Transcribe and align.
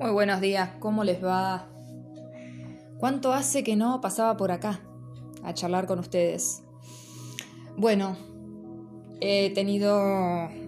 Muy 0.00 0.12
buenos 0.12 0.40
días, 0.40 0.70
¿cómo 0.78 1.04
les 1.04 1.22
va? 1.22 1.68
¿Cuánto 2.96 3.34
hace 3.34 3.62
que 3.62 3.76
no 3.76 4.00
pasaba 4.00 4.34
por 4.38 4.50
acá 4.50 4.80
a 5.42 5.52
charlar 5.52 5.86
con 5.86 5.98
ustedes? 5.98 6.62
Bueno, 7.76 8.16
he 9.20 9.50
tenido 9.52 9.98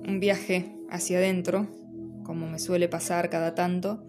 un 0.06 0.20
viaje 0.20 0.76
hacia 0.90 1.16
adentro, 1.16 1.66
como 2.24 2.46
me 2.46 2.58
suele 2.58 2.90
pasar 2.90 3.30
cada 3.30 3.54
tanto, 3.54 4.04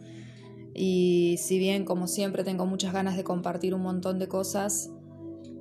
y 0.75 1.37
si 1.39 1.57
bien 1.57 1.85
como 1.85 2.07
siempre 2.07 2.43
tengo 2.43 2.65
muchas 2.65 2.91
ganas 2.91 3.15
de 3.15 3.23
compartir 3.23 3.73
un 3.73 3.81
montón 3.81 4.19
de 4.19 4.27
cosas, 4.27 4.91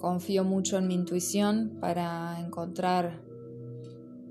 confío 0.01 0.43
mucho 0.43 0.77
en 0.77 0.89
mi 0.89 0.95
intuición 0.95 1.79
para 1.81 2.41
encontrar 2.41 3.21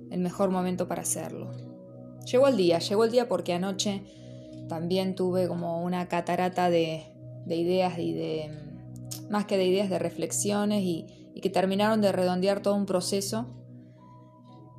el 0.10 0.20
mejor 0.20 0.50
momento 0.50 0.90
para 0.90 1.04
hacerlo. 1.04 1.52
Llegó 2.30 2.50
el 2.50 2.58
día, 2.58 2.80
llegó 2.80 3.06
el 3.06 3.12
día 3.12 3.30
porque 3.30 3.54
anoche 3.54 4.04
también 4.72 5.16
tuve 5.16 5.50
como 5.50 5.84
una 5.84 6.08
catarata 6.08 6.70
de, 6.70 7.04
ideas 7.46 8.00
y 8.00 8.14
de, 8.14 8.50
más 9.30 9.44
que 9.44 9.58
de 9.58 9.66
ideas, 9.66 9.90
de 9.90 10.00
reflexiones 10.00 10.82
y, 10.82 11.08
que 11.42 11.50
terminaron 11.50 12.00
de 12.00 12.14
redondear 12.14 12.62
todo 12.62 12.76
un 12.76 12.86
proceso 12.86 13.48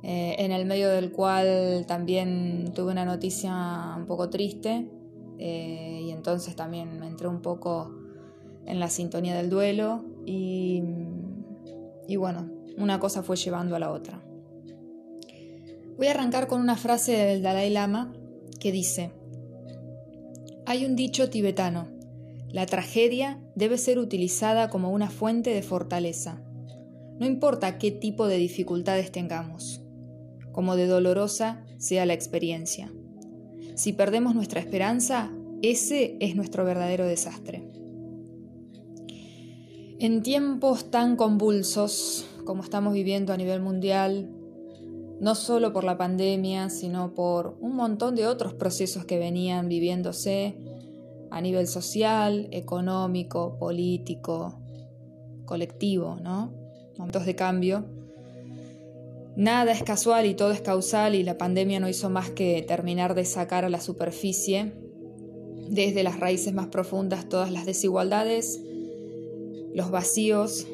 eh, 0.01 0.35
en 0.39 0.51
el 0.51 0.65
medio 0.65 0.89
del 0.89 1.11
cual 1.11 1.85
también 1.87 2.71
tuve 2.73 2.91
una 2.93 3.05
noticia 3.05 3.53
un 3.97 4.07
poco 4.07 4.29
triste 4.29 4.89
eh, 5.37 6.01
y 6.05 6.09
entonces 6.09 6.55
también 6.55 6.99
me 6.99 7.05
entré 7.05 7.27
un 7.27 7.41
poco 7.41 7.91
en 8.65 8.79
la 8.79 8.89
sintonía 8.89 9.35
del 9.35 9.51
duelo 9.51 10.05
y, 10.25 10.81
y 12.07 12.15
bueno, 12.15 12.49
una 12.77 12.99
cosa 12.99 13.21
fue 13.21 13.35
llevando 13.35 13.75
a 13.75 13.79
la 13.79 13.91
otra. 13.91 14.23
Voy 15.97 16.07
a 16.07 16.11
arrancar 16.11 16.47
con 16.47 16.61
una 16.61 16.77
frase 16.77 17.11
del 17.11 17.43
Dalai 17.43 17.69
Lama 17.69 18.11
que 18.59 18.71
dice, 18.71 19.11
hay 20.65 20.85
un 20.85 20.95
dicho 20.95 21.29
tibetano, 21.29 21.87
la 22.49 22.65
tragedia 22.65 23.41
debe 23.55 23.77
ser 23.77 23.97
utilizada 23.97 24.69
como 24.69 24.91
una 24.91 25.09
fuente 25.09 25.49
de 25.49 25.63
fortaleza. 25.63 26.41
No 27.19 27.25
importa 27.25 27.77
qué 27.77 27.91
tipo 27.91 28.27
de 28.27 28.37
dificultades 28.37 29.11
tengamos, 29.11 29.81
como 30.51 30.75
de 30.75 30.87
dolorosa 30.87 31.63
sea 31.79 32.05
la 32.05 32.13
experiencia. 32.13 32.93
Si 33.75 33.91
perdemos 33.93 34.35
nuestra 34.35 34.59
esperanza, 34.59 35.31
ese 35.63 36.15
es 36.19 36.35
nuestro 36.35 36.63
verdadero 36.63 37.07
desastre. 37.07 37.67
En 39.99 40.21
tiempos 40.21 40.91
tan 40.91 41.15
convulsos 41.15 42.27
como 42.45 42.61
estamos 42.61 42.93
viviendo 42.93 43.33
a 43.33 43.37
nivel 43.37 43.61
mundial, 43.61 44.29
no 45.19 45.35
solo 45.35 45.73
por 45.73 45.83
la 45.83 45.97
pandemia, 45.97 46.69
sino 46.69 47.13
por 47.13 47.57
un 47.59 47.75
montón 47.75 48.15
de 48.15 48.27
otros 48.27 48.53
procesos 48.53 49.05
que 49.05 49.17
venían 49.17 49.69
viviéndose 49.69 50.55
a 51.31 51.41
nivel 51.41 51.67
social, 51.67 52.47
económico, 52.51 53.57
político, 53.57 54.59
colectivo, 55.45 56.17
¿no? 56.21 56.53
Momentos 56.97 57.25
de 57.25 57.35
cambio. 57.35 57.85
Nada 59.35 59.71
es 59.71 59.81
casual 59.81 60.27
y 60.27 60.35
todo 60.35 60.51
es 60.51 60.61
causal 60.61 61.15
y 61.15 61.23
la 61.23 61.37
pandemia 61.37 61.79
no 61.79 61.89
hizo 61.89 62.09
más 62.09 62.29
que 62.29 62.61
terminar 62.61 63.15
de 63.15 63.25
sacar 63.25 63.65
a 63.65 63.69
la 63.69 63.81
superficie 63.81 64.73
desde 65.69 66.03
las 66.03 66.19
raíces 66.19 66.53
más 66.53 66.67
profundas 66.67 67.27
todas 67.29 67.51
las 67.51 67.65
desigualdades, 67.65 68.61
los 69.73 69.89
vacíos 69.89 70.67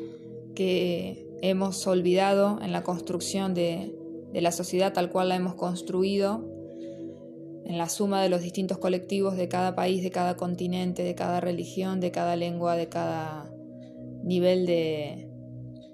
que 0.55 1.25
hemos 1.41 1.87
olvidado 1.87 2.59
en 2.61 2.73
la 2.73 2.83
construcción 2.83 3.53
de 3.53 3.95
de 4.31 4.41
la 4.41 4.51
sociedad 4.51 4.93
tal 4.93 5.09
cual 5.09 5.29
la 5.29 5.35
hemos 5.35 5.55
construido, 5.55 6.45
en 7.69 7.77
la 7.77 7.87
suma 7.87 8.23
de 8.23 8.29
los 8.29 8.41
distintos 8.41 8.79
colectivos 8.79 9.37
de 9.37 9.47
cada 9.47 9.75
país, 9.75 10.01
de 10.01 10.09
cada 10.09 10.35
continente, 10.35 11.03
de 11.03 11.13
cada 11.13 11.39
religión, 11.39 11.99
de 11.99 12.09
cada 12.09 12.35
lengua, 12.35 12.75
de 12.75 12.89
cada 12.89 13.53
nivel 14.23 14.65
de 14.65 15.29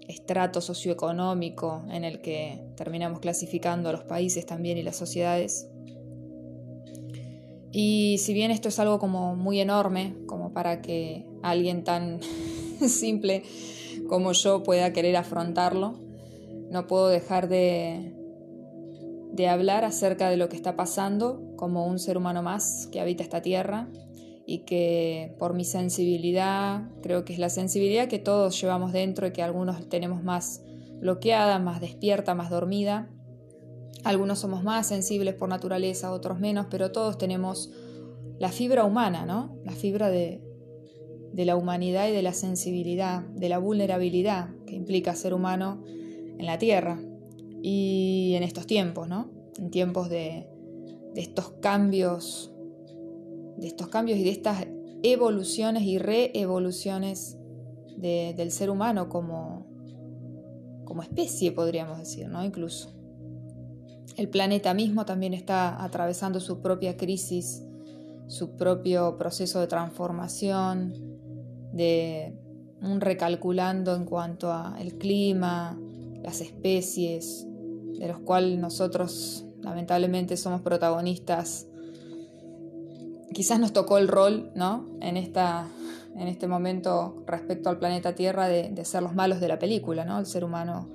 estrato 0.07 0.61
socioeconómico 0.61 1.83
en 1.91 2.05
el 2.05 2.21
que 2.21 2.63
terminamos 2.75 3.19
clasificando 3.19 3.89
a 3.89 3.91
los 3.91 4.03
países 4.03 4.45
también 4.45 4.77
y 4.77 4.83
las 4.83 4.95
sociedades. 4.95 5.67
Y 7.73 8.19
si 8.19 8.33
bien 8.33 8.51
esto 8.51 8.69
es 8.69 8.79
algo 8.79 8.97
como 8.97 9.35
muy 9.35 9.59
enorme, 9.59 10.15
como 10.27 10.53
para 10.53 10.81
que 10.81 11.25
alguien 11.43 11.83
tan 11.83 12.21
simple 12.87 13.43
como 14.07 14.31
yo 14.31 14.63
pueda 14.63 14.93
querer 14.93 15.17
afrontarlo, 15.17 15.99
no 16.69 16.87
puedo 16.87 17.09
dejar 17.09 17.49
de, 17.49 18.14
de 19.35 19.49
hablar 19.49 19.83
acerca 19.83 20.29
de 20.29 20.37
lo 20.37 20.47
que 20.47 20.55
está 20.55 20.77
pasando 20.77 21.41
como 21.57 21.85
un 21.85 21.99
ser 21.99 22.17
humano 22.17 22.41
más 22.41 22.87
que 22.91 23.01
habita 23.01 23.21
esta 23.21 23.41
tierra 23.41 23.89
y 24.45 24.59
que 24.59 25.35
por 25.39 25.53
mi 25.53 25.65
sensibilidad, 25.65 26.83
creo 27.01 27.25
que 27.25 27.33
es 27.33 27.39
la 27.39 27.49
sensibilidad 27.49 28.07
que 28.07 28.19
todos 28.19 28.59
llevamos 28.61 28.93
dentro 28.93 29.27
y 29.27 29.33
que 29.33 29.43
algunos 29.43 29.89
tenemos 29.89 30.23
más 30.23 30.63
bloqueada, 30.99 31.59
más 31.59 31.81
despierta, 31.81 32.33
más 32.33 32.49
dormida. 32.49 33.09
Algunos 34.05 34.39
somos 34.39 34.63
más 34.63 34.87
sensibles 34.87 35.33
por 35.33 35.49
naturaleza, 35.49 36.11
otros 36.11 36.39
menos, 36.39 36.67
pero 36.69 36.91
todos 36.91 37.17
tenemos 37.17 37.71
la 38.39 38.49
fibra 38.49 38.85
humana, 38.85 39.25
¿no? 39.25 39.57
La 39.65 39.73
fibra 39.73 40.09
de, 40.09 40.41
de 41.33 41.45
la 41.45 41.57
humanidad 41.57 42.07
y 42.07 42.11
de 42.11 42.21
la 42.21 42.33
sensibilidad, 42.33 43.23
de 43.23 43.49
la 43.49 43.57
vulnerabilidad 43.57 44.51
que 44.65 44.75
implica 44.75 45.15
ser 45.15 45.33
humano 45.33 45.83
en 45.87 46.45
la 46.45 46.57
tierra 46.57 47.01
y 47.67 48.35
en 48.35 48.43
estos 48.43 48.67
tiempos, 48.67 49.07
¿no? 49.07 49.31
En 49.57 49.71
tiempos 49.71 50.07
de, 50.07 50.47
estos 51.15 51.53
cambios, 51.61 52.53
de 53.57 53.65
estos 53.65 53.87
cambios 53.87 54.19
y 54.19 54.23
de 54.23 54.29
estas 54.29 54.67
evoluciones 55.01 55.81
y 55.81 55.97
reevoluciones 55.97 57.39
del 57.97 58.51
ser 58.51 58.69
humano 58.69 59.09
como, 59.09 59.65
como 60.85 61.01
especie, 61.01 61.53
podríamos 61.53 61.97
decir, 61.97 62.27
¿no? 62.27 62.45
Incluso. 62.45 62.93
El 64.15 64.29
planeta 64.29 64.75
mismo 64.75 65.07
también 65.07 65.33
está 65.33 65.83
atravesando 65.83 66.39
su 66.39 66.61
propia 66.61 66.97
crisis, 66.97 67.65
su 68.27 68.57
propio 68.57 69.17
proceso 69.17 69.59
de 69.59 69.65
transformación, 69.65 70.93
de 71.73 72.37
un 72.79 73.01
recalculando 73.01 73.95
en 73.95 74.05
cuanto 74.05 74.53
al 74.53 74.93
clima, 74.99 75.79
las 76.21 76.41
especies, 76.41 77.47
de 77.99 78.07
los 78.07 78.19
cuales 78.19 78.59
nosotros 78.59 79.45
lamentablemente 79.61 80.37
somos 80.37 80.61
protagonistas. 80.61 81.67
Quizás 83.33 83.59
nos 83.59 83.73
tocó 83.73 83.97
el 83.97 84.07
rol, 84.07 84.51
¿no? 84.55 84.87
En, 85.01 85.17
esta, 85.17 85.67
en 86.15 86.27
este 86.27 86.47
momento 86.47 87.23
respecto 87.25 87.69
al 87.69 87.79
planeta 87.79 88.15
Tierra 88.15 88.47
de, 88.47 88.85
ser 88.85 89.03
los 89.03 89.13
malos 89.13 89.39
de 89.39 89.47
la 89.47 89.59
película, 89.59 90.05
¿no? 90.05 90.19
El 90.19 90.25
ser 90.25 90.43
humano 90.43 90.89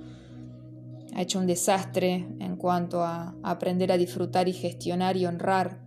ha 1.13 1.21
hecho 1.21 1.39
un 1.39 1.45
desastre 1.45 2.27
en 2.39 2.55
cuanto 2.55 3.03
a 3.03 3.35
aprender 3.43 3.91
a 3.91 3.97
disfrutar 3.97 4.47
y 4.47 4.53
gestionar 4.53 5.17
y 5.17 5.25
honrar 5.25 5.81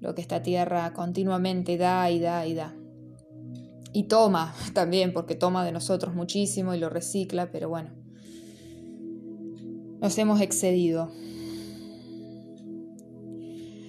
lo 0.00 0.14
que 0.14 0.20
esta 0.20 0.42
tierra 0.42 0.92
continuamente 0.92 1.78
da 1.78 2.10
y 2.10 2.18
da 2.18 2.46
y 2.46 2.54
da. 2.54 2.74
Y 3.92 4.04
toma 4.04 4.52
también, 4.74 5.12
porque 5.12 5.36
toma 5.36 5.64
de 5.64 5.72
nosotros 5.72 6.14
muchísimo 6.14 6.74
y 6.74 6.78
lo 6.78 6.90
recicla, 6.90 7.50
pero 7.52 7.68
bueno, 7.68 7.90
nos 10.04 10.18
hemos 10.18 10.42
excedido. 10.42 11.10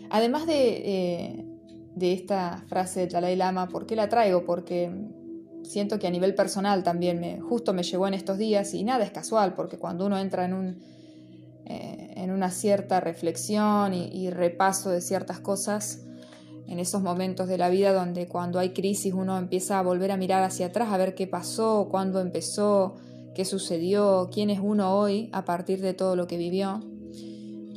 Además 0.10 0.48
de, 0.48 1.46
de 1.94 2.14
esta 2.14 2.64
frase 2.70 3.02
de 3.02 3.08
Dalai 3.08 3.36
Lama, 3.36 3.68
¿por 3.68 3.86
qué 3.86 3.98
la 3.98 4.08
traigo? 4.08 4.46
Porque 4.46 4.90
siento 5.64 6.00
que 6.00 6.08
a 6.08 6.12
nivel 6.12 6.34
personal 6.34 6.84
también 6.84 7.20
me, 7.20 7.42
justo 7.42 7.74
me 7.74 7.84
llegó 7.84 8.08
en 8.08 8.14
estos 8.14 8.38
días 8.38 8.74
y 8.74 8.86
nada 8.86 9.04
es 9.04 9.12
casual, 9.12 9.56
porque 9.56 9.78
cuando 9.78 10.06
uno 10.06 10.18
entra 10.18 10.46
en, 10.46 10.54
un, 10.54 10.80
eh, 11.66 12.14
en 12.16 12.32
una 12.32 12.50
cierta 12.50 13.02
reflexión 13.02 13.94
y, 13.94 14.08
y, 14.08 14.30
repaso 14.30 14.92
de 14.92 15.02
ciertas 15.02 15.42
cosas, 15.42 16.06
en 16.66 16.80
esos 16.80 17.02
momentos 17.02 17.50
de 17.50 17.58
la 17.58 17.68
vida 17.68 17.92
donde 17.92 18.30
cuando 18.30 18.60
hay 18.60 18.70
crisis 18.70 19.14
uno 19.14 19.38
empieza 19.38 19.80
a 19.80 19.82
volver 19.82 20.12
a 20.12 20.18
mirar 20.18 20.44
hacia 20.44 20.68
atrás, 20.68 20.94
a 20.94 20.98
ver 20.98 21.14
qué 21.14 21.28
pasó, 21.28 21.90
cuándo 21.92 22.22
empezó, 22.22 22.96
qué 23.36 23.46
sucedió, 23.46 24.30
quién 24.34 24.50
es 24.50 24.60
uno 24.60 24.98
hoy 24.98 25.30
a 25.34 25.46
partir 25.46 25.82
de 25.82 25.94
todo 25.94 26.16
lo 26.16 26.26
que 26.26 26.38
vivió, 26.38 26.80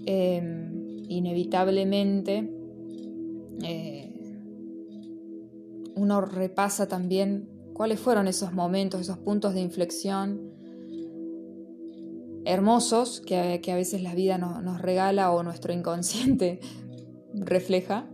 em, 0.06 1.04
inevitablemente 1.08 2.50
eh, 3.62 4.14
uno 5.96 6.20
repasa 6.20 6.86
también 6.86 7.50
cuáles 7.74 7.98
fueron 8.00 8.28
esos 8.28 8.52
momentos, 8.52 9.00
esos 9.00 9.18
puntos 9.18 9.52
de 9.52 9.60
inflexión 9.60 10.56
hermosos 12.44 13.20
que, 13.20 13.60
a 13.70 13.74
veces 13.74 14.02
la 14.02 14.14
vida 14.14 14.38
nos 14.38 14.80
regala 14.80 15.32
o 15.32 15.42
nuestro 15.42 15.72
inconsciente 15.72 16.60
refleja 17.34 18.06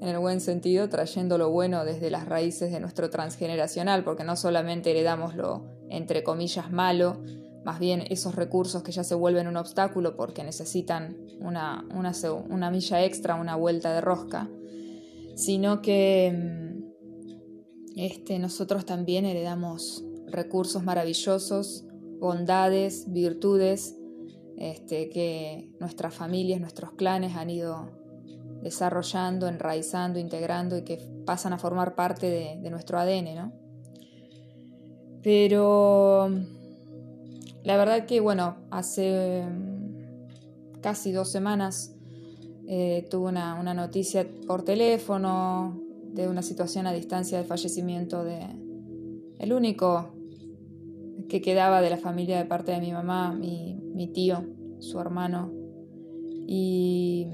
en 0.00 0.08
el 0.08 0.18
buen 0.18 0.40
sentido, 0.40 0.88
trayendo 0.88 1.38
lo 1.38 1.50
bueno 1.50 1.84
desde 1.84 2.10
las 2.10 2.26
raíces 2.26 2.72
de 2.72 2.80
nuestro 2.80 3.10
transgeneracional, 3.10 4.02
porque 4.02 4.24
no 4.24 4.34
solamente 4.36 4.90
heredamos 4.90 5.36
lo 5.36 5.75
entre 5.90 6.22
comillas, 6.22 6.70
malo, 6.70 7.22
más 7.66 7.80
bien 7.80 8.04
esos 8.10 8.36
recursos 8.36 8.84
que 8.84 8.92
ya 8.92 9.02
se 9.02 9.16
vuelven 9.16 9.48
un 9.48 9.56
obstáculo 9.56 10.14
porque 10.14 10.44
necesitan 10.44 11.16
una, 11.40 11.84
una, 11.92 12.70
milla 12.70 13.04
extra, 13.04 13.34
una 13.34 13.56
vuelta 13.56 13.92
de 13.92 14.00
rosca, 14.00 14.48
sino 15.34 15.82
que 15.82 16.32
mm, 16.32 17.96
este, 17.96 18.38
nosotros 18.38 18.86
también 18.86 19.24
heredamos 19.24 20.04
recursos 20.28 20.84
maravillosos, 20.84 21.84
bondades, 22.20 23.12
virtudes, 23.12 23.96
este, 24.56 25.10
que 25.10 25.68
nuestras 25.80 26.14
familias, 26.14 26.60
nuestros 26.60 26.92
clanes 26.92 27.34
han 27.34 27.50
ido 27.50 27.90
desarrollando, 28.62 29.48
enraizando, 29.48 30.20
integrando 30.20 30.78
y 30.78 30.82
que 30.82 30.98
pasan 31.26 31.52
a 31.52 31.58
formar 31.58 31.96
parte 31.96 32.30
de, 32.30 32.60
de 32.62 32.70
nuestro 32.70 32.96
ADN, 32.98 33.34
¿no? 33.34 33.65
Pero 35.26 36.30
la 37.64 37.76
verdad 37.76 38.06
que, 38.06 38.20
bueno, 38.20 38.58
hace 38.70 39.42
mm, 39.44 40.80
casi 40.80 41.10
dos 41.10 41.32
semanas 41.32 41.96
eh, 42.68 43.08
tuve 43.10 43.30
una, 43.30 43.74
noticia 43.74 44.24
por 44.46 44.62
teléfono 44.62 45.82
de 46.12 46.28
una 46.28 46.42
situación 46.42 46.86
a 46.86 46.92
distancia 46.92 47.38
de 47.38 47.44
fallecimiento 47.44 48.22
de 48.22 48.38
el 49.40 49.52
único 49.52 50.14
que 51.28 51.40
quedaba 51.40 51.80
de 51.80 51.90
la 51.90 51.96
familia 51.96 52.38
de 52.38 52.44
parte 52.44 52.70
de 52.70 52.78
mi 52.78 52.92
mamá, 52.92 53.32
mi, 53.32 54.08
tío, 54.14 54.44
su 54.78 55.00
hermano. 55.00 55.50
Y 56.46 57.26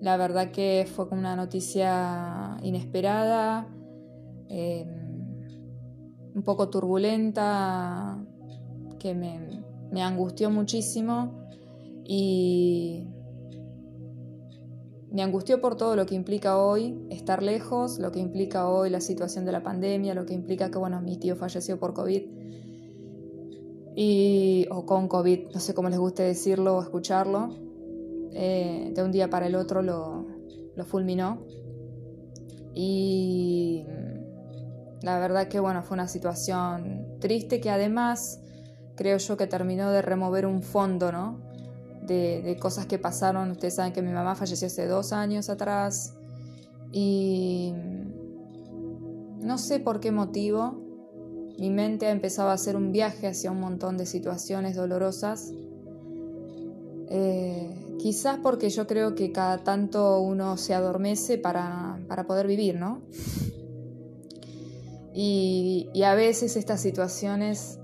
la 0.00 0.16
verdad 0.16 0.50
que 0.50 0.88
fue 0.90 1.04
una 1.10 1.36
noticia 1.36 2.56
inesperada, 2.62 3.68
eh, 4.48 4.97
un 6.38 6.44
poco 6.44 6.68
turbulenta, 6.68 8.16
que 9.00 9.12
me, 9.12 10.00
angustió 10.00 10.50
muchísimo 10.50 11.48
y 12.04 13.08
me 15.10 15.22
angustió 15.22 15.60
por 15.60 15.76
todo 15.76 15.96
lo 15.96 16.06
que 16.06 16.14
implica 16.14 16.58
hoy 16.58 16.96
estar 17.10 17.42
lejos, 17.42 17.98
lo 17.98 18.12
que 18.12 18.20
implica 18.20 18.68
hoy 18.68 18.88
la 18.88 19.00
situación 19.00 19.44
de 19.46 19.50
la 19.50 19.64
pandemia, 19.64 20.14
lo 20.14 20.26
que 20.26 20.34
implica 20.34 20.70
que, 20.70 20.78
bueno, 20.78 21.00
mi 21.00 21.16
tío 21.16 21.34
falleció 21.34 21.80
por 21.80 21.92
COVID. 21.92 22.22
Y, 23.96 24.68
o 24.70 24.86
con 24.86 25.08
COVID, 25.08 25.48
no 25.52 25.58
sé 25.58 25.74
cómo 25.74 25.88
les 25.88 25.98
guste 25.98 26.22
decirlo 26.22 26.76
o 26.76 26.82
escucharlo. 26.82 27.48
Eh, 28.30 28.92
de 28.94 29.02
un 29.02 29.10
día 29.10 29.28
para 29.28 29.48
el 29.48 29.56
otro 29.56 29.82
lo, 29.82 30.24
lo 30.76 30.84
fulminó. 30.84 31.42
Y 32.74 33.84
la 35.02 35.18
verdad 35.18 35.48
que, 35.48 35.60
bueno, 35.60 35.82
fue 35.82 35.94
una 35.94 36.08
situación 36.08 37.18
triste 37.20 37.60
que 37.60 37.70
además 37.70 38.40
creo 38.96 39.18
yo 39.18 39.36
que 39.36 39.46
terminó 39.46 39.90
de 39.92 40.02
remover 40.02 40.46
un 40.46 40.62
fondo, 40.62 41.12
¿no? 41.12 41.48
de, 42.08 42.56
cosas 42.60 42.86
que 42.86 42.98
pasaron. 42.98 43.50
Ustedes 43.52 43.76
saben 43.76 43.92
que 43.92 44.02
mi 44.02 44.12
mamá 44.12 44.34
falleció 44.34 44.66
hace 44.66 44.86
dos 44.86 45.12
años 45.12 45.48
atrás 45.50 46.14
y 46.90 47.72
no 49.40 49.58
sé 49.58 49.78
por 49.78 50.00
qué 50.00 50.10
motivo 50.10 50.80
mi 51.58 51.70
mente 51.70 52.06
ha 52.06 52.10
empezado 52.10 52.50
a 52.50 52.54
hacer 52.54 52.76
un 52.76 52.92
viaje 52.92 53.26
hacia 53.26 53.50
un 53.50 53.60
montón 53.60 53.96
de 53.96 54.06
situaciones 54.06 54.76
dolorosas. 54.76 55.52
Eh, 57.10 57.96
quizás 57.98 58.38
porque 58.42 58.70
yo 58.70 58.86
creo 58.86 59.14
que 59.14 59.32
cada 59.32 59.64
tanto 59.64 60.20
uno 60.20 60.56
se 60.56 60.74
adormece 60.74 61.36
para, 61.36 61.98
poder 62.26 62.46
vivir, 62.46 62.76
¿no? 62.76 63.02
Y, 65.20 65.90
a 66.04 66.14
veces 66.14 66.56
estas 66.56 66.80
situaciones 66.80 67.80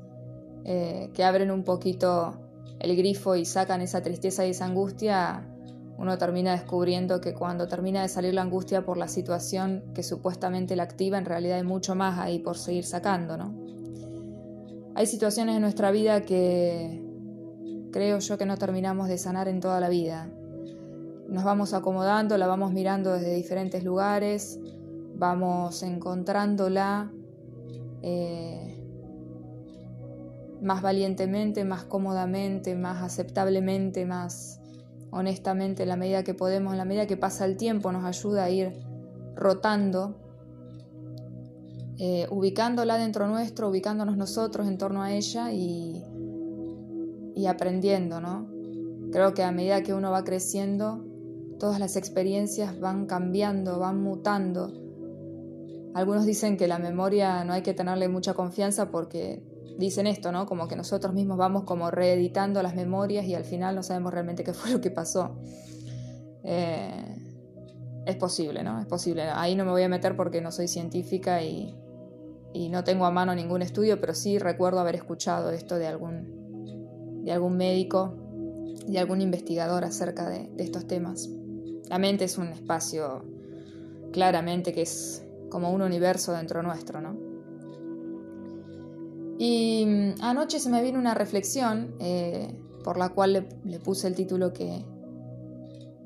eh, 0.64 1.10
que 1.14 1.25
abren 1.25 1.50
un 1.50 1.64
poquito 1.64 2.38
el 2.78 2.96
grifo 2.96 3.34
y 3.34 3.44
sacan 3.44 3.81
esa 3.81 4.02
tristeza 4.02 4.46
y 4.46 4.50
esa 4.50 4.66
angustia, 4.66 5.44
uno 5.98 6.16
termina 6.16 6.52
descubriendo 6.52 7.20
que 7.20 7.34
cuando 7.34 7.66
termina 7.66 8.02
de 8.02 8.08
salir 8.08 8.34
la 8.34 8.42
angustia 8.42 8.84
por 8.84 8.98
la 8.98 9.08
situación 9.08 9.82
que 9.96 10.04
supuestamente 10.04 10.76
la 10.76 10.84
activa, 10.84 11.19
en 11.19 11.25
realidad 11.25 11.56
hay 11.56 11.64
mucho 11.64 11.96
más 11.96 12.20
ahí 12.20 12.38
por 12.38 12.56
seguir 12.56 12.84
sacando, 12.84 13.36
¿no? 13.36 13.52
Hay 14.94 15.06
situaciones 15.06 15.56
en 15.56 15.62
nuestra 15.62 15.90
vida 15.90 16.20
que 16.20 17.02
creo 17.90 18.20
yo 18.20 18.38
que 18.38 18.46
no 18.46 18.56
terminamos 18.58 19.08
de 19.08 19.19
sanar 19.19 19.48
en 19.48 19.58
toda 19.58 19.81
la 19.81 19.88
vida. 19.88 20.31
Nos 21.26 21.42
vamos 21.42 21.75
acomodando, 21.75 22.38
la 22.38 22.46
vamos 22.46 22.72
mirando 22.72 23.12
desde 23.12 23.34
diferentes 23.34 23.82
lugares, 23.82 24.60
vamos 25.16 25.82
encontrándola. 25.82 27.10
Eh, 28.06 28.85
más 30.61 30.83
valientemente, 30.83 31.65
más 31.65 31.85
cómodamente, 31.85 32.75
más 32.75 33.03
aceptablemente, 33.03 34.05
más 34.05 34.61
honestamente, 35.11 35.85
en 35.85 35.89
la 35.89 35.97
medida 35.97 36.23
que 36.23 36.35
podemos, 36.35 36.77
la 36.77 36.85
medida 36.85 37.06
que 37.06 37.17
pasa 37.17 37.47
el 37.47 37.56
tiempo, 37.56 37.93
nos 37.93 38.05
ayuda 38.05 38.45
a 38.45 38.51
ir 38.51 38.75
rotando, 39.35 40.17
eh, 41.99 42.27
ubicándola 42.31 42.99
dentro 42.99 43.27
nuestro, 43.27 43.71
ubicándonos 43.71 44.19
nosotros 44.19 44.69
en 44.69 44.77
torno 44.77 45.03
a 45.03 45.12
ella 45.12 45.51
y, 45.51 46.05
y 47.35 47.47
aprendiendo, 47.47 48.21
¿no? 48.21 48.47
Creo 49.12 49.33
que 49.33 49.45
a 49.45 49.51
medida 49.51 49.83
que 49.83 49.95
uno 49.95 50.11
va 50.11 50.25
creciendo, 50.25 51.06
todas 51.59 51.81
las 51.81 51.97
experiencias 51.97 52.79
van 52.81 53.06
cambiando, 53.06 53.79
van 53.79 54.03
mutando. 54.03 54.83
Algunos 55.94 56.26
dicen 56.26 56.56
que 56.56 56.67
la 56.67 56.79
memoria 56.79 57.44
no 57.44 57.52
hay 57.52 57.62
que 57.62 57.73
tenerle 57.73 58.08
mucha 58.08 58.35
confianza 58.35 58.91
porque 58.91 59.43
dicen 59.79 60.06
esto, 60.06 60.32
¿no? 60.32 60.46
Como 60.46 60.67
que 60.67 60.76
nosotros 60.76 61.14
mismos 61.14 61.38
vamos 61.38 61.64
como 61.64 61.91
reeditando 61.91 62.62
las 62.62 62.75
memorias 62.75 63.25
y 63.26 63.35
al 63.35 63.44
final 63.44 63.76
no 63.76 63.82
sabemos 63.82 64.12
realmente 64.12 64.43
qué 64.44 64.52
fue 64.52 64.73
lo 64.73 64.81
que 64.81 64.91
pasó. 64.91 65.37
Eh, 66.43 67.17
es 68.06 68.17
posible, 68.17 68.62
¿no? 68.62 68.81
Es 68.81 68.87
posible. 68.87 69.23
Ahí 69.23 69.55
no 69.55 69.64
me 69.64 69.70
voy 69.70 69.82
a 69.82 69.88
meter 69.88 70.17
porque 70.17 70.41
no 70.41 70.50
soy 70.50 70.69
científica 70.69 71.43
y, 71.43 71.75
no 72.70 72.85
tengo 72.85 73.05
a 73.05 73.11
mano 73.11 73.35
ningún 73.35 73.62
estudio, 73.62 74.00
pero 74.00 74.14
sí 74.14 74.38
recuerdo 74.38 74.79
haber 74.79 74.94
escuchado 74.94 75.50
esto 75.50 75.76
de 75.76 75.88
algún, 75.88 77.25
de 77.25 77.32
algún 77.32 77.56
médico, 77.56 78.14
de 78.87 78.99
algún 78.99 79.20
investigador 79.20 79.85
acerca 79.85 80.29
de, 80.29 80.49
de 80.55 80.62
estos 80.62 80.87
temas. 80.87 81.29
La 81.88 81.99
mente 81.99 82.25
es 82.25 82.38
un 82.38 82.49
espacio 82.49 83.25
claramente 84.12 84.73
que 84.73 84.82
es 84.82 85.25
como 85.55 85.71
un 85.71 85.83
universo 85.83 86.33
dentro 86.33 86.65
nuestro, 86.65 87.01
¿no? 87.01 87.17
Y 89.39 89.87
mm, 89.87 90.15
anoche 90.21 90.59
se 90.59 90.69
me 90.69 90.83
vino 90.83 90.99
una 90.99 91.15
reflexión 91.15 91.95
eh, 92.01 92.53
por 92.83 92.97
la 92.99 93.11
cual 93.11 93.47
le, 93.62 93.79
puse 93.79 94.09
el 94.09 94.17
título 94.17 94.53
que, 94.53 94.85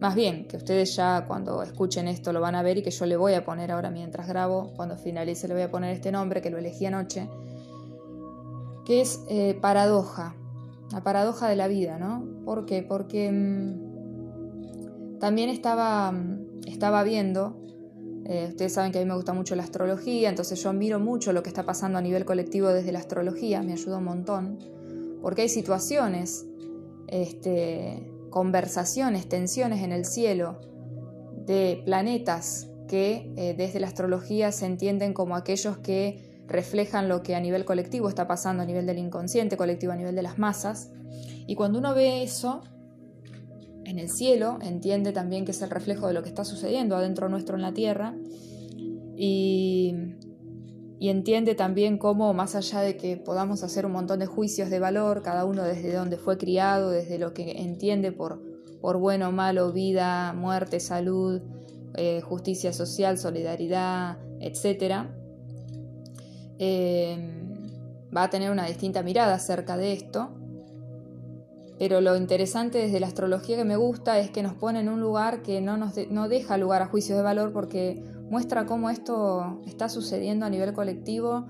más 0.03 0.15
bien, 0.15 0.47
que 0.49 0.59
ustedes 0.59 0.95
ya 0.95 1.25
cuando 1.27 1.63
escuchen 1.63 2.09
esto 2.09 2.31
lo 2.35 2.43
van 2.43 2.57
a 2.57 2.63
ver 2.63 2.77
y 2.77 2.83
que 2.83 2.91
yo 2.91 3.07
le 3.07 3.17
voy 3.17 3.33
a 3.33 3.47
poner 3.47 3.73
ahora 3.73 3.91
mientras 3.91 4.29
grabo, 4.29 4.75
cuando 4.77 4.99
finalice 4.99 5.49
le 5.49 5.55
voy 5.55 5.63
a 5.63 5.71
poner 5.71 5.95
este 5.95 6.13
nombre 6.13 6.43
que 6.43 6.51
lo 6.51 6.59
elegí 6.59 6.85
anoche, 6.85 7.27
que 8.85 9.01
es 9.01 9.25
eh, 9.31 9.59
paradoja, 9.63 10.37
la 10.93 11.03
paradoja 11.03 11.49
de 11.49 11.57
la 11.57 11.69
vida, 11.69 11.97
¿no? 11.97 12.23
¿Por 12.45 12.67
qué? 12.67 12.83
Porque 12.83 13.33
mm, 13.33 15.19
también 15.21 15.49
estaba, 15.49 16.13
mm, 16.13 16.67
estaba 16.67 17.03
viendo 17.03 17.68
eh, 18.29 18.47
ustedes 18.51 18.75
saben 18.75 18.93
que 18.93 18.99
a 18.99 19.01
mí 19.01 19.09
me 19.09 19.15
gusta 19.15 19.33
mucho 19.33 19.57
la 19.57 19.63
astrología, 19.63 20.29
entonces 20.29 20.63
yo 20.63 20.73
miro 20.75 21.01
mucho 21.01 21.33
lo 21.33 21.43
que 21.43 21.49
está 21.49 21.65
pasando 21.65 21.97
a 21.97 22.03
nivel 22.03 22.27
colectivo 22.27 22.69
desde 22.69 22.93
la 22.93 22.99
astrología, 22.99 23.63
me 23.63 23.73
ayuda 23.73 23.99
un 23.99 24.05
montón, 24.05 24.59
porque 25.23 25.43
hay 25.43 25.49
situaciones, 25.49 26.45
este, 27.07 28.13
conversaciones, 28.29 29.31
tensiones 29.31 29.83
en 29.83 29.93
el 29.93 30.05
cielo 30.05 30.61
de 31.47 31.81
planetas 31.87 32.69
que 32.87 33.33
eh, 33.37 33.55
desde 33.57 33.81
la 33.81 33.87
astrología 33.87 34.53
se 34.53 34.67
entienden 34.67 35.15
como 35.15 35.35
aquellos 35.35 35.79
que 35.79 36.43
reflejan 36.47 37.09
lo 37.09 37.23
que 37.23 37.35
a 37.35 37.41
nivel 37.41 37.65
colectivo 37.65 38.11
está 38.11 38.27
pasando, 38.27 38.63
a 38.63 38.67
nivel 38.67 38.85
del 38.85 38.99
inconsciente 38.99 39.57
colectivo, 39.57 39.93
a 39.93 39.97
nivel 39.97 40.15
de 40.15 40.23
las 40.23 40.39
masas. 40.39 40.91
Y 41.47 41.55
cuando 41.55 41.79
uno 41.79 41.95
ve 41.95 42.23
eso, 42.23 42.63
en 43.89 43.99
el 43.99 44.11
cielo, 44.11 44.59
entiende 44.61 45.13
también 45.13 45.45
que 45.45 45.53
es 45.53 45.63
el 45.63 45.71
reflejo 45.71 46.07
de 46.07 46.13
lo 46.13 46.23
que 46.23 46.29
está 46.29 46.45
sucediendo 46.45 46.95
adentro 46.95 47.29
nuestro 47.29 47.57
en 47.57 47.63
la 47.63 47.73
tierra 47.73 48.15
y, 49.17 49.95
entiende 51.01 51.55
también 51.55 51.97
cómo 51.97 52.35
más 52.35 52.55
allá 52.55 52.81
de 52.81 52.97
que 52.97 53.17
podamos 53.17 53.63
hacer 53.63 53.87
un 53.87 53.93
montón 53.93 54.19
de 54.19 54.27
juicios 54.27 54.69
de 54.69 54.79
valor, 54.79 55.23
cada 55.23 55.45
uno 55.45 55.63
desde 55.63 55.95
donde 55.95 56.19
fue 56.19 56.37
criado, 56.37 56.91
desde 56.91 57.19
lo 57.19 57.33
que 57.33 57.63
entiende 57.63 58.13
por, 58.13 58.43
por 58.81 58.99
bueno 58.99 59.33
malo, 59.33 59.73
vida, 59.73 60.35
muerte, 60.35 60.81
salud, 60.81 61.41
eh, 61.95 62.21
justicia 62.21 62.73
social, 62.73 63.17
solidaridad, 63.17 64.19
etc., 64.41 65.07
eh, 66.59 67.17
va 68.15 68.25
a 68.25 68.31
tener 68.31 68.51
una 68.51 68.67
distinta 68.67 69.03
mirada 69.03 69.35
acerca 69.35 69.77
de 69.77 69.93
esto 69.93 70.38
pero 71.79 72.01
lo 72.01 72.17
interesante 72.17 72.79
desde 72.79 72.99
la 72.99 73.07
astrología 73.07 73.57
que 73.57 73.65
me 73.65 73.77
gusta 73.77 74.19
es 74.19 74.31
que 74.31 74.43
nos 74.43 74.55
pone 74.55 74.81
en 74.81 74.89
un 74.89 75.01
lugar 75.01 75.43
que 75.43 75.61
no, 75.61 75.77
nos 75.77 75.95
no 76.11 76.29
deja 76.29 76.59
lugar 76.59 76.83
a 76.83 76.87
juicios 76.87 77.17
de 77.17 77.23
valor 77.23 77.53
porque 77.53 78.03
muestra 78.31 78.67
cómo 78.67 78.91
esto 78.91 79.63
está 79.67 79.89
sucediendo 79.89 80.45
a 80.45 80.51
nivel 80.51 80.73
colectivo. 80.73 81.47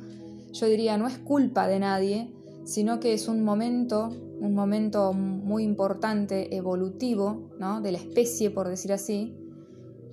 Yo 0.52 0.66
diría, 0.66 0.98
no 0.98 1.06
es 1.06 1.18
culpa 1.18 1.66
de 1.66 1.78
nadie, 1.78 2.32
sino 2.64 3.00
que 3.00 3.14
es 3.14 3.26
un 3.28 3.42
momento, 3.42 4.08
un 4.08 4.54
momento 4.54 5.14
muy 5.14 5.64
importante, 5.64 6.54
evolutivo, 6.54 7.50
¿no? 7.58 7.80
de 7.80 7.92
la 7.92 7.98
especie, 7.98 8.50
por 8.50 8.68
decir 8.68 8.92
así, 8.92 9.34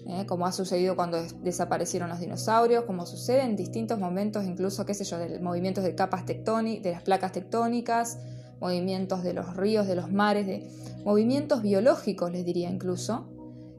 ¿eh? 0.07 0.25
como 0.25 0.45
ha 0.45 0.53
sucedido 0.53 0.95
cuando 0.95 1.21
desaparecieron 1.43 2.09
los 2.09 2.21
dinosaurios, 2.21 2.85
como 2.85 3.05
sucede 3.05 3.41
en 3.41 3.57
distintos 3.57 3.99
momentos, 3.99 4.45
incluso, 4.45 4.85
qué 4.85 4.93
sé 4.93 5.03
yo, 5.03 5.17
de 5.17 5.39
movimientos 5.39 5.83
de 5.83 5.95
capas 5.95 6.25
tectónicas, 6.25 6.83
de 6.83 6.91
las 6.91 7.03
placas 7.03 7.33
tectónicas, 7.33 8.17
movimientos 8.59 9.23
de 9.23 9.33
los 9.33 9.55
ríos, 9.55 9.87
de 9.87 9.95
los 9.95 10.11
mares, 10.11 10.47
de 10.47 10.69
movimientos 11.03 11.61
biológicos, 11.61 12.31
les 12.31 12.45
diría 12.45 12.69
incluso, 12.69 13.27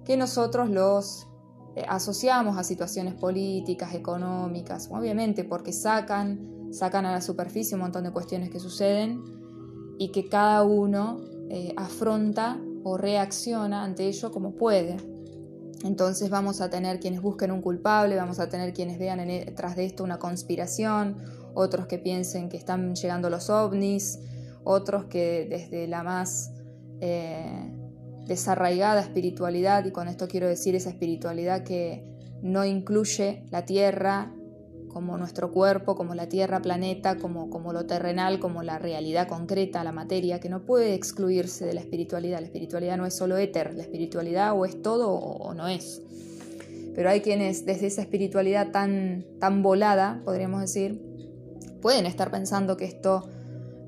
que 0.04 0.16
nosotros 0.16 0.71
los 0.71 1.26
eh, 1.76 1.85
asociamos 1.88 2.56
a 2.56 2.64
situaciones 2.64 3.14
políticas, 3.14 3.95
económicas, 3.95 4.88
obviamente 4.90 5.45
porque 5.45 5.73
sacan, 5.73 6.73
sacan 6.73 7.04
a 7.06 7.12
la 7.12 7.21
superficie 7.21 7.75
un 7.75 7.83
montón 7.83 8.04
de 8.04 8.12
cuestiones 8.12 8.50
que 8.50 8.61
suceden 8.61 9.23
y 9.99 10.11
que 10.12 10.28
cada 10.28 10.62
uno 10.62 11.18
eh, 11.50 11.75
afronta 11.76 12.59
o 12.83 12.97
reacciona 12.97 13.83
ante 13.85 14.06
ello 14.06 14.30
como 14.30 14.52
puede. 14.52 14.97
Entonces 15.85 16.30
vamos 16.30 16.61
a 16.61 16.71
tener 16.71 16.99
quienes 17.00 17.21
busquen 17.21 17.50
un 17.50 17.61
culpable, 17.61 18.16
vamos 18.16 18.38
a 18.38 18.49
tener 18.49 18.73
quienes 18.73 18.99
vean 18.99 19.21
e, 19.21 19.52
tras 19.54 19.76
de 19.76 19.85
esto 19.85 20.02
una 20.04 20.18
conspiración, 20.18 21.16
otros 21.54 21.87
que 21.87 21.99
piensen 21.99 22.49
que 22.49 22.56
están 22.56 22.95
llegando 22.95 23.28
los 23.28 23.50
ovnis, 23.50 24.21
otros 24.67 25.05
que 25.05 25.47
desde 25.49 25.87
la 25.87 26.03
más 26.03 26.53
eh, 27.01 27.73
desarraigada 28.27 29.01
espiritualidad, 29.01 29.85
y 29.85 29.93
con 29.93 30.09
esto 30.09 30.27
quiero 30.27 30.49
decir 30.49 30.75
esa 30.75 30.91
espiritualidad 30.91 31.63
que 31.63 32.05
no 32.43 32.65
incluye 32.65 33.45
la 33.51 33.65
tierra 33.65 34.33
como 34.89 35.19
nuestro 35.19 35.53
cuerpo, 35.53 35.95
como 35.95 36.15
la 36.15 36.29
tierra, 36.29 36.63
planeta, 36.63 37.17
como, 37.17 37.51
como 37.51 37.73
lo 37.73 37.85
terrenal, 37.85 38.41
como 38.41 38.63
la 38.63 38.79
realidad 38.79 39.29
concreta, 39.29 39.85
la 39.85 39.93
materia, 39.93 40.41
que 40.41 40.49
no 40.49 40.65
puede 40.65 40.95
excluirse 40.95 41.67
de 41.67 41.75
la 41.75 41.81
espiritualidad. 41.81 42.41
La 42.41 42.47
espiritualidad 42.47 42.97
no 42.97 43.05
es 43.05 43.15
solo 43.15 43.37
éter, 43.37 43.75
la 43.75 43.83
espiritualidad 43.83 44.59
o 44.59 44.65
es 44.65 44.81
todo 44.81 45.11
o, 45.11 45.53
no 45.53 45.69
es. 45.69 46.03
Pero 46.95 47.11
hay 47.11 47.21
quienes 47.21 47.67
desde 47.67 47.89
esa 47.89 48.01
espiritualidad 48.01 48.71
tan, 48.71 49.27
tan 49.39 49.63
volada, 49.63 50.23
podríamos 50.25 50.63
decir, 50.63 50.99
pueden 51.83 52.07
estar 52.07 52.31
pensando 52.31 52.79
que 52.79 52.87
esto, 52.87 53.29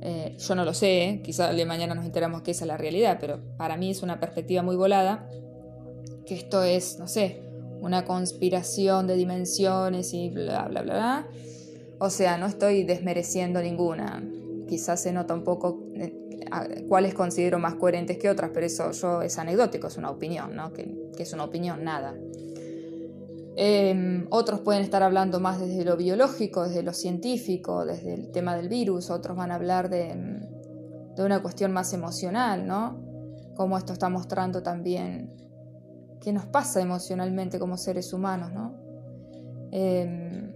eh, 0.00 0.36
yo 0.38 0.54
no 0.54 0.64
lo 0.64 0.74
sé, 0.74 1.04
¿eh? 1.04 1.22
quizá 1.22 1.52
de 1.52 1.66
mañana 1.66 1.94
nos 1.94 2.04
enteramos 2.04 2.42
que 2.42 2.52
esa 2.52 2.64
es 2.64 2.68
la 2.68 2.76
realidad, 2.76 3.18
pero 3.20 3.40
para 3.56 3.76
mí 3.76 3.90
es 3.90 4.02
una 4.02 4.20
perspectiva 4.20 4.62
muy 4.62 4.76
volada, 4.76 5.28
que 6.26 6.34
esto 6.34 6.62
es, 6.62 6.98
no 6.98 7.08
sé, 7.08 7.42
una 7.80 8.04
conspiración 8.04 9.06
de 9.06 9.16
dimensiones 9.16 10.12
y 10.14 10.30
bla, 10.30 10.66
bla, 10.68 10.82
bla, 10.82 10.94
bla. 10.94 11.28
O 11.98 12.10
sea, 12.10 12.38
no 12.38 12.46
estoy 12.46 12.84
desmereciendo 12.84 13.60
ninguna. 13.60 14.22
Quizás 14.68 15.02
se 15.02 15.12
nota 15.12 15.34
un 15.34 15.42
poco 15.42 15.82
eh, 15.94 16.84
cuáles 16.88 17.14
considero 17.14 17.58
más 17.58 17.74
coherentes 17.74 18.18
que 18.18 18.30
otras, 18.30 18.50
pero 18.54 18.66
eso 18.66 18.90
yo 18.92 19.22
es 19.22 19.38
anecdótico, 19.38 19.88
es 19.88 19.96
una 19.96 20.10
opinión, 20.10 20.54
¿no? 20.54 20.72
Que, 20.72 20.96
es 21.18 21.32
una 21.32 21.44
opinión, 21.44 21.82
nada. 21.82 22.14
Em, 23.60 24.28
otros 24.30 24.60
pueden 24.60 24.82
estar 24.82 25.02
hablando 25.02 25.40
más 25.40 25.58
desde 25.58 25.84
lo 25.84 25.96
biológico, 25.96 26.62
desde 26.62 26.84
lo 26.84 26.92
científico, 26.92 27.84
desde 27.84 28.14
el 28.14 28.30
tema 28.30 28.54
del 28.54 28.68
virus, 28.68 29.10
otros 29.10 29.36
van 29.36 29.50
a 29.50 29.56
hablar 29.56 29.90
de, 29.90 30.14
de 31.16 31.24
una 31.24 31.42
cuestión 31.42 31.72
más 31.72 31.92
emocional, 31.92 32.68
¿no? 32.68 33.00
Cómo 33.56 33.76
esto 33.76 33.92
está 33.92 34.08
mostrando 34.08 34.62
también 34.62 35.34
qué 36.20 36.32
nos 36.32 36.46
pasa 36.46 36.80
emocionalmente 36.80 37.58
como 37.58 37.76
seres 37.76 38.12
humanos, 38.12 38.52
¿no? 38.52 38.74
Em, 39.72 40.52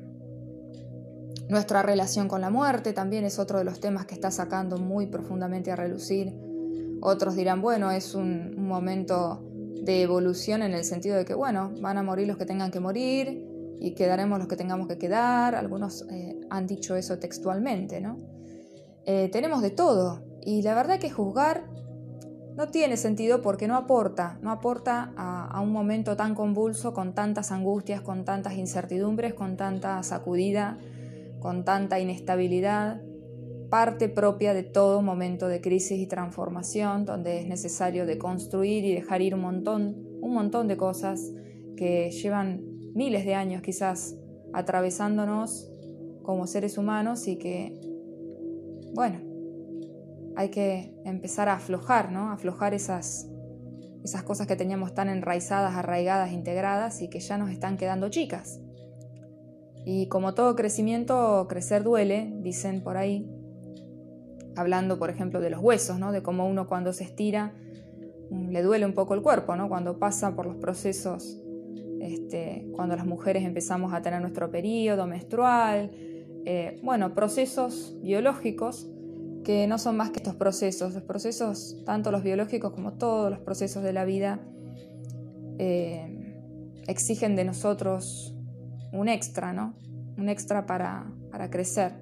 nuestra 1.49 1.83
relación 1.83 2.29
con 2.29 2.41
la 2.41 2.51
muerte 2.51 2.93
también 2.93 3.25
es 3.25 3.41
otro 3.41 3.59
de 3.59 3.65
los 3.65 3.81
temas 3.81 4.07
que 4.07 4.15
está 4.15 4.31
sacando 4.31 4.79
muy 4.79 5.07
profundamente 5.07 5.73
a 5.73 5.77
relucir. 5.77 6.33
Otros 7.01 7.35
dirán, 7.35 7.61
bueno, 7.61 7.91
es 7.91 8.15
un, 8.15 8.55
momento 8.65 9.43
de 9.81 10.03
evolución 10.03 10.63
en 10.63 10.73
el 10.73 10.85
sentido 10.85 11.17
de 11.17 11.25
que, 11.25 11.35
bueno, 11.35 11.73
van 11.81 11.99
a 11.99 12.03
morir 12.03 12.29
los 12.29 12.37
que 12.37 12.47
tengan 12.47 12.71
que 12.71 12.81
morir 12.81 13.77
y 13.81 13.95
quedaremos 13.95 14.39
los 14.39 14.49
que 14.49 14.57
tengamos 14.57 14.87
que 14.89 14.99
quedar. 14.99 15.55
Algunos 15.55 16.07
eh, 16.11 16.41
han 16.51 16.67
dicho 16.67 16.97
eso 16.97 17.19
textualmente, 17.19 18.01
¿no? 18.01 18.19
Eh, 19.05 19.29
tenemos 19.33 19.63
de 19.63 19.71
todo 19.71 20.23
y 20.45 20.63
la 20.63 20.75
verdad 20.75 21.01
que 21.01 21.11
juzgar 21.11 21.65
no 22.57 22.69
tiene 22.69 22.97
sentido 22.97 23.43
porque 23.43 23.67
no 23.67 23.77
aporta, 23.77 24.39
no 24.43 24.51
aporta 24.51 25.13
a, 25.17 25.61
un 25.61 25.73
momento 25.73 26.17
tan 26.17 26.35
convulso, 26.35 26.93
con 26.93 27.15
tantas 27.15 27.51
angustias, 27.51 28.03
con 28.03 28.25
tantas 28.25 28.55
incertidumbres, 28.55 29.35
con 29.35 29.57
tanta 29.57 30.03
sacudida, 30.03 30.79
con 31.41 31.65
tanta 31.65 31.99
inestabilidad, 31.99 33.01
parte 33.73 34.11
propia 34.11 34.53
de 34.53 34.65
todo 34.65 35.01
momento 35.01 35.49
de 35.49 35.63
crisis 35.63 35.99
y 35.99 36.07
transformación, 36.07 37.07
donde 37.07 37.41
es 37.41 37.49
necesario 37.49 38.05
de 38.05 38.19
construir 38.19 38.85
y 38.85 38.93
dejar 38.95 39.23
ir 39.23 39.35
un 39.35 39.41
montón, 39.41 39.97
un 40.21 40.35
montón 40.35 40.69
de 40.69 40.77
cosas 40.77 41.33
que 41.75 42.11
llevan 42.11 42.61
miles 42.95 43.25
de 43.25 43.35
años 43.35 43.63
quizás 43.63 44.15
atravesándonos 44.53 45.73
como 46.23 46.47
seres 46.47 46.77
humanos 46.77 47.27
y 47.27 47.39
que, 47.39 47.81
bueno, 48.93 49.21
hay 50.37 50.51
que 50.51 50.95
empezar 51.07 51.49
a 51.49 51.55
aflojar, 51.55 52.13
¿no? 52.13 52.31
Aflojar 52.31 52.75
esas, 52.75 53.27
esas 54.05 54.23
cosas 54.23 54.47
que 54.47 54.55
teníamos 54.55 54.93
tan 54.93 55.09
enraizadas, 55.09 55.77
arraigadas, 55.77 56.33
integradas 56.33 57.01
y 57.01 57.09
que 57.09 57.21
ya 57.21 57.39
nos 57.39 57.51
están 57.51 57.79
quedando 57.79 58.11
chicas. 58.11 58.61
Y 59.87 60.09
como 60.09 60.35
todo 60.35 60.57
crecimiento, 60.57 61.47
crecer 61.49 61.85
duele, 61.85 62.35
dicen 62.43 62.83
por 62.83 62.99
ahí, 62.99 63.27
hablando 64.57 64.99
por 64.99 65.11
ejemplo 65.11 65.41
de 65.41 65.51
los 65.51 65.61
huesos, 65.61 65.99
¿no? 65.99 66.13
De 66.13 66.23
cómo 66.23 66.49
uno 66.49 66.67
cuando 66.67 66.93
se 66.93 67.05
estira 67.05 67.53
mm, 68.31 68.51
le 68.51 68.63
duele 68.63 68.87
un 68.87 68.95
poco 68.95 69.15
el 69.15 69.23
cuerpo, 69.23 69.57
¿no? 69.57 69.69
Cuando 69.69 69.99
pasa 69.99 70.35
por 70.35 70.47
los 70.47 70.57
procesos, 70.57 71.39
este, 72.01 72.67
cuando 72.75 72.97
las 72.97 73.07
mujeres 73.07 73.45
empezamos 73.45 73.93
a 73.93 74.03
tener 74.03 74.21
nuestro 74.21 74.51
periodo 74.51 75.07
menstrual, 75.07 75.91
eh, 76.45 76.81
bueno, 76.83 77.15
procesos 77.15 77.97
biológicos 78.03 78.89
que 79.45 79.67
no 79.67 79.79
son 79.79 79.97
más 79.97 80.11
que 80.11 80.19
estos 80.19 80.35
procesos. 80.35 80.95
Los 80.95 81.03
procesos, 81.03 81.83
tanto 81.85 82.11
los 82.11 82.23
biológicos 82.23 82.73
como 82.73 82.95
todos 82.95 83.31
los 83.31 83.41
procesos 83.41 83.83
de 83.83 83.93
la 83.93 84.05
vida, 84.05 84.41
eh, 85.59 86.83
exigen 86.87 87.37
de 87.37 87.45
nosotros 87.45 88.37
un 88.93 89.09
extra, 89.09 89.53
¿no? 89.53 89.75
Un 90.17 90.29
extra 90.29 90.67
para, 90.67 91.07
crecer. 91.51 92.02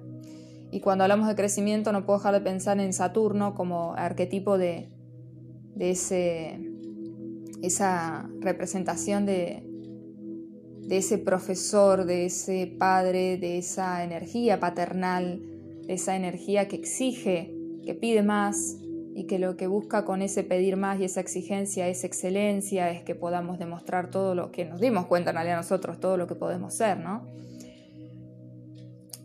Y 0.71 0.79
cuando 0.79 1.03
hablamos 1.03 1.27
de 1.27 1.35
crecimiento 1.35 1.91
no 1.91 2.05
puedo 2.05 2.19
dejar 2.19 2.33
de 2.33 2.41
pensar 2.41 2.79
en 2.79 2.93
Saturno 2.93 3.53
como 3.53 3.93
arquetipo 3.93 4.57
de, 4.57 4.89
ese, 5.77 6.59
esa 7.61 8.29
representación 8.39 9.25
de, 9.25 9.63
de 10.81 10.97
ese 10.97 11.17
profesor, 11.17 12.05
de 12.05 12.25
ese 12.25 12.73
padre, 12.79 13.37
de 13.37 13.57
esa 13.57 14.03
energía 14.03 14.61
paternal, 14.61 15.41
esa 15.89 16.15
energía 16.15 16.69
que 16.69 16.77
exige, 16.77 17.53
que 17.83 17.93
pide 17.93 18.23
más 18.23 18.77
y 19.13 19.25
que 19.25 19.39
lo 19.39 19.57
que 19.57 19.67
busca 19.67 20.05
con 20.05 20.21
ese 20.21 20.43
pedir 20.43 20.77
más 20.77 20.99
y 20.99 21.03
esa 21.03 21.19
exigencia 21.19 21.89
es 21.89 22.05
excelencia, 22.05 22.91
es 22.91 23.03
que 23.03 23.13
podamos 23.13 23.59
demostrar 23.59 24.09
todo 24.09 24.35
lo 24.35 24.51
que 24.51 24.63
nos 24.63 24.79
dimos 24.79 25.07
cuenta 25.07 25.31
en 25.31 25.35
realidad 25.35 25.57
nosotros, 25.57 25.99
todo 25.99 26.15
lo 26.15 26.27
que 26.27 26.35
podemos 26.35 26.73
ser, 26.73 26.97
¿no? 26.97 27.25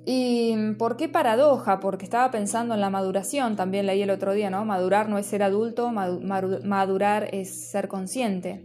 ¿Y 0.09 0.55
por 0.79 0.97
qué 0.97 1.09
paradoja? 1.09 1.81
Porque 1.81 2.05
estaba 2.05 2.31
pensando 2.31 2.75
en 2.75 2.81
la 2.81 2.91
maduración, 2.91 3.57
también 3.57 3.87
leí 3.87 4.03
el 4.03 4.11
otro 4.11 4.35
día, 4.35 4.51
¿no? 4.51 4.65
Madurar 4.65 5.09
no 5.09 5.19
es 5.19 5.27
ser 5.27 5.43
adulto, 5.43 5.91
madurar 5.91 7.29
es 7.35 7.71
ser 7.71 7.89
consciente. 7.89 8.65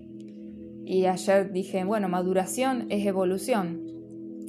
Y 0.85 1.07
ayer 1.07 1.51
dije, 1.51 1.83
bueno, 1.83 2.09
maduración 2.09 2.85
es 2.89 3.07
evolución. 3.07 3.81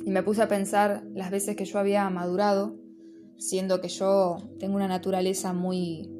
Y 0.04 0.10
me 0.10 0.22
puse 0.22 0.42
a 0.42 0.48
pensar 0.48 1.02
las 1.14 1.30
veces 1.30 1.56
que 1.56 1.64
yo 1.64 1.78
había 1.78 2.10
madurado 2.10 2.76
siendo 3.38 3.80
que 3.80 3.88
yo 3.88 4.36
tengo 4.60 4.76
una 4.76 4.86
naturaleza 4.86 5.54
muy, 5.54 6.10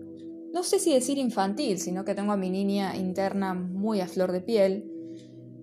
no 0.54 0.62
sé 0.62 0.78
si 0.78 0.94
decir 0.94 1.18
infantil, 1.18 1.80
sino 1.80 2.02
que 2.06 2.14
tengo 2.14 2.32
a 2.32 2.38
mi 2.38 2.48
niña 2.48 2.96
interna 2.96 3.52
muy 3.52 4.00
a 4.00 4.08
flor 4.08 4.32
de 4.32 4.40
piel, 4.40 4.90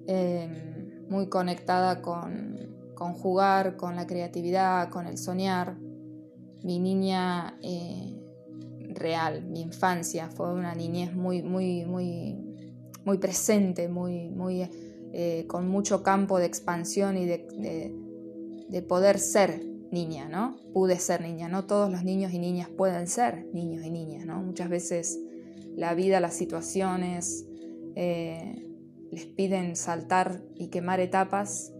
em, 0.06 1.08
muy 1.10 1.30
conectada 1.30 2.04
con, 2.04 2.69
jugar, 3.14 3.78
con 3.78 3.96
la 3.96 4.06
creatividad, 4.06 4.90
con 4.90 5.08
el 5.08 5.18
soñar. 5.18 5.78
Mi 6.64 6.80
niña 6.80 7.58
eh, 7.62 8.22
real, 8.94 9.46
mi 9.46 9.62
infancia, 9.62 10.30
fue 10.30 10.54
una 10.54 10.76
niñez 10.76 11.16
muy, 11.16 11.42
muy, 11.42 11.86
muy, 11.86 12.38
muy 13.06 13.18
presente, 13.18 13.88
muy, 13.88 14.30
muy, 14.30 14.70
eh, 15.14 15.46
con 15.48 15.68
mucho 15.70 16.04
campo 16.04 16.38
de 16.38 16.46
expansión 16.46 17.18
y 17.18 17.26
de, 17.26 17.94
de 18.68 18.82
poder 18.82 19.20
ser 19.20 19.64
niña, 19.92 20.28
¿no? 20.30 20.58
Pude 20.74 21.00
ser 21.00 21.22
niña, 21.22 21.48
no 21.48 21.66
todos 21.66 21.92
los 21.92 22.04
niños 22.04 22.34
y 22.34 22.40
niñas 22.40 22.70
pueden 22.70 23.08
ser 23.08 23.48
niños 23.54 23.86
y 23.86 23.92
niñas, 23.92 24.26
¿no? 24.26 24.42
Muchas 24.42 24.70
veces 24.70 25.20
la 25.76 25.94
vida, 25.96 26.20
las 26.20 26.36
situaciones 26.36 27.46
eh, 27.96 28.68
les 29.12 29.26
piden 29.26 29.76
saltar 29.76 30.44
y 30.56 30.68
quemar 30.68 31.00
etapas 31.00 31.74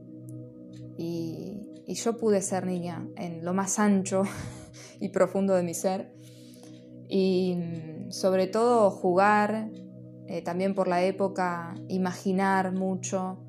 y, 1.00 1.66
yo 1.88 2.18
pude 2.18 2.44
ser 2.44 2.68
niña 2.68 3.08
en 3.18 3.44
lo 3.44 3.54
más 3.56 3.80
ancho 3.80 4.22
y 5.00 5.10
profundo 5.10 5.56
de 5.56 5.64
mi 5.64 5.74
ser 5.74 6.14
y 7.10 7.56
mm, 7.56 8.12
sobre 8.12 8.46
todo 8.48 8.92
jugar, 8.92 9.72
eh, 10.28 10.44
también 10.44 10.76
por 10.76 10.88
la 10.88 11.04
época, 11.04 11.74
imaginar 11.88 12.72
mucho, 12.72 13.40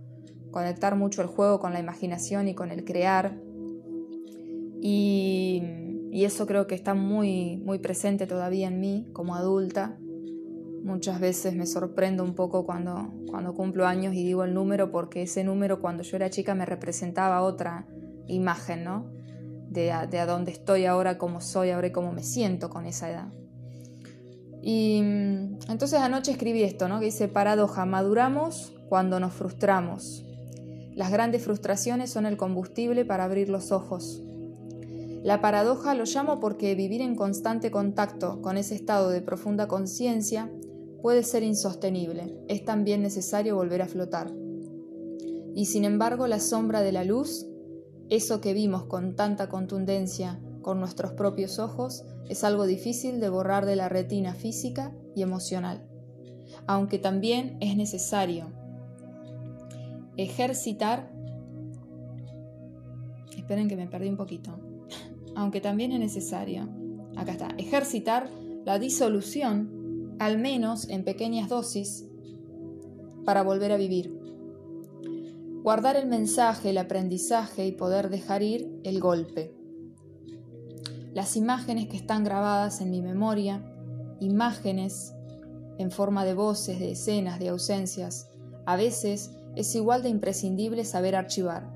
conectar 0.51 0.97
mucho 0.97 1.21
el 1.21 1.29
juego 1.29 1.61
con 1.61 1.75
la 1.75 1.81
imaginación 1.81 2.49
y 2.49 2.55
con 2.55 2.71
el 2.71 2.85
crear. 2.85 3.39
Y, 4.81 5.63
eso 6.13 6.47
creo 6.47 6.67
que 6.67 6.75
está 6.75 6.93
muy, 6.93 7.59
muy 7.59 7.79
presente 7.79 8.27
todavía 8.27 8.69
en 8.69 8.81
mí 8.81 9.09
como 9.13 9.37
adulta. 9.37 9.99
Muchas 10.83 11.21
veces 11.21 11.55
me 11.55 11.67
sorprendo 11.67 12.25
un 12.25 12.35
poco 12.35 12.65
cuando, 12.65 13.13
cuando 13.31 13.55
cumplo 13.55 13.87
años 13.87 14.15
y 14.15 14.25
digo 14.25 14.45
el 14.45 14.55
número 14.55 14.91
porque 14.91 15.23
ese 15.23 15.45
número 15.45 15.81
cuando 15.81 16.03
yo 16.03 16.17
era 16.17 16.31
chica 16.31 16.55
me 16.55 16.65
representaba 16.65 17.43
otra 17.43 17.87
imagen, 18.27 18.85
¿no? 18.85 19.11
De 19.69 19.93
a, 19.93 20.07
de 20.07 20.19
a 20.19 20.27
dónde 20.27 20.53
estoy 20.53 20.87
ahora, 20.87 21.19
cómo 21.19 21.41
soy 21.41 21.71
ahora 21.71 21.89
y 21.89 21.93
cómo 21.93 22.13
me 22.13 22.23
siento 22.23 22.71
con 22.71 22.87
esa 22.87 23.11
edad. 23.11 23.29
Y 24.63 25.01
mm, 25.03 25.71
entonces 25.71 26.01
anoche 26.01 26.33
escribí 26.33 26.63
esto, 26.63 26.89
¿no? 26.89 26.99
Que 26.99 27.07
dice, 27.07 27.29
paradoja, 27.29 27.85
maduramos 27.85 28.75
cuando 28.89 29.21
nos 29.21 29.33
frustramos. 29.33 30.25
Las 30.95 31.11
grandes 31.11 31.45
frustraciones 31.45 32.11
son 32.11 32.27
el 32.27 32.37
combustible 32.37 33.05
para 33.05 33.25
abrir 33.25 33.49
los 33.49 33.73
ojos. 33.73 34.23
La 35.23 35.41
paradoja 35.41 35.95
lo 35.95 36.05
llamo 36.05 36.41
porque 36.41 36.75
vivir 36.75 37.03
en 37.03 37.15
constante 37.15 37.71
contacto 37.71 38.41
con 38.41 38.57
ese 38.57 38.75
estado 38.75 39.11
de 39.11 39.21
profunda 39.21 39.69
conciencia 39.69 40.51
puede 41.03 41.23
ser 41.23 41.43
insostenible. 41.43 42.35
Es 42.49 42.65
también 42.65 43.03
necesario 43.03 43.57
volver 43.57 43.83
a 43.83 43.89
flotar. 43.89 44.33
Y 45.55 45.67
sin 45.67 45.85
embargo, 45.85 46.27
la 46.27 46.41
sombra 46.41 46.81
de 46.83 46.93
la 46.93 47.05
luz, 47.05 47.47
eso 48.09 48.41
que 48.41 48.55
vimos 48.55 48.85
con 48.85 49.17
tanta 49.17 49.49
contundencia 49.49 50.41
con 50.63 50.79
nuestros 50.79 51.13
propios 51.13 51.59
ojos, 51.59 52.05
es 52.29 52.45
algo 52.45 52.67
difícil 52.67 53.21
de 53.21 53.29
borrar 53.29 53.67
de 53.67 53.77
la 53.77 53.89
retina 53.89 54.35
física 54.35 54.93
y 55.17 55.23
emocional, 55.23 55.85
aunque 56.67 56.99
también 56.99 57.57
es 57.61 57.77
necesario 57.77 58.53
ejercitar, 60.17 61.11
esperen 63.37 63.69
que 63.69 63.77
me 63.77 63.87
perdí 63.87 64.09
un 64.09 64.17
poquito, 64.17 64.59
aunque 65.35 65.61
también 65.61 65.93
es 65.93 65.99
necesario, 65.99 66.69
acá 67.17 67.33
está, 67.33 67.49
ejercitar 67.59 68.29
la 68.65 68.79
disolución, 68.79 69.80
al 70.21 70.39
menos 70.39 70.89
en 70.89 71.03
pequeñas 71.03 71.49
dosis, 71.49 72.07
para 73.25 73.43
volver 73.43 73.73
a 73.73 73.77
vivir. 73.77 74.17
Guardar 75.65 75.97
el 75.97 76.07
mensaje, 76.07 76.71
el 76.71 76.79
aprendizaje 76.79 77.67
y 77.67 77.73
poder 77.73 78.09
dejar 78.09 78.45
ir 78.45 78.71
el 78.85 79.01
golpe 79.01 79.61
las 81.15 81.37
imágenes 81.37 81.89
que 81.89 81.97
están 81.97 82.23
grabadas 82.23 82.81
en 82.81 82.91
mi 82.91 83.03
memoria, 83.03 83.65
imágenes 84.21 85.13
en 85.79 85.91
forma 85.91 86.25
de 86.25 86.35
voces, 86.35 86.79
de 86.79 86.93
escenas, 86.93 87.41
de 87.41 87.49
ausencias, 87.49 88.29
a 88.65 88.77
veces 88.77 89.33
es 89.57 89.75
igual 89.75 90.03
de 90.03 90.09
imprescindible 90.09 90.85
saber 90.85 91.17
archivar. 91.17 91.69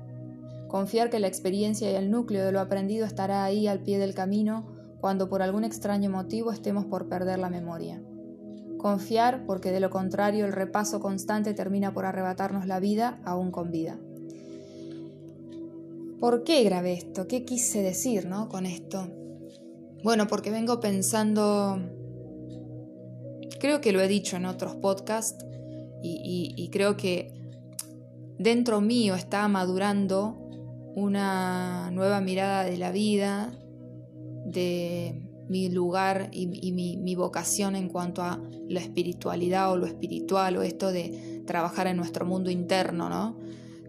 Confiar 0.69 1.09
que 1.09 1.19
la 1.19 1.27
experiencia 1.27 1.91
y 1.91 1.95
el 1.95 2.11
núcleo 2.11 2.45
de 2.45 2.51
lo 2.51 2.61
aprendido 2.61 3.05
estará 3.05 3.43
ahí 3.43 3.67
al 3.67 3.81
pie 3.81 3.99
del 3.99 4.13
camino 4.13 4.67
cuando 5.01 5.27
por 5.29 5.41
algún 5.41 5.63
extraño 5.63 6.09
motivo 6.09 6.51
estemos 6.51 6.85
por 6.85 7.09
perder 7.09 7.39
la 7.39 7.49
memoria. 7.49 8.01
Confiar 8.77 9.45
porque 9.45 9.71
de 9.71 9.79
lo 9.79 9.89
contrario 9.89 10.45
el 10.45 10.53
repaso 10.53 10.99
constante 10.99 11.53
termina 11.53 11.93
por 11.93 12.05
arrebatarnos 12.05 12.67
la 12.67 12.79
vida 12.79 13.19
aún 13.25 13.51
con 13.51 13.71
vida. 13.71 13.97
¿Por 16.19 16.43
qué 16.43 16.63
grabé 16.63 16.93
esto? 16.93 17.27
¿Qué 17.27 17.45
quise 17.45 17.81
decir 17.81 18.25
¿no? 18.25 18.49
con 18.49 18.65
esto? 18.65 19.07
Bueno, 20.03 20.27
porque 20.27 20.51
vengo 20.51 20.79
pensando, 20.79 21.79
creo 23.59 23.81
que 23.81 23.91
lo 23.91 24.01
he 24.01 24.07
dicho 24.07 24.37
en 24.37 24.45
otros 24.45 24.75
podcasts 24.75 25.43
y, 26.03 26.69
creo 26.71 26.95
que 26.95 27.33
dentro 28.37 28.81
mío 28.81 29.15
está 29.15 29.47
madurando 29.47 30.37
una 30.95 31.89
nueva 31.91 32.21
mirada 32.21 32.63
de 32.63 32.77
la 32.77 32.91
vida, 32.91 33.51
de 34.45 35.24
mi 35.47 35.69
lugar 35.69 36.29
y, 36.31 36.47
mi, 36.47 36.97
mi, 36.97 37.15
vocación 37.15 37.75
en 37.75 37.89
cuanto 37.89 38.23
a 38.23 38.41
la 38.67 38.79
espiritualidad 38.79 39.71
o 39.71 39.77
lo 39.77 39.85
espiritual 39.85 40.57
o 40.57 40.63
esto 40.63 40.91
de 40.91 41.43
trabajar 41.45 41.87
en 41.87 41.97
nuestro 41.97 42.25
mundo 42.25 42.49
interno, 42.49 43.09
¿no? 43.09 43.37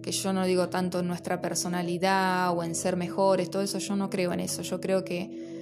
Que 0.03 0.13
yo 0.13 0.33
no 0.33 0.45
digo 0.45 0.69
tanto 0.69 1.01
en 1.01 1.09
nuestra 1.09 1.41
personalidad 1.41 2.57
o 2.57 2.63
en 2.63 2.75
ser 2.75 2.97
mejores, 2.97 3.51
todo 3.51 3.63
eso, 3.63 3.79
yo 3.79 3.97
no 3.97 4.11
creo 4.11 4.33
en 4.33 4.41
eso, 4.41 4.63
yo 4.63 4.81
creo 4.81 5.05
que 5.05 5.57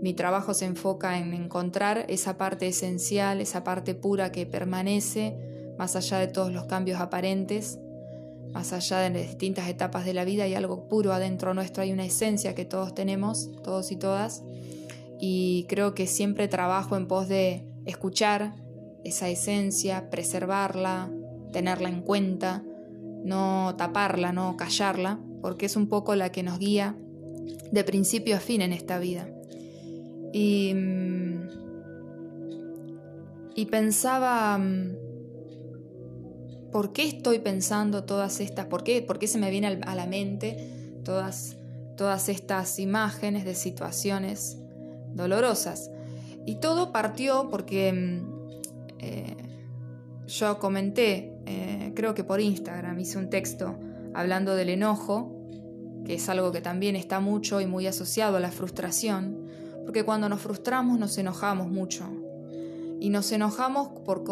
mi 0.00 0.14
trabajo 0.14 0.54
se 0.54 0.66
enfoca 0.66 1.18
en 1.18 1.32
encontrar 1.34 2.04
esa 2.08 2.36
parte 2.36 2.66
esencial, 2.66 3.40
esa 3.40 3.64
parte 3.64 3.94
pura 3.94 4.32
que 4.32 4.46
permanece 4.46 5.36
más 5.78 5.96
allá 5.96 6.18
de 6.18 6.28
todos 6.28 6.52
los 6.52 6.64
cambios 6.64 7.00
aparentes, 7.00 7.78
más 8.52 8.72
allá 8.72 8.98
de 8.98 9.10
las 9.10 9.22
distintas 9.22 9.68
etapas 9.68 10.04
de 10.04 10.14
la 10.14 10.24
vida, 10.24 10.44
hay 10.44 10.54
algo 10.54 10.88
puro 10.88 11.12
adentro 11.12 11.54
nuestro, 11.54 11.82
hay 11.82 11.92
una 11.92 12.04
esencia 12.04 12.54
que 12.54 12.64
todos 12.64 12.94
tenemos, 12.94 13.50
todos 13.62 13.90
y 13.90 13.96
todas, 13.96 14.42
y 15.26 15.64
creo 15.70 15.94
que 15.94 16.06
siempre 16.06 16.48
trabajo 16.48 16.98
en 16.98 17.08
pos 17.08 17.28
de 17.28 17.66
escuchar 17.86 18.56
esa 19.04 19.30
esencia, 19.30 20.10
preservarla, 20.10 21.10
tenerla 21.50 21.88
en 21.88 22.02
cuenta, 22.02 22.62
no 23.24 23.74
taparla, 23.78 24.34
no 24.34 24.58
callarla, 24.58 25.18
porque 25.40 25.64
es 25.64 25.76
un 25.76 25.88
poco 25.88 26.14
la 26.14 26.30
que 26.30 26.42
nos 26.42 26.58
guía 26.58 26.94
de 27.72 27.84
principio 27.84 28.36
a 28.36 28.38
fin 28.40 28.60
en 28.60 28.74
esta 28.74 28.98
vida. 28.98 29.26
Y, 30.34 30.74
mm, 30.74 31.48
pensaba, 33.70 34.58
mm, 34.58 34.96
¿por 36.70 36.92
qué 36.92 37.04
estoy 37.04 37.38
pensando 37.38 38.04
todas 38.04 38.40
estas? 38.40 38.66
¿Por 38.66 38.84
qué, 38.84 39.00
por 39.00 39.18
qué 39.18 39.26
se 39.26 39.38
me 39.38 39.50
viene 39.50 39.80
a 39.86 39.94
la 39.94 40.04
mente 40.04 41.00
todas, 41.02 41.56
todas 41.96 42.28
estas 42.28 42.78
imágenes 42.78 43.46
de 43.46 43.54
situaciones 43.54 44.58
dolorosas? 45.14 45.90
Y 46.46 46.56
todo 46.56 46.92
partió 46.92 47.48
porque 47.50 47.92
mm, 47.92 48.98
eh, 48.98 49.36
yo 50.26 50.58
comenté, 50.58 51.38
eh, 51.46 51.92
creo 51.94 52.14
que 52.14 52.24
por 52.24 52.40
Instagram, 52.40 52.98
hice 53.00 53.18
un 53.18 53.30
texto 53.30 53.78
hablando 54.14 54.54
del 54.54 54.68
enojo, 54.68 55.32
que 56.04 56.14
es 56.14 56.28
algo 56.28 56.52
que 56.52 56.60
también 56.60 56.96
está 56.96 57.20
mucho 57.20 57.60
y 57.60 57.66
muy 57.66 57.86
asociado 57.86 58.36
a 58.36 58.40
la 58.40 58.50
frustración 58.50 59.44
porque 59.84 60.04
cuando 60.04 60.28
nos 60.28 60.40
frustramos 60.40 60.98
nos 60.98 61.16
enojamos 61.18 61.68
mucho. 61.68 62.04
Y 63.00 63.10
nos 63.10 63.30
enojamos 63.32 63.88
por... 64.04 64.24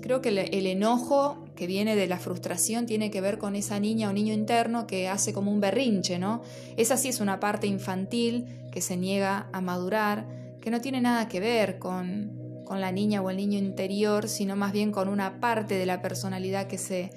Creo 0.00 0.22
que 0.22 0.30
el, 0.30 0.66
enojo 0.66 1.45
que 1.56 1.66
viene 1.66 1.96
de 1.96 2.06
la 2.06 2.18
frustración 2.18 2.86
tiene 2.86 3.10
que 3.10 3.20
ver 3.20 3.38
con 3.38 3.56
esa 3.56 3.80
niña 3.80 4.10
o 4.10 4.12
niño 4.12 4.32
interno 4.32 4.86
que 4.86 5.08
hace 5.08 5.32
como 5.32 5.50
un 5.50 5.60
berrinche, 5.60 6.18
¿no? 6.18 6.42
Esa 6.76 6.96
sí 6.96 7.08
es 7.08 7.20
una 7.20 7.40
parte 7.40 7.66
infantil 7.66 8.46
que 8.70 8.80
se 8.80 8.96
niega 8.96 9.48
a 9.52 9.60
madurar, 9.60 10.26
que 10.60 10.70
no 10.70 10.80
tiene 10.80 11.00
nada 11.00 11.28
que 11.28 11.40
ver 11.40 11.78
con, 11.78 12.62
con 12.64 12.80
la 12.80 12.92
niña 12.92 13.22
o 13.22 13.30
el 13.30 13.38
niño 13.38 13.58
interior, 13.58 14.28
sino 14.28 14.54
más 14.54 14.72
bien 14.72 14.92
con 14.92 15.08
una 15.08 15.40
parte 15.40 15.74
de 15.74 15.86
la 15.86 16.00
personalidad 16.00 16.68
que 16.68 16.78
se 16.78 17.10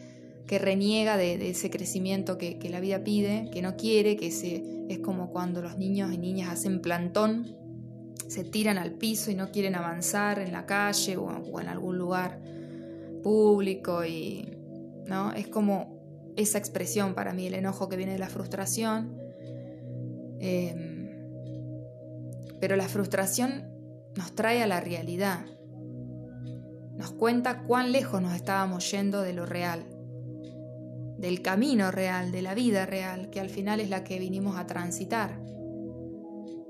que 0.47 0.58
reniega 0.58 1.15
de, 1.15 1.52
ese 1.52 1.69
crecimiento 1.69 2.39
que, 2.39 2.58
que, 2.58 2.69
la 2.69 2.80
vida 2.80 3.04
pide, 3.04 3.52
que 3.54 3.62
no 3.62 3.75
quiere, 3.75 4.15
que 4.15 4.32
se, 4.32 4.63
es 4.89 4.97
como 4.97 5.30
cuando 5.30 5.62
los 5.62 5.78
niños 5.78 6.12
y 6.12 6.17
niñas 6.17 6.49
hacen 6.49 6.82
plantón 6.82 7.56
se 8.30 8.43
tiran 8.43 8.78
al 8.78 8.91
piso 8.91 9.32
y 9.32 9.36
no 9.36 9.52
quieren 9.52 9.75
avanzar 9.75 10.39
en 10.39 10.52
la 10.52 10.67
calle 10.67 11.17
o, 11.17 11.60
en 11.60 11.67
algún 11.67 11.97
lugar 11.97 12.39
público 13.21 14.05
y 14.05 14.58
no 15.05 15.34
es 15.34 15.47
como 15.47 16.34
esa 16.36 16.58
expresión 16.58 17.15
para 17.15 17.34
mí 17.34 17.47
el 17.47 17.55
enojo 17.55 17.89
que 17.89 17.97
viene 17.97 18.13
de 18.13 18.19
la 18.19 18.29
frustración. 18.29 19.17
Em, 20.39 21.10
pero 22.60 22.75
la 22.75 22.88
frustración 22.88 23.69
nos 24.15 24.34
trae 24.36 24.62
a 24.63 24.67
la 24.67 24.79
realidad. 24.79 25.45
Nos 26.95 27.12
cuenta 27.12 27.63
cuán 27.63 27.91
lejos 27.91 28.21
nos 28.21 28.34
estábamos 28.34 28.89
yendo 28.91 29.21
de 29.21 29.34
lo 29.34 29.45
real 29.45 29.86
del 31.17 31.41
camino 31.41 31.91
real, 31.91 32.32
de 32.32 32.41
la 32.41 32.53
vida 32.53 32.86
real, 32.86 33.29
que 33.29 33.41
al 33.41 33.49
final 33.49 33.82
es 33.82 33.89
la 33.89 34.05
que 34.05 34.19
vinimos 34.19 34.58
a 34.58 34.67
transitar. 34.67 35.38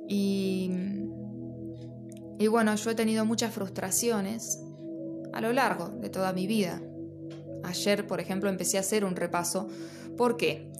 Y 0.07 0.71
y 2.39 2.47
bueno, 2.47 2.73
yo 2.75 2.89
he 2.89 2.95
tenido 2.95 3.25
muchas 3.25 3.53
frustraciones 3.53 4.63
a 5.33 5.41
lo 5.41 5.53
largo 5.53 5.89
de 5.89 6.09
toda 6.09 6.33
mi 6.33 6.47
vida. 6.47 6.81
Ayer, 7.63 8.07
por 8.07 8.19
ejemplo, 8.19 8.49
empecé 8.49 8.77
a 8.77 8.81
hacer 8.81 9.05
un 9.05 9.15
repaso. 9.15 9.67
¿Por 10.17 10.37
qué? 10.37 10.71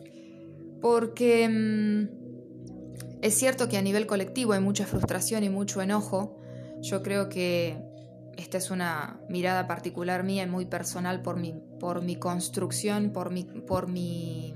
Porque 0.82 1.48
mm, 1.50 3.22
es 3.22 3.34
cierto 3.36 3.68
que 3.68 3.78
a 3.78 3.82
nivel 3.82 4.08
colectivo 4.08 4.54
hay 4.54 4.62
mucha 4.62 4.86
frustración 4.86 5.44
y 5.44 5.50
mucho 5.50 5.82
enojo. 5.82 6.38
Yo 6.82 7.04
creo 7.04 7.30
que 7.30 7.78
esta 8.38 8.58
es 8.58 8.72
una 8.72 9.20
mirada 9.28 9.68
particular 9.68 10.24
mía 10.24 10.44
y 10.44 10.48
muy 10.48 10.66
personal 10.66 11.22
por 11.22 11.38
mi, 11.38 11.54
por 11.80 12.02
mi 12.02 12.16
construcción, 12.16 13.12
por 13.12 13.32
mi, 13.32 13.44
por 13.44 13.90
mi, 13.90 14.56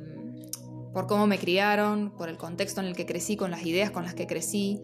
por 0.93 1.07
cómo 1.07 1.27
me 1.27 1.37
criaron, 1.37 2.11
por 2.15 2.29
el 2.29 2.37
contexto 2.37 2.79
en 2.79 2.87
el 2.87 2.95
que 2.95 3.05
crecí, 3.05 3.35
con 3.35 3.51
las 3.51 3.65
ideas 3.65 3.91
con 3.91 4.03
las 4.03 4.13
que 4.13 4.25
crecí, 4.25 4.81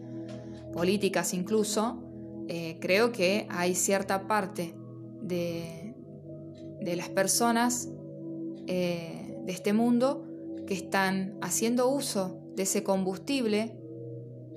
políticas 0.72 1.32
incluso. 1.32 2.04
Eh, 2.48 2.78
creo 2.80 3.12
que 3.12 3.46
hay 3.48 3.74
cierta 3.74 4.26
parte 4.26 4.74
de, 5.22 5.94
las 6.80 7.08
personas, 7.08 7.88
eh, 8.66 9.38
de 9.44 9.52
este 9.52 9.72
mundo 9.72 10.24
que 10.66 10.74
están 10.74 11.38
haciendo 11.40 11.88
uso 11.88 12.40
de 12.56 12.64
ese 12.64 12.82
combustible, 12.82 13.76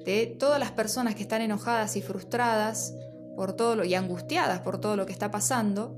de 0.05 0.27
todas 0.27 0.59
las 0.59 0.71
personas 0.71 1.15
que 1.15 1.21
están 1.21 1.41
enojadas 1.41 1.95
y 1.95 2.01
frustradas 2.01 2.93
por 3.35 3.53
todo 3.53 3.83
y 3.83 3.95
angustiadas 3.95 4.59
por 4.59 4.79
todo 4.79 4.95
lo 4.95 5.05
que 5.05 5.13
está 5.13 5.31
pasando. 5.31 5.95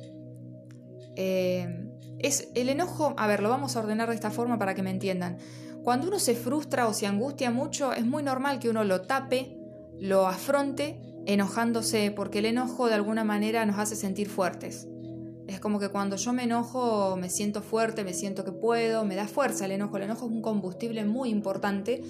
Eh, 1.16 1.90
es 2.20 2.50
el 2.56 2.70
enojo, 2.70 3.14
a 3.18 3.28
ver, 3.28 3.42
lo 3.42 3.50
vamos 3.50 3.76
a 3.76 3.80
ordenar 3.80 4.10
de 4.10 4.16
esta 4.16 4.32
forma 4.32 4.58
para 4.58 4.74
que 4.74 4.84
me 4.84 4.92
entiendan. 4.92 5.38
Cuando 5.84 6.08
uno 6.08 6.20
se 6.20 6.36
frustra 6.36 6.88
o 6.88 6.94
se 6.94 7.06
angustia 7.08 7.52
mucho, 7.52 7.94
es 7.94 8.06
muy 8.06 8.24
normal 8.24 8.60
que 8.60 8.70
uno 8.70 8.84
lo 8.84 9.02
tape, 9.02 9.58
lo 10.00 10.28
afronte 10.28 11.00
enojándose, 11.26 12.12
porque 12.12 12.40
el 12.40 12.46
enojo 12.46 12.88
de 12.88 12.94
alguna 12.94 13.24
manera 13.24 13.66
nos 13.66 13.78
hace 13.80 13.96
sentir 13.96 14.30
fuertes. 14.30 14.88
Es 15.48 15.60
como 15.60 15.80
que 15.80 15.90
cuando 15.90 16.16
yo 16.16 16.34
me 16.34 16.44
enojo 16.44 17.18
me 17.18 17.30
siento 17.30 17.62
fuerte, 17.62 18.04
me 18.04 18.14
siento 18.14 18.44
que 18.44 18.52
puedo, 18.52 19.06
me 19.06 19.16
da 19.16 19.28
fuerza 19.28 19.66
el 19.66 19.72
enojo. 19.72 19.98
El 19.98 20.04
enojo 20.04 20.26
es 20.26 20.32
un 20.32 20.42
combustible 20.42 21.06
muy 21.06 21.30
importante, 21.30 22.02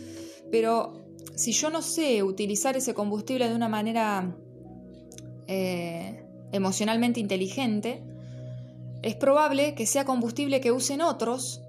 pero 0.51 1.05
si 1.35 1.51
yo 1.51 1.69
no 1.69 1.81
sé 1.81 2.23
utilizar 2.23 2.77
ese 2.77 2.93
combustible 2.93 3.49
de 3.49 3.55
una 3.55 3.67
manera 3.67 4.35
eh, 5.47 6.25
emocionalmente 6.51 7.19
inteligente, 7.19 8.03
es 9.01 9.15
probable 9.15 9.75
que 9.75 9.85
sea 9.85 10.05
combustible 10.05 10.61
que 10.61 10.71
usen 10.71 11.01
otros 11.01 11.61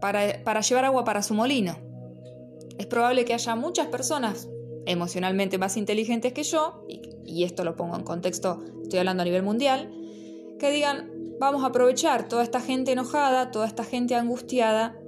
para, 0.00 0.44
para 0.44 0.60
llevar 0.60 0.84
agua 0.84 1.04
para 1.04 1.22
su 1.22 1.34
molino. 1.34 1.76
Es 2.78 2.86
probable 2.86 3.24
que 3.24 3.34
haya 3.34 3.56
muchas 3.56 3.86
personas 3.86 4.48
emocionalmente 4.88 5.58
más 5.58 5.76
inteligentes 5.76 6.32
que 6.32 6.42
yo, 6.42 6.84
y, 6.88 7.44
esto 7.44 7.62
lo 7.62 7.76
pongo 7.76 7.96
en 7.96 8.02
contexto, 8.02 8.60
estoy 8.82 8.98
hablando 8.98 9.22
a 9.22 9.24
nivel 9.24 9.42
mundial, 9.42 9.90
que 10.58 10.70
digan, 10.70 11.10
vamos 11.38 11.62
a 11.62 11.68
aprovechar 11.68 12.28
toda 12.28 12.42
esta 12.42 12.60
gente 12.60 12.92
enojada, 12.92 13.50
toda 13.50 13.66
esta 13.66 13.84
gente 13.84 14.14
angustiada, 14.14 14.98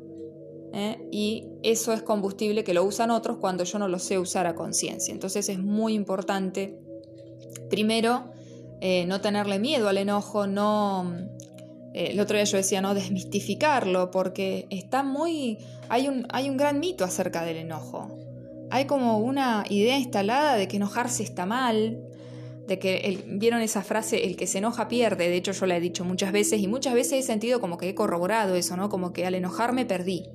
¿eh? 0.72 1.08
y 1.10 1.48
eso 1.62 1.92
es 1.92 2.02
combustible 2.02 2.62
que 2.62 2.74
lo 2.74 2.84
usan 2.84 3.10
otros 3.10 3.38
cuando 3.38 3.64
yo 3.64 3.78
no 3.78 3.88
lo 3.88 3.98
sé 3.98 4.18
usar 4.18 4.46
a 4.46 4.54
conciencia. 4.54 5.12
Entonces 5.12 5.48
es 5.48 5.58
muy 5.58 5.94
importante, 5.94 6.78
primero, 7.68 8.30
eh, 8.80 9.06
no 9.06 9.20
tenerle 9.20 9.58
miedo 9.58 9.88
al 9.88 9.98
enojo, 9.98 10.46
no... 10.46 11.12
Eh, 11.92 12.12
el 12.12 12.20
otro 12.20 12.36
día 12.36 12.44
yo 12.44 12.56
decía, 12.56 12.80
no 12.80 12.94
desmistificarlo, 12.94 14.10
porque 14.10 14.66
está 14.70 15.02
muy... 15.02 15.58
Hay 15.88 16.06
un, 16.06 16.26
hay 16.30 16.48
un 16.48 16.56
gran 16.56 16.78
mito 16.78 17.04
acerca 17.04 17.44
del 17.44 17.56
enojo 17.56 18.19
hay 18.70 18.86
como 18.86 19.18
una 19.18 19.64
idea 19.68 19.98
instalada 19.98 20.56
de 20.56 20.68
que 20.68 20.76
enojarse 20.76 21.22
está 21.22 21.46
mal, 21.46 22.00
de 22.66 22.78
que 22.78 23.24
vieron 23.26 23.60
esa 23.62 23.82
frase, 23.82 24.24
el 24.24 24.36
que 24.36 24.46
se 24.46 24.58
enoja 24.58 24.86
pierde, 24.86 25.28
de 25.28 25.36
hecho 25.36 25.50
yo 25.50 25.66
la 25.66 25.76
he 25.76 25.80
dicho 25.80 26.04
muchas 26.04 26.30
veces 26.30 26.60
y 26.60 26.68
muchas 26.68 26.94
veces 26.94 27.12
he 27.14 27.22
sentido 27.22 27.60
como 27.60 27.78
que 27.78 27.88
he 27.88 27.94
corroborado 27.96 28.54
eso, 28.54 28.76
¿no? 28.76 28.88
Como 28.88 29.12
que 29.12 29.26
al 29.26 29.34
enojarme 29.34 29.86
perdí. 29.86 30.28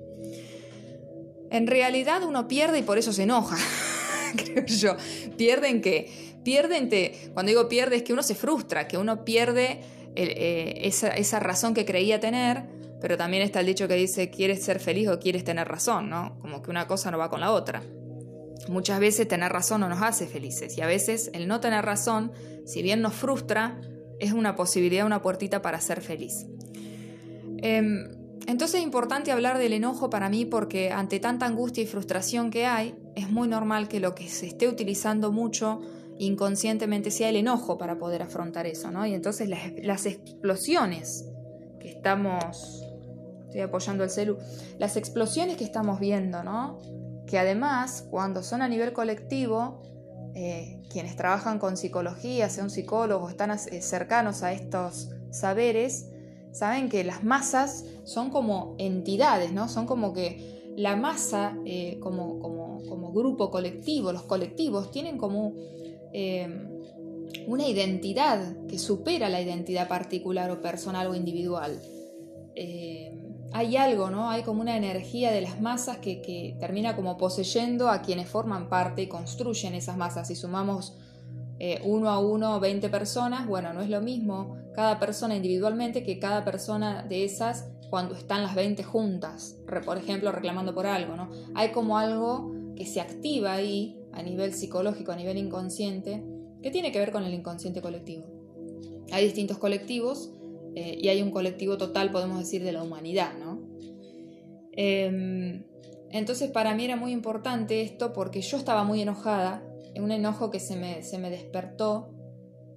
En 1.50 1.68
realidad 1.68 2.24
uno 2.24 2.50
pierde 2.50 2.80
y 2.80 2.82
por 2.82 2.98
eso 2.98 3.14
se 3.14 3.24
enoja, 3.24 3.58
creo 4.36 4.66
yo. 4.66 4.98
Pierden 5.38 5.82
que, 5.82 6.40
pierden 6.44 6.90
que, 6.90 7.30
cuando 7.34 7.52
digo 7.52 7.70
pierde 7.70 7.96
es 7.96 8.04
que 8.04 8.12
uno 8.12 8.22
se 8.22 8.36
frustra, 8.36 8.90
que 8.90 8.98
uno 8.98 9.24
pierde 9.24 9.80
eh, 10.16 10.82
esa, 10.84 11.10
esa 11.10 11.40
razón 11.40 11.74
que 11.74 11.86
creía 11.86 12.20
tener, 12.20 12.64
pero 13.00 13.16
también 13.16 13.44
está 13.44 13.62
el 13.62 13.68
dicho 13.68 13.88
que 13.88 13.96
dice, 13.96 14.30
¿quieres 14.30 14.62
ser 14.62 14.82
feliz 14.82 15.08
o 15.08 15.20
quieres 15.20 15.46
tener 15.46 15.70
razón? 15.70 16.10
¿no? 16.10 16.38
Como 16.42 16.62
que 16.62 16.70
una 16.70 16.86
cosa 16.86 17.12
no 17.12 17.18
va 17.18 17.30
con 17.30 17.40
la 17.40 17.54
otra. 17.54 17.82
Muchas 18.68 19.00
veces 19.00 19.28
tener 19.28 19.52
razón 19.52 19.82
no 19.82 19.90
nos 19.90 20.02
hace 20.02 20.28
felices 20.28 20.78
y 20.78 20.82
a 20.82 20.88
veces 20.88 21.30
el 21.34 21.48
no 21.48 21.60
tener 21.60 21.86
razón, 21.86 22.32
si 22.66 22.82
bien 22.82 23.02
nos 23.02 23.14
frustra, 23.14 23.80
es 24.20 24.34
una 24.34 24.56
posibilidad, 24.56 25.06
una 25.06 25.22
puertita 25.22 25.62
para 25.62 25.80
ser 25.82 26.02
feliz. 26.02 26.46
Em, 27.58 28.08
entonces 28.48 28.80
es 28.80 28.84
importante 28.84 29.32
hablar 29.32 29.58
del 29.58 29.74
enojo 29.74 30.10
para 30.10 30.30
mí 30.30 30.46
porque 30.46 30.92
ante 30.92 31.20
tanta 31.20 31.46
angustia 31.46 31.84
y 31.84 31.88
frustración 31.88 32.52
que 32.52 32.66
hay, 32.66 32.96
es 33.16 33.30
muy 33.30 33.48
normal 33.48 33.88
que 33.88 34.00
lo 34.00 34.16
que 34.16 34.30
se 34.30 34.48
esté 34.48 34.68
utilizando 34.68 35.32
mucho 35.32 35.82
inconscientemente 36.18 37.12
sea 37.12 37.30
el 37.30 37.36
enojo 37.36 37.78
para 37.78 37.98
poder 37.98 38.22
afrontar 38.22 38.68
eso, 38.68 38.92
¿no? 38.92 39.06
Y 39.06 39.14
entonces 39.14 39.50
las, 39.50 39.60
las 39.82 40.06
explosiones 40.06 41.26
que 41.80 41.90
estamos, 41.90 42.84
estoy 43.46 43.62
apoyando 43.62 44.04
el 44.04 44.10
celu, 44.10 44.38
las 44.80 44.96
explosiones 44.96 45.58
que 45.58 45.64
estamos 45.64 46.00
viendo, 46.00 46.44
¿no? 46.44 46.80
Que 47.36 47.40
además 47.40 48.08
cuando 48.10 48.44
son 48.44 48.62
a 48.62 48.70
nivel 48.70 48.94
colectivo, 48.94 49.82
eh, 50.36 50.82
quienes 50.90 51.18
trabajan 51.18 51.60
con 51.60 51.76
psicología, 51.76 52.48
sean 52.48 52.70
psicólogos, 52.70 53.30
están 53.30 53.52
eh, 53.52 53.82
cercanos 53.82 54.42
a 54.42 54.54
estos 54.54 55.10
saberes, 55.32 56.10
saben 56.54 56.88
que 56.88 57.04
las 57.04 57.26
masas 57.26 57.84
son 58.06 58.30
como 58.30 58.78
entidades, 58.78 59.52
¿no? 59.52 59.68
Son 59.68 59.86
como 59.86 60.14
que 60.14 60.74
la 60.78 60.96
masa 60.96 61.58
eh, 61.66 62.00
como, 62.00 62.40
como, 62.40 62.82
como, 62.88 63.12
grupo 63.12 63.52
colectivo, 63.52 64.14
los 64.14 64.24
colectivos 64.24 64.90
tienen 64.92 65.18
como 65.18 65.56
una 67.48 67.68
identidad 67.68 68.66
que 68.70 68.80
supera 68.80 69.28
la 69.28 69.42
identidad 69.42 69.90
particular 69.90 70.50
o 70.52 70.62
personal 70.62 71.08
o 71.08 71.16
individual 71.16 71.82
hay 73.56 73.78
algo, 73.78 74.10
¿no? 74.10 74.30
Hay 74.30 74.44
como 74.44 74.60
una 74.60 74.76
energía 74.76 75.32
de 75.32 75.40
las 75.40 75.62
masas 75.62 76.00
que, 76.00 76.58
termina 76.60 76.94
como 76.94 77.18
poseyendo 77.18 77.88
a 77.88 78.02
quienes 78.02 78.28
forman 78.28 78.68
parte 78.68 79.04
y 79.04 79.08
construyen 79.08 79.76
esas 79.76 79.96
masas. 79.96 80.28
Si 80.28 80.36
sumamos 80.36 80.98
eh, 81.60 81.80
uno 81.86 82.10
a 82.10 82.20
uno 82.20 82.60
20 82.60 82.90
personas, 82.90 83.48
bueno, 83.48 83.72
no 83.72 83.82
es 83.82 83.90
lo 83.90 84.02
mismo 84.02 84.58
cada 84.74 85.00
persona 85.00 85.38
individualmente 85.38 86.04
que 86.04 86.20
cada 86.20 86.44
persona 86.44 87.04
de 87.04 87.24
esas 87.24 87.70
cuando 87.90 88.16
están 88.16 88.44
las 88.44 88.56
20 88.56 88.84
juntas, 88.84 89.56
por 89.86 89.98
ejemplo, 89.98 90.34
reclamando 90.34 90.76
por 90.76 90.86
algo, 90.86 91.16
¿no? 91.16 91.30
Hay 91.54 91.72
como 91.72 91.98
algo 91.98 92.52
que 92.76 92.86
se 92.86 93.00
activa 93.00 93.54
ahí 93.54 93.98
a 94.12 94.22
nivel 94.22 94.54
psicológico, 94.54 95.14
a 95.14 95.16
nivel 95.16 95.38
inconsciente, 95.38 96.26
que 96.62 96.72
tiene 96.72 96.92
que 96.92 97.00
ver 97.00 97.14
con 97.14 97.24
el 97.24 97.34
inconsciente 97.34 97.82
colectivo. 97.82 98.26
Hay 99.14 99.24
distintos 99.24 99.60
colectivos 99.60 100.35
eh, 100.76 100.98
y 101.02 101.08
hay 101.08 101.22
un 101.22 101.32
colectivo 101.32 101.78
total, 101.78 102.12
podemos 102.12 102.40
decir, 102.40 102.64
de 102.64 102.74
la 102.74 102.84
humanidad, 102.84 103.34
¿no? 103.40 103.62
Em, 104.74 105.64
entonces 106.12 106.52
para 106.52 106.76
mí 106.76 106.84
era 106.84 106.98
muy 106.98 107.12
importante 107.12 107.82
esto 107.82 108.12
porque 108.12 108.42
yo 108.42 108.58
estaba 108.58 108.84
muy 108.84 109.02
enojada, 109.02 109.64
un 109.96 110.12
enojo 110.12 110.52
que 110.52 110.60
se 110.60 110.76
me, 110.76 111.02
se 111.04 111.18
me 111.18 111.30
despertó, 111.30 112.10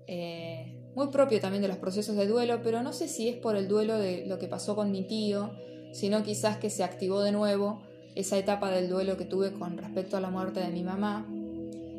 eh, 0.06 0.78
muy 0.94 1.08
propio 1.08 1.40
también 1.40 1.62
de 1.62 1.68
los 1.68 1.76
procesos 1.78 2.16
de 2.16 2.26
duelo, 2.26 2.60
pero 2.62 2.82
no 2.82 2.92
sé 2.92 3.08
si 3.08 3.28
es 3.28 3.36
por 3.36 3.56
el 3.56 3.66
duelo 3.66 3.98
de 3.98 4.26
lo 4.26 4.38
que 4.38 4.46
pasó 4.46 4.76
con 4.76 4.92
mi 4.92 5.02
tío, 5.02 5.50
sino 5.92 6.22
quizás 6.22 6.58
que 6.58 6.70
se 6.70 6.84
activó 6.84 7.20
de 7.22 7.32
nuevo 7.32 7.82
esa 8.14 8.38
etapa 8.38 8.70
del 8.70 8.88
duelo 8.88 9.16
que 9.16 9.24
tuve 9.24 9.52
con 9.52 9.76
respecto 9.76 10.16
a 10.16 10.20
la 10.20 10.30
muerte 10.30 10.60
de 10.60 10.70
mi 10.70 10.84
mamá, 10.84 11.28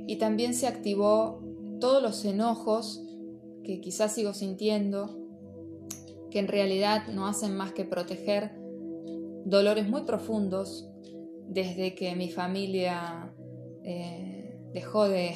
y 0.07 0.15
también 0.15 0.53
se 0.53 0.67
activó 0.67 1.41
todos 1.79 2.01
los 2.01 2.23
enojos 2.25 3.01
que 3.63 3.79
quizás 3.79 4.15
sigo 4.15 4.33
sintiendo 4.33 5.18
que 6.29 6.39
en 6.39 6.47
realidad 6.47 7.07
no 7.07 7.27
hacen 7.27 7.55
más 7.55 7.71
que 7.71 7.85
proteger 7.85 8.51
dolores 9.45 9.87
muy 9.87 10.03
profundos 10.03 10.89
desde 11.47 11.95
que 11.95 12.15
mi 12.15 12.29
familia 12.29 13.33
eh, 13.83 14.59
dejó 14.73 15.07
de, 15.09 15.33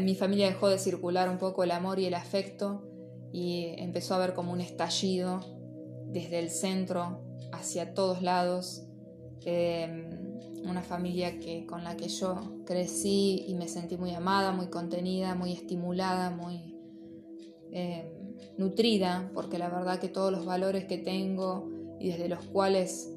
mi 0.00 0.14
familia 0.14 0.46
dejó 0.46 0.68
de 0.68 0.78
circular 0.78 1.28
un 1.28 1.38
poco 1.38 1.64
el 1.64 1.70
amor 1.70 1.98
y 1.98 2.06
el 2.06 2.14
afecto 2.14 2.82
y 3.32 3.74
empezó 3.78 4.14
a 4.14 4.18
haber 4.18 4.34
como 4.34 4.52
un 4.52 4.60
estallido 4.60 5.40
desde 6.06 6.38
el 6.38 6.50
centro 6.50 7.20
hacia 7.52 7.92
todos 7.94 8.22
lados 8.22 8.86
em, 9.44 10.38
una 10.64 10.82
familia 10.82 11.38
que, 11.40 11.66
con 11.66 11.84
la 11.84 11.96
que 11.96 12.08
yo 12.08 12.62
crecí 12.64 13.44
y 13.46 13.54
me 13.54 13.68
sentí 13.68 13.96
muy 13.96 14.14
amada, 14.14 14.52
muy 14.52 14.68
contenida, 14.68 15.34
muy 15.34 15.52
estimulada, 15.52 16.30
muy 16.30 16.78
em, 17.72 18.13
nutrida, 18.56 19.30
porque 19.34 19.58
la 19.58 19.68
verdad 19.68 19.98
que 19.98 20.08
todos 20.08 20.30
los 20.30 20.44
valores 20.44 20.84
que 20.84 20.98
tengo 20.98 21.68
y 21.98 22.10
desde 22.10 22.28
los 22.28 22.44
cuales 22.44 23.10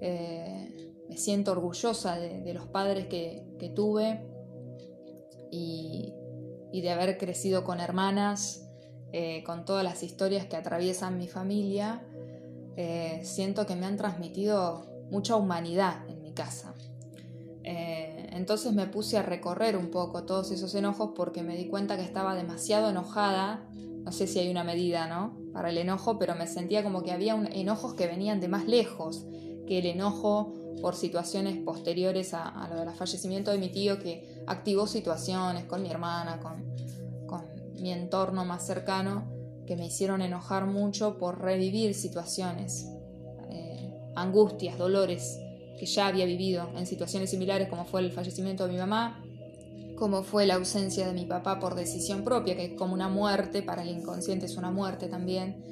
eh, 0.00 0.92
me 1.08 1.16
siento 1.16 1.52
orgullosa 1.52 2.18
de, 2.18 2.54
los 2.54 2.66
padres 2.66 3.06
que, 3.06 3.72
tuve 3.74 4.24
y, 5.50 6.14
de 6.72 6.90
haber 6.90 7.18
crecido 7.18 7.64
con 7.64 7.80
hermanas, 7.80 8.68
eh, 9.12 9.42
con 9.44 9.64
todas 9.64 9.84
las 9.84 10.02
historias 10.02 10.46
que 10.46 10.56
atraviesan 10.56 11.18
mi 11.18 11.26
familia, 11.26 12.06
eh, 12.76 13.20
siento 13.24 13.66
que 13.66 13.74
me 13.74 13.86
han 13.86 13.96
transmitido 13.96 14.86
mucha 15.10 15.36
humanidad 15.36 16.08
en 16.08 16.22
mi 16.22 16.32
casa. 16.32 16.74
entonces 17.62 18.72
me 18.72 18.86
puse 18.86 19.18
a 19.18 19.22
recorrer 19.22 19.76
un 19.76 19.90
poco 19.90 20.24
todos 20.24 20.50
esos 20.50 20.74
enojos 20.74 21.10
porque 21.14 21.42
me 21.42 21.56
di 21.56 21.68
cuenta 21.68 21.96
que 21.96 22.04
estaba 22.04 22.34
demasiado 22.34 22.88
enojada 22.88 23.68
no 24.04 24.12
sé 24.12 24.26
si 24.26 24.38
hay 24.38 24.50
una 24.50 24.64
medida, 24.64 25.06
¿no? 25.06 25.38
Para 25.52 25.70
el 25.70 25.78
enojo, 25.78 26.18
pero 26.18 26.34
me 26.34 26.46
sentía 26.46 26.82
como 26.82 27.02
que 27.02 27.12
había 27.12 27.34
enojos 27.34 27.94
que 27.94 28.06
venían 28.06 28.40
de 28.40 28.48
más 28.48 28.66
lejos 28.66 29.26
que 29.66 29.78
el 29.78 29.86
enojo 29.86 30.54
por 30.80 30.94
situaciones 30.96 31.56
posteriores 31.58 32.32
a, 32.34 32.68
lo 32.70 32.80
del 32.80 32.90
fallecimiento 32.94 33.50
de 33.50 33.58
mi 33.58 33.68
tío 33.68 33.98
que 33.98 34.42
activó 34.46 34.86
situaciones 34.86 35.64
con 35.64 35.82
mi 35.82 35.90
hermana, 35.90 36.40
con, 36.40 36.70
mi 37.80 37.92
entorno 37.92 38.44
más 38.44 38.66
cercano, 38.66 39.24
que 39.66 39.74
me 39.74 39.86
hicieron 39.86 40.20
enojar 40.20 40.66
mucho 40.66 41.16
por 41.16 41.40
revivir 41.40 41.94
situaciones, 41.94 42.86
eh, 43.48 44.12
angustias, 44.16 44.76
dolores 44.76 45.38
que 45.78 45.86
ya 45.86 46.08
había 46.08 46.26
vivido 46.26 46.68
en 46.76 46.86
situaciones 46.86 47.30
similares 47.30 47.70
como 47.70 47.86
fue 47.86 48.02
el 48.02 48.12
fallecimiento 48.12 48.66
de 48.66 48.72
mi 48.72 48.78
mamá, 48.78 49.24
como 50.00 50.22
fue 50.22 50.46
la 50.46 50.54
ausencia 50.54 51.06
de 51.06 51.12
mi 51.12 51.26
papá 51.26 51.60
por 51.60 51.74
decisión 51.74 52.24
propia, 52.24 52.56
que 52.56 52.64
es 52.64 52.72
como 52.72 52.94
una 52.94 53.10
muerte, 53.10 53.62
para 53.62 53.82
el 53.82 53.90
inconsciente 53.90 54.46
es 54.46 54.56
una 54.56 54.70
muerte 54.70 55.08
también. 55.08 55.62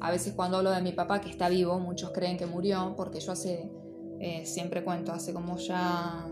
A 0.00 0.10
veces 0.10 0.32
cuando 0.32 0.56
hablo 0.56 0.70
de 0.70 0.80
mi 0.80 0.92
papá 0.92 1.20
que 1.20 1.28
está 1.28 1.50
vivo, 1.50 1.78
muchos 1.78 2.10
creen 2.10 2.38
que 2.38 2.46
murió, 2.46 2.94
porque 2.96 3.20
yo 3.20 3.32
hace, 3.32 3.70
eh, 4.20 4.46
siempre 4.46 4.82
cuento, 4.82 5.12
hace 5.12 5.34
como 5.34 5.58
ya 5.58 6.26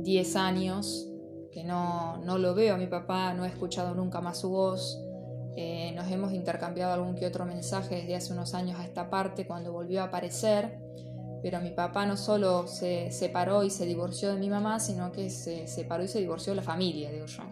10 0.00 0.36
años 0.36 1.08
que 1.50 1.64
no, 1.64 2.18
no 2.18 2.36
lo 2.36 2.54
veo 2.54 2.74
a 2.74 2.76
mi 2.76 2.88
papá, 2.88 3.32
no 3.32 3.46
he 3.46 3.48
escuchado 3.48 3.94
nunca 3.94 4.20
más 4.20 4.38
su 4.38 4.50
voz. 4.50 5.00
Eh, 5.56 5.92
nos 5.96 6.10
hemos 6.10 6.34
intercambiado 6.34 6.92
algún 6.92 7.14
que 7.14 7.24
otro 7.24 7.46
mensaje 7.46 7.94
desde 7.94 8.16
hace 8.16 8.34
unos 8.34 8.52
años 8.52 8.78
a 8.78 8.84
esta 8.84 9.08
parte 9.08 9.46
cuando 9.46 9.72
volvió 9.72 10.02
a 10.02 10.04
aparecer, 10.04 10.78
pero 11.46 11.60
mi 11.60 11.70
papá 11.70 12.06
no 12.06 12.16
solo 12.16 12.66
se 12.66 13.12
separó 13.12 13.62
y 13.62 13.70
se 13.70 13.86
divorció 13.86 14.34
de 14.34 14.40
mi 14.40 14.50
mamá, 14.50 14.80
sino 14.80 15.12
que 15.12 15.30
se 15.30 15.68
separó 15.68 16.02
y 16.02 16.08
se 16.08 16.18
divorció 16.18 16.50
de 16.50 16.56
la 16.56 16.62
familia, 16.64 17.12
digo 17.12 17.26
yo. 17.26 17.44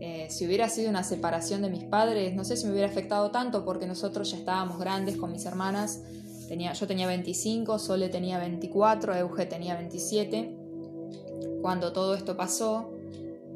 Eh, 0.00 0.26
si 0.28 0.44
hubiera 0.44 0.68
sido 0.68 0.90
una 0.90 1.04
separación 1.04 1.62
de 1.62 1.70
mis 1.70 1.84
padres, 1.84 2.34
no 2.34 2.42
sé 2.42 2.56
si 2.56 2.66
me 2.66 2.72
hubiera 2.72 2.88
afectado 2.88 3.30
tanto 3.30 3.64
porque 3.64 3.86
nosotros 3.86 4.32
ya 4.32 4.38
estábamos 4.38 4.80
grandes 4.80 5.16
con 5.18 5.30
mis 5.30 5.46
hermanas. 5.46 6.02
Tenía, 6.48 6.72
yo 6.72 6.88
tenía 6.88 7.06
25, 7.06 7.78
Sole 7.78 8.08
tenía 8.08 8.40
24, 8.40 9.14
Euge 9.14 9.46
tenía 9.46 9.76
27. 9.76 10.56
Cuando 11.62 11.92
todo 11.92 12.16
esto 12.16 12.36
pasó, 12.36 12.90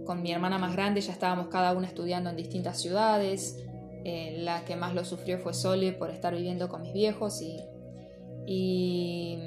con 0.07 0.23
mi 0.23 0.31
hermana 0.31 0.59
más 0.59 0.75
grande 0.75 1.01
ya 1.01 1.11
estábamos 1.11 1.49
cada 1.49 1.73
una 1.73 1.89
estudiando 1.89 2.31
en 2.31 2.37
distintas 2.37 2.81
ciudades. 2.81 3.59
Eh, 4.05 4.37
la 4.45 4.65
que 4.65 4.77
más 4.77 4.95
lo 4.95 5.05
sufrió 5.05 5.41
fue 5.41 5.55
Sole 5.55 5.91
por 5.91 6.11
estar 6.11 6.37
viviendo 6.37 6.69
con 6.69 6.83
mis 6.83 6.93
viejos 6.93 7.43
y, 7.43 7.59
y 8.53 9.39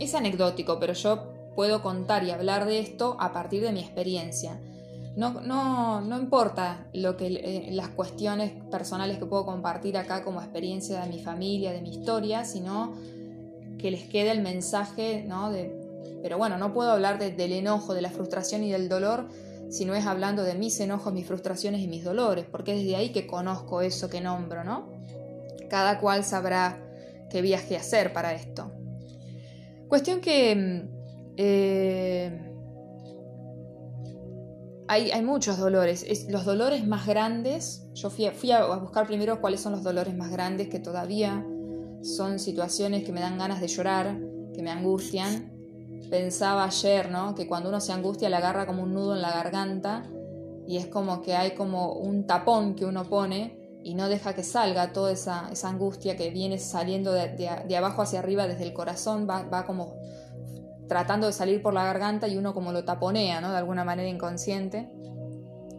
es 0.00 0.14
anecdótico, 0.14 0.80
pero 0.80 0.94
yo 0.94 1.52
puedo 1.54 1.82
contar 1.82 2.24
y 2.24 2.30
hablar 2.30 2.64
de 2.64 2.78
esto 2.78 3.18
a 3.20 3.34
partir 3.34 3.62
de 3.62 3.70
mi 3.70 3.80
experiencia. 3.80 4.58
No, 5.14 5.42
no, 5.42 6.00
no 6.00 6.18
importa 6.18 6.86
lo 6.94 7.18
que, 7.18 7.26
eh, 7.26 7.68
las 7.72 7.88
cuestiones 7.88 8.52
personales 8.70 9.18
que 9.18 9.26
puedo 9.26 9.44
compartir 9.44 9.98
acá 9.98 10.24
como 10.24 10.40
experiencia 10.40 11.02
de 11.02 11.08
mi 11.10 11.18
familia, 11.22 11.72
de 11.72 11.82
mi 11.82 11.90
historia, 11.90 12.46
sino 12.46 12.94
que 13.78 13.90
les 13.90 14.04
quede 14.04 14.30
el 14.30 14.40
mensaje 14.40 15.22
¿no? 15.28 15.50
de 15.50 15.84
pero 16.22 16.38
bueno, 16.38 16.56
no 16.56 16.72
puedo 16.72 16.92
hablar 16.92 17.18
del 17.18 17.52
enojo, 17.52 17.92
de 17.92 18.00
la 18.00 18.10
frustración 18.10 18.64
y 18.64 18.72
del 18.72 18.88
dolor 18.88 19.28
si 19.68 19.84
no 19.84 19.94
es 19.94 20.06
hablando 20.06 20.44
de 20.44 20.54
mis 20.54 20.80
enojos, 20.80 21.12
mis 21.12 21.26
frustraciones 21.26 21.82
y 21.82 21.88
mis 21.88 22.04
dolores, 22.04 22.46
porque 22.50 22.72
es 22.72 22.78
desde 22.78 22.96
ahí 22.96 23.10
que 23.10 23.26
conozco 23.26 23.82
eso 23.82 24.08
que 24.08 24.22
nombro, 24.22 24.64
¿no? 24.64 24.88
Cada 25.68 26.00
cual 26.00 26.24
sabrá 26.24 26.85
qué 27.30 27.42
viaje 27.42 27.76
hacer 27.76 28.12
para 28.12 28.32
esto. 28.32 28.72
Cuestión 29.88 30.20
que 30.20 30.54
mm, 30.56 31.34
eh, 31.36 32.52
hay, 34.88 35.10
hay, 35.10 35.22
muchos 35.22 35.58
dolores. 35.58 36.06
los 36.28 36.44
dolores 36.44 36.86
más 36.86 37.06
grandes, 37.06 37.86
yo 37.94 38.10
fui 38.10 38.28
fui 38.30 38.52
a 38.52 38.64
buscar 38.76 39.06
primero 39.06 39.40
cuáles 39.40 39.60
son 39.60 39.72
los 39.72 39.82
dolores 39.82 40.16
más 40.16 40.30
grandes 40.30 40.68
que 40.68 40.78
todavía 40.78 41.44
son 42.02 42.38
situaciones 42.38 43.04
que 43.04 43.12
me 43.12 43.20
dan 43.20 43.38
ganas 43.38 43.60
de 43.60 43.68
llorar, 43.68 44.18
que 44.54 44.62
me 44.62 44.70
angustian, 44.70 45.52
pensaba 46.08 46.64
ayer, 46.64 47.10
¿no? 47.10 47.34
Que 47.34 47.46
cuando 47.46 47.68
uno 47.68 47.80
se 47.80 47.92
angustia 47.92 48.28
le 48.28 48.36
agarra 48.36 48.66
como 48.66 48.82
un 48.82 48.94
nudo 48.94 49.14
en 49.14 49.22
la 49.22 49.30
garganta 49.30 50.04
y 50.66 50.76
es 50.76 50.86
como 50.86 51.22
que 51.22 51.34
hay 51.34 51.54
como 51.54 51.94
un 51.94 52.26
tapón 52.26 52.74
que 52.74 52.84
uno 52.84 53.04
pone 53.04 53.65
y 53.86 53.94
no 53.94 54.08
deja 54.08 54.34
que 54.34 54.42
salga 54.42 54.92
toda 54.92 55.12
esa, 55.12 55.48
angustia 55.62 56.16
que 56.16 56.30
viene 56.30 56.58
saliendo 56.58 57.12
de, 57.12 57.76
abajo 57.78 58.02
hacia 58.02 58.18
arriba 58.18 58.48
desde 58.48 58.64
el 58.64 58.72
corazón, 58.72 59.28
va, 59.30 59.44
va, 59.44 59.64
como 59.64 59.94
tratando 60.88 61.28
de 61.28 61.32
salir 61.32 61.62
por 61.62 61.72
la 61.72 61.84
garganta 61.84 62.26
y 62.26 62.36
uno 62.36 62.52
como 62.52 62.72
lo 62.72 62.84
taponea, 62.84 63.40
¿no? 63.40 63.52
De 63.52 63.58
alguna 63.58 63.84
manera 63.84 64.08
inconsciente. 64.08 64.90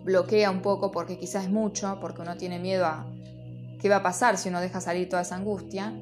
Bloquea 0.05 0.51
un 0.51 0.61
poco 0.61 0.89
porque 0.89 1.19
quizás 1.19 1.43
es 1.43 1.49
mucho, 1.49 1.97
porque 1.99 2.21
uno 2.21 2.37
tiene 2.37 2.59
miedo 2.59 2.85
a 2.85 3.05
qué 3.81 3.89
va 3.89 3.97
a 3.97 4.03
pasar 4.03 4.37
si 4.37 4.47
uno 4.47 4.61
deja 4.61 4.79
salir 4.79 5.09
toda 5.09 5.23
esa 5.23 5.35
angustia 5.35 5.93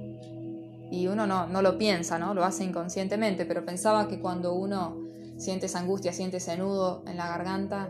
y 0.91 1.07
uno 1.07 1.25
no, 1.25 1.47
no, 1.47 1.63
lo 1.63 1.79
piensa, 1.79 2.19
¿no? 2.19 2.35
Lo 2.35 2.43
hace 2.45 2.63
inconscientemente, 2.65 3.47
pero 3.47 3.65
pensaba 3.65 4.07
que 4.07 4.19
cuando 4.19 4.53
uno 4.53 4.95
siente 5.37 5.65
esa 5.65 5.79
angustia, 5.79 6.13
siente 6.13 6.37
ese 6.37 6.55
nudo 6.55 7.01
en 7.07 7.17
la 7.17 7.29
garganta, 7.29 7.89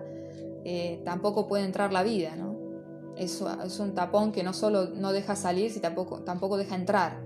eh, 0.64 1.02
tampoco 1.04 1.50
puede 1.50 1.66
entrar 1.66 1.92
la 1.92 2.02
vida, 2.02 2.38
¿no? 2.38 2.55
Eso 3.18 3.64
es 3.64 3.80
un 3.80 3.94
tapón 3.94 4.32
que 4.32 4.44
no 4.44 4.54
solo 4.54 4.90
no 4.90 5.14
deja 5.14 5.36
salir, 5.36 5.70
sino 5.72 5.82
tampoco, 5.82 6.20
tampoco 6.22 6.58
deja 6.58 6.76
entrar. 6.76 7.22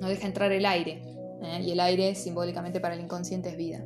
No 0.00 0.08
deja 0.08 0.26
entrar 0.26 0.52
el 0.52 0.64
aire. 0.64 1.02
¿eh? 1.42 1.62
Y 1.62 1.72
el 1.72 1.80
aire, 1.80 2.14
simbólicamente 2.14 2.80
para 2.80 2.94
el 2.94 3.00
inconsciente, 3.00 3.50
es 3.50 3.56
vida. 3.56 3.84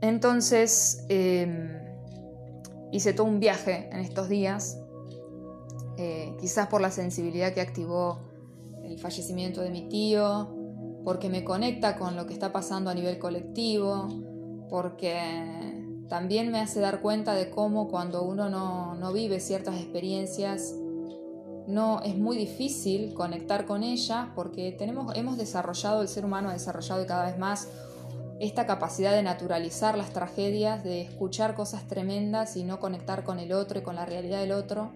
Entonces, 0.00 1.04
em, 1.08 1.70
hice 2.90 3.12
todo 3.12 3.26
un 3.26 3.40
viaje 3.40 3.88
en 3.92 4.00
estos 4.00 4.28
días, 4.28 4.78
eh, 5.96 6.34
quizás 6.40 6.66
por 6.66 6.80
la 6.80 6.90
sensibilidad 6.90 7.52
que 7.54 7.60
activó 7.60 8.18
el 8.82 8.98
fallecimiento 8.98 9.60
de 9.62 9.70
mi 9.70 9.88
tío, 9.88 10.56
porque 11.04 11.28
me 11.28 11.44
conecta 11.44 11.96
con 11.96 12.16
lo 12.16 12.26
que 12.26 12.32
está 12.32 12.52
pasando 12.52 12.90
a 12.90 12.94
nivel 12.94 13.18
colectivo, 13.18 14.08
porque 14.68 15.71
también 16.12 16.52
me 16.52 16.60
hace 16.60 16.78
dar 16.78 17.00
cuenta 17.00 17.34
de 17.34 17.48
cómo 17.48 17.88
cuando 17.88 18.22
uno 18.22 18.50
no, 18.50 19.12
vive 19.14 19.40
ciertas 19.40 19.76
experiencias, 19.76 20.74
no 21.66 22.02
es 22.02 22.18
muy 22.18 22.36
difícil 22.36 23.14
conectar 23.14 23.64
con 23.64 23.82
ella 23.82 24.30
porque 24.34 24.72
tenemos, 24.72 25.16
hemos 25.16 25.38
desarrollado, 25.38 26.02
el 26.02 26.08
ser 26.08 26.26
humano 26.26 26.50
ha 26.50 26.52
desarrollado 26.52 27.06
cada 27.06 27.24
vez 27.24 27.38
más 27.38 27.70
esta 28.40 28.66
capacidad 28.66 29.12
de 29.12 29.22
naturalizar 29.22 29.96
las 29.96 30.10
tragedias, 30.10 30.84
de 30.84 31.00
escuchar 31.00 31.54
cosas 31.54 31.88
tremendas 31.88 32.58
y 32.58 32.64
no 32.64 32.78
conectar 32.78 33.24
con 33.24 33.38
el 33.38 33.50
otro 33.54 33.78
y 33.78 33.82
con 33.82 33.96
la 33.96 34.04
realidad 34.04 34.40
del 34.40 34.52
otro. 34.52 34.92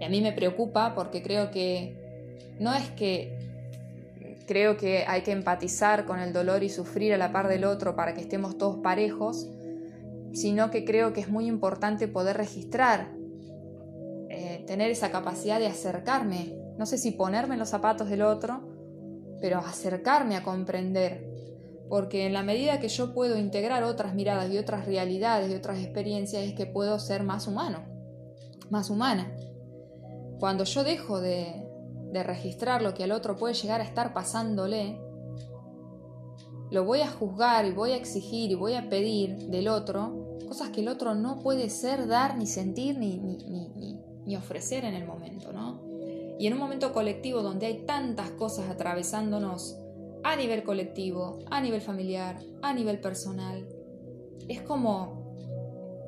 Y 0.00 0.02
a 0.02 0.08
mí 0.08 0.20
me 0.22 0.32
preocupa 0.32 0.96
porque 0.96 1.22
creo 1.22 1.52
que 1.52 2.50
no 2.58 2.74
es 2.74 2.90
que 2.90 3.38
creo 4.48 4.76
que 4.76 5.04
hay 5.06 5.22
que 5.22 5.30
empatizar 5.30 6.04
con 6.04 6.18
el 6.18 6.32
dolor 6.32 6.64
y 6.64 6.68
sufrir 6.68 7.14
a 7.14 7.16
la 7.16 7.30
par 7.30 7.46
del 7.46 7.64
otro 7.64 7.94
para 7.94 8.12
que 8.12 8.22
estemos 8.22 8.58
todos 8.58 8.78
parejos, 8.78 9.46
sino 10.32 10.70
que 10.70 10.84
creo 10.84 11.12
que 11.12 11.20
es 11.20 11.28
muy 11.28 11.46
importante 11.46 12.08
poder 12.08 12.36
registrar, 12.36 13.12
eh, 14.30 14.64
tener 14.66 14.90
esa 14.90 15.10
capacidad 15.10 15.58
de 15.58 15.66
acercarme, 15.66 16.58
no 16.78 16.86
sé 16.86 16.98
si 16.98 17.10
ponerme 17.10 17.54
en 17.54 17.60
los 17.60 17.68
zapatos 17.68 18.08
del 18.08 18.22
otro, 18.22 18.68
pero 19.40 19.58
acercarme 19.58 20.36
a 20.36 20.42
comprender, 20.42 21.28
porque 21.88 22.26
en 22.26 22.32
la 22.32 22.42
medida 22.42 22.80
que 22.80 22.88
yo 22.88 23.12
puedo 23.12 23.38
integrar 23.38 23.82
otras 23.82 24.14
miradas 24.14 24.50
y 24.50 24.58
otras 24.58 24.86
realidades 24.86 25.50
y 25.50 25.54
otras 25.54 25.78
experiencias 25.78 26.44
es 26.44 26.54
que 26.54 26.66
puedo 26.66 26.98
ser 26.98 27.22
más 27.24 27.46
humano, 27.46 27.84
más 28.70 28.88
humana. 28.88 29.36
Cuando 30.38 30.64
yo 30.64 30.82
dejo 30.82 31.20
de, 31.20 31.66
de 32.10 32.22
registrar 32.22 32.82
lo 32.82 32.94
que 32.94 33.04
al 33.04 33.12
otro 33.12 33.36
puede 33.36 33.54
llegar 33.54 33.80
a 33.80 33.84
estar 33.84 34.14
pasándole, 34.14 34.98
lo 36.70 36.84
voy 36.84 37.02
a 37.02 37.10
juzgar 37.10 37.66
y 37.66 37.72
voy 37.72 37.92
a 37.92 37.96
exigir 37.96 38.50
y 38.50 38.54
voy 38.54 38.74
a 38.74 38.88
pedir 38.88 39.36
del 39.48 39.68
otro 39.68 40.21
cosas 40.52 40.68
que 40.68 40.82
el 40.82 40.88
otro 40.88 41.14
no 41.14 41.38
puede 41.38 41.70
ser, 41.70 42.06
dar, 42.06 42.36
ni 42.36 42.46
sentir, 42.46 42.98
ni, 42.98 44.36
ofrecer 44.36 44.84
en 44.84 44.92
el 44.92 45.06
momento, 45.06 45.50
¿no? 45.50 45.80
Y 46.38 46.46
en 46.46 46.52
un 46.52 46.58
momento 46.58 46.92
colectivo 46.92 47.40
donde 47.40 47.64
hay 47.64 47.86
tantas 47.86 48.32
cosas 48.32 48.68
atravesándonos 48.68 49.78
a 50.22 50.36
nivel 50.36 50.62
colectivo, 50.62 51.38
a 51.50 51.58
nivel 51.62 51.80
familiar, 51.80 52.36
a 52.60 52.74
nivel 52.74 53.00
personal, 53.00 53.66
es 54.46 54.60
como 54.60 55.34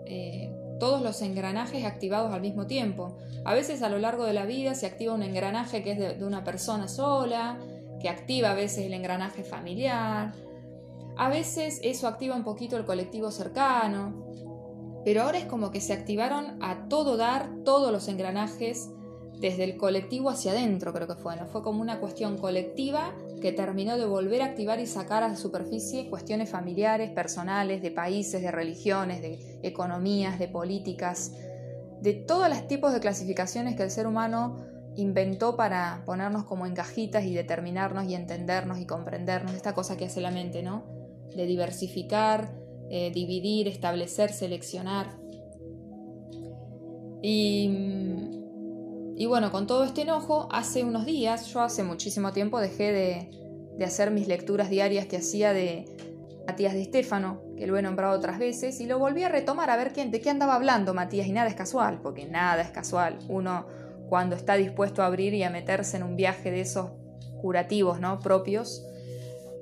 eh, 0.05 0.55
todos 0.79 1.01
los 1.01 1.23
engranajes 1.23 1.87
activados 1.87 2.31
al 2.31 2.43
mismo 2.43 2.67
tiempo. 2.67 3.17
A 3.47 3.55
veces 3.55 3.81
a 3.81 3.89
lo 3.89 3.99
largo 3.99 4.27
de 4.27 4.35
la 4.35 4.45
vida 4.45 4.75
se 4.75 4.85
activa 4.85 5.15
un 5.15 5.23
engranaje 5.23 5.83
que 5.83 5.93
es 5.93 6.19
de, 6.19 6.23
una 6.23 6.45
persona 6.45 6.87
sola, 6.87 7.59
que 7.99 8.11
activa 8.11 8.51
a 8.51 8.55
veces 8.55 8.85
el 8.85 8.93
engranaje 8.93 9.43
familiar, 9.43 10.35
a 11.17 11.29
veces 11.29 11.81
eso 11.83 12.09
activa 12.09 12.35
un 12.35 12.45
poquito 12.45 12.77
el 12.77 12.85
colectivo 12.85 13.31
cercano, 13.31 14.25
pero 15.05 15.23
ahora 15.23 15.39
es 15.39 15.45
como 15.45 15.71
que 15.71 15.81
se 15.81 15.93
activaron 15.93 16.63
a 16.63 16.89
todo 16.89 17.17
dar 17.17 17.51
todos 17.65 17.93
los 17.93 18.09
engranajes 18.09 18.91
desde 19.39 19.65
el 19.65 19.77
colectivo 19.77 20.31
hacia 20.31 20.53
adentro, 20.53 20.93
creo 20.93 21.07
que 21.07 21.17
fue, 21.17 21.37
Fue 21.47 21.63
como 21.63 21.83
una 21.83 22.01
cuestión 22.01 22.39
colectiva 22.39 23.15
que 23.41 23.53
terminó 23.53 23.99
de 23.99 24.07
volver 24.07 24.43
a 24.43 24.47
activar 24.47 24.81
y 24.81 24.87
sacar 24.87 25.23
a 25.23 25.29
la 25.29 25.37
superficie 25.37 26.09
cuestiones 26.09 26.51
familiares, 26.51 27.11
personales, 27.11 27.83
de 27.83 27.91
países, 27.91 28.41
de 28.41 28.51
religiones, 28.51 29.21
de 29.21 29.61
economías, 29.63 30.39
de 30.39 30.49
políticas, 30.49 31.33
de 32.01 32.15
todos 32.15 32.49
los 32.49 32.67
tipos 32.69 32.93
de 32.93 33.01
clasificaciones 33.01 33.77
que 33.77 33.83
el 33.83 33.91
ser 33.91 34.07
humano 34.07 34.57
inventó 34.97 35.57
para 35.57 36.03
ponernos 36.07 36.45
como 36.45 36.67
en 36.67 36.75
cajitas 36.75 37.25
y 37.25 37.35
determinarnos 37.35 38.05
y 38.05 38.15
entendernos 38.15 38.79
y 38.79 38.87
comprendernos, 38.87 39.53
esta 39.53 39.75
cosa 39.75 39.97
que 39.97 40.07
hace 40.07 40.21
la 40.21 40.31
mente, 40.31 40.63
¿no? 40.63 41.04
De 41.35 41.47
diversificar, 41.47 42.55
eh, 42.91 43.11
dividir, 43.13 43.69
establecer, 43.69 44.33
seleccionar. 44.33 45.19
Y, 47.23 47.71
y 49.17 49.27
bueno, 49.27 49.51
con 49.51 49.67
todo 49.67 49.85
este 49.85 50.03
enojo, 50.03 50.49
hace 50.53 50.85
unos 50.85 51.07
días, 51.07 51.47
yo 51.47 51.61
hace 51.63 51.83
muchísimo 51.83 52.33
tiempo 52.33 52.61
dejé 52.61 52.93
de, 52.93 53.31
de 53.79 53.85
hacer 53.85 54.11
mis 54.11 54.29
lecturas 54.29 54.71
diarias 54.71 55.07
que 55.07 55.17
hacía 55.17 55.53
de 55.53 55.87
Matías 56.47 56.75
de 56.75 56.83
Estéfano, 56.83 57.43
que 57.57 57.67
lo 57.67 57.77
he 57.77 57.83
nombrado 57.83 58.17
otras 58.17 58.39
veces, 58.39 58.81
y 58.81 58.87
lo 58.87 58.99
volví 58.99 59.23
a 59.23 59.29
retomar 59.29 59.71
a 59.71 59.77
ver 59.77 59.93
quién, 59.93 60.11
de 60.11 60.21
qué 60.21 60.31
andaba 60.31 60.55
hablando 60.55 60.95
Matías, 60.95 61.27
y 61.27 61.33
nada 61.33 61.49
es 61.49 61.55
casual, 61.55 62.01
porque 62.03 62.27
nada 62.27 62.63
es 62.63 62.71
casual. 62.71 63.19
Uno 63.29 63.67
cuando 64.09 64.37
está 64.37 64.57
dispuesto 64.57 65.03
a 65.03 65.07
abrir 65.07 65.35
y 65.35 65.43
a 65.43 65.51
meterse 65.51 65.97
en 65.97 66.03
un 66.03 66.17
viaje 66.17 66.51
de 66.51 66.61
esos 66.61 66.91
curativos 67.41 68.01
¿no? 68.01 68.21
propios, 68.21 68.87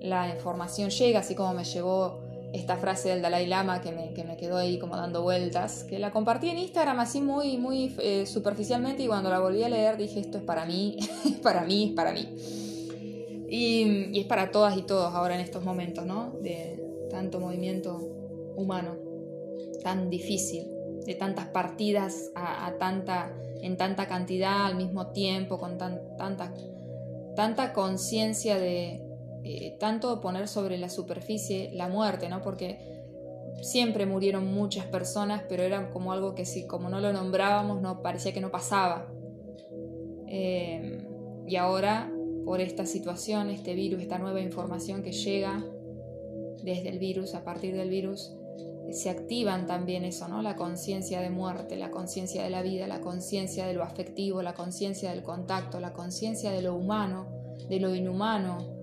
la 0.02 0.28
información 0.28 0.90
llega, 0.90 1.20
así 1.20 1.34
como 1.34 1.54
me 1.54 1.64
llegó 1.64 2.20
esta 2.52 2.76
frase 2.76 3.08
del 3.08 3.22
Dalai 3.22 3.46
Lama 3.46 3.80
que 3.80 3.92
me, 3.92 4.12
que 4.12 4.24
me 4.24 4.36
quedó 4.36 4.58
ahí 4.58 4.78
como 4.78 4.96
dando 4.96 5.22
vueltas, 5.22 5.84
que 5.84 5.98
la 5.98 6.10
compartí 6.10 6.50
en 6.50 6.58
Instagram 6.58 7.00
así 7.00 7.20
muy, 7.20 7.56
muy 7.56 7.94
eh, 7.98 8.26
superficialmente 8.26 9.02
y 9.02 9.06
cuando 9.06 9.30
la 9.30 9.38
volví 9.38 9.62
a 9.62 9.68
leer 9.68 9.96
dije 9.96 10.20
esto 10.20 10.38
es 10.38 10.44
para 10.44 10.66
mí, 10.66 10.96
es 11.24 11.38
para 11.38 11.64
mí, 11.64 11.84
es 11.84 11.92
para 11.92 12.12
mí. 12.12 12.28
Y, 13.48 14.18
es 14.18 14.26
para 14.26 14.50
todas 14.50 14.76
y 14.76 14.82
todos 14.82 15.14
ahora 15.14 15.34
en 15.34 15.40
estos 15.40 15.64
momentos, 15.64 16.04
¿no? 16.04 16.32
De 16.40 16.82
tanto 17.10 17.38
movimiento 17.38 17.98
humano, 18.56 18.96
tan 19.82 20.10
difícil, 20.10 20.66
de 21.04 21.14
tantas 21.14 21.48
partidas 21.48 22.30
a, 22.34 22.74
tanta, 22.78 23.34
en 23.60 23.76
tanta 23.76 24.06
cantidad 24.06 24.66
al 24.66 24.76
mismo 24.76 25.08
tiempo, 25.08 25.58
con 25.58 25.76
tan, 25.76 26.00
tanta 27.36 27.72
conciencia 27.74 28.58
de, 28.58 29.11
eh, 29.44 29.76
tanto 29.80 30.20
poner 30.20 30.48
sobre 30.48 30.78
la 30.78 30.88
superficie 30.88 31.70
la 31.72 31.88
muerte, 31.88 32.28
¿no? 32.28 32.42
Porque 32.42 32.78
siempre 33.60 34.06
murieron 34.06 34.52
muchas 34.52 34.86
personas, 34.86 35.42
pero 35.48 35.62
era 35.62 35.90
como 35.90 36.12
algo 36.12 36.34
que 36.34 36.44
si 36.44 36.66
como 36.66 36.88
no 36.88 37.00
lo 37.00 37.12
nombrábamos, 37.12 37.80
no 37.80 38.02
parecía 38.02 38.32
que 38.32 38.40
no 38.40 38.50
pasaba. 38.50 39.12
Eh, 40.28 41.06
y 41.46 41.56
ahora, 41.56 42.12
por 42.44 42.60
esta 42.60 42.86
situación, 42.86 43.50
este 43.50 43.74
virus, 43.74 44.02
esta 44.02 44.18
nueva 44.18 44.40
información 44.40 45.02
que 45.02 45.12
llega 45.12 45.64
desde 46.62 46.88
el 46.88 46.98
virus, 46.98 47.34
a 47.34 47.44
partir 47.44 47.74
del 47.74 47.90
virus, 47.90 48.34
se 48.90 49.10
activan 49.10 49.66
también 49.66 50.04
eso, 50.04 50.28
¿no? 50.28 50.42
La 50.42 50.56
conciencia 50.56 51.20
de 51.20 51.30
muerte, 51.30 51.76
la 51.76 51.90
conciencia 51.90 52.44
de 52.44 52.50
la 52.50 52.62
vida, 52.62 52.86
la 52.86 53.00
conciencia 53.00 53.66
de 53.66 53.74
lo 53.74 53.82
afectivo, 53.82 54.42
la 54.42 54.54
conciencia 54.54 55.10
del 55.10 55.22
contacto, 55.22 55.80
la 55.80 55.92
conciencia 55.92 56.50
de 56.50 56.62
lo 56.62 56.74
humano, 56.74 57.26
de 57.68 57.80
lo 57.80 57.94
inhumano, 57.94 58.81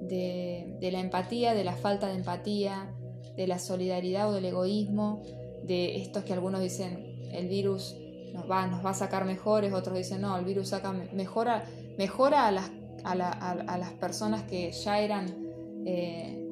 de, 0.00 0.88
la 0.92 1.00
empatía, 1.00 1.54
de 1.54 1.64
la 1.64 1.74
falta 1.74 2.08
de 2.08 2.14
empatía, 2.14 2.94
de 3.36 3.46
la 3.46 3.58
solidaridad 3.58 4.30
o 4.30 4.32
del 4.32 4.44
egoísmo, 4.44 5.22
de 5.64 5.96
estos 5.96 6.24
que 6.24 6.32
algunos 6.32 6.60
dicen 6.60 7.28
el 7.32 7.48
virus 7.48 7.96
nos 8.32 8.50
va, 8.50 8.66
nos 8.66 8.84
va 8.84 8.90
a 8.90 8.94
sacar 8.94 9.24
mejores, 9.24 9.72
otros 9.72 9.96
dicen 9.96 10.20
no, 10.20 10.36
el 10.36 10.44
virus 10.44 10.68
saca, 10.68 10.92
mejora, 10.92 11.64
mejora 11.98 12.46
a, 12.46 12.50
las, 12.50 12.70
a, 13.04 13.78
las 13.78 13.92
personas 13.94 14.42
que 14.44 14.72
ya 14.72 15.00
eran 15.00 15.34
eh, 15.86 16.42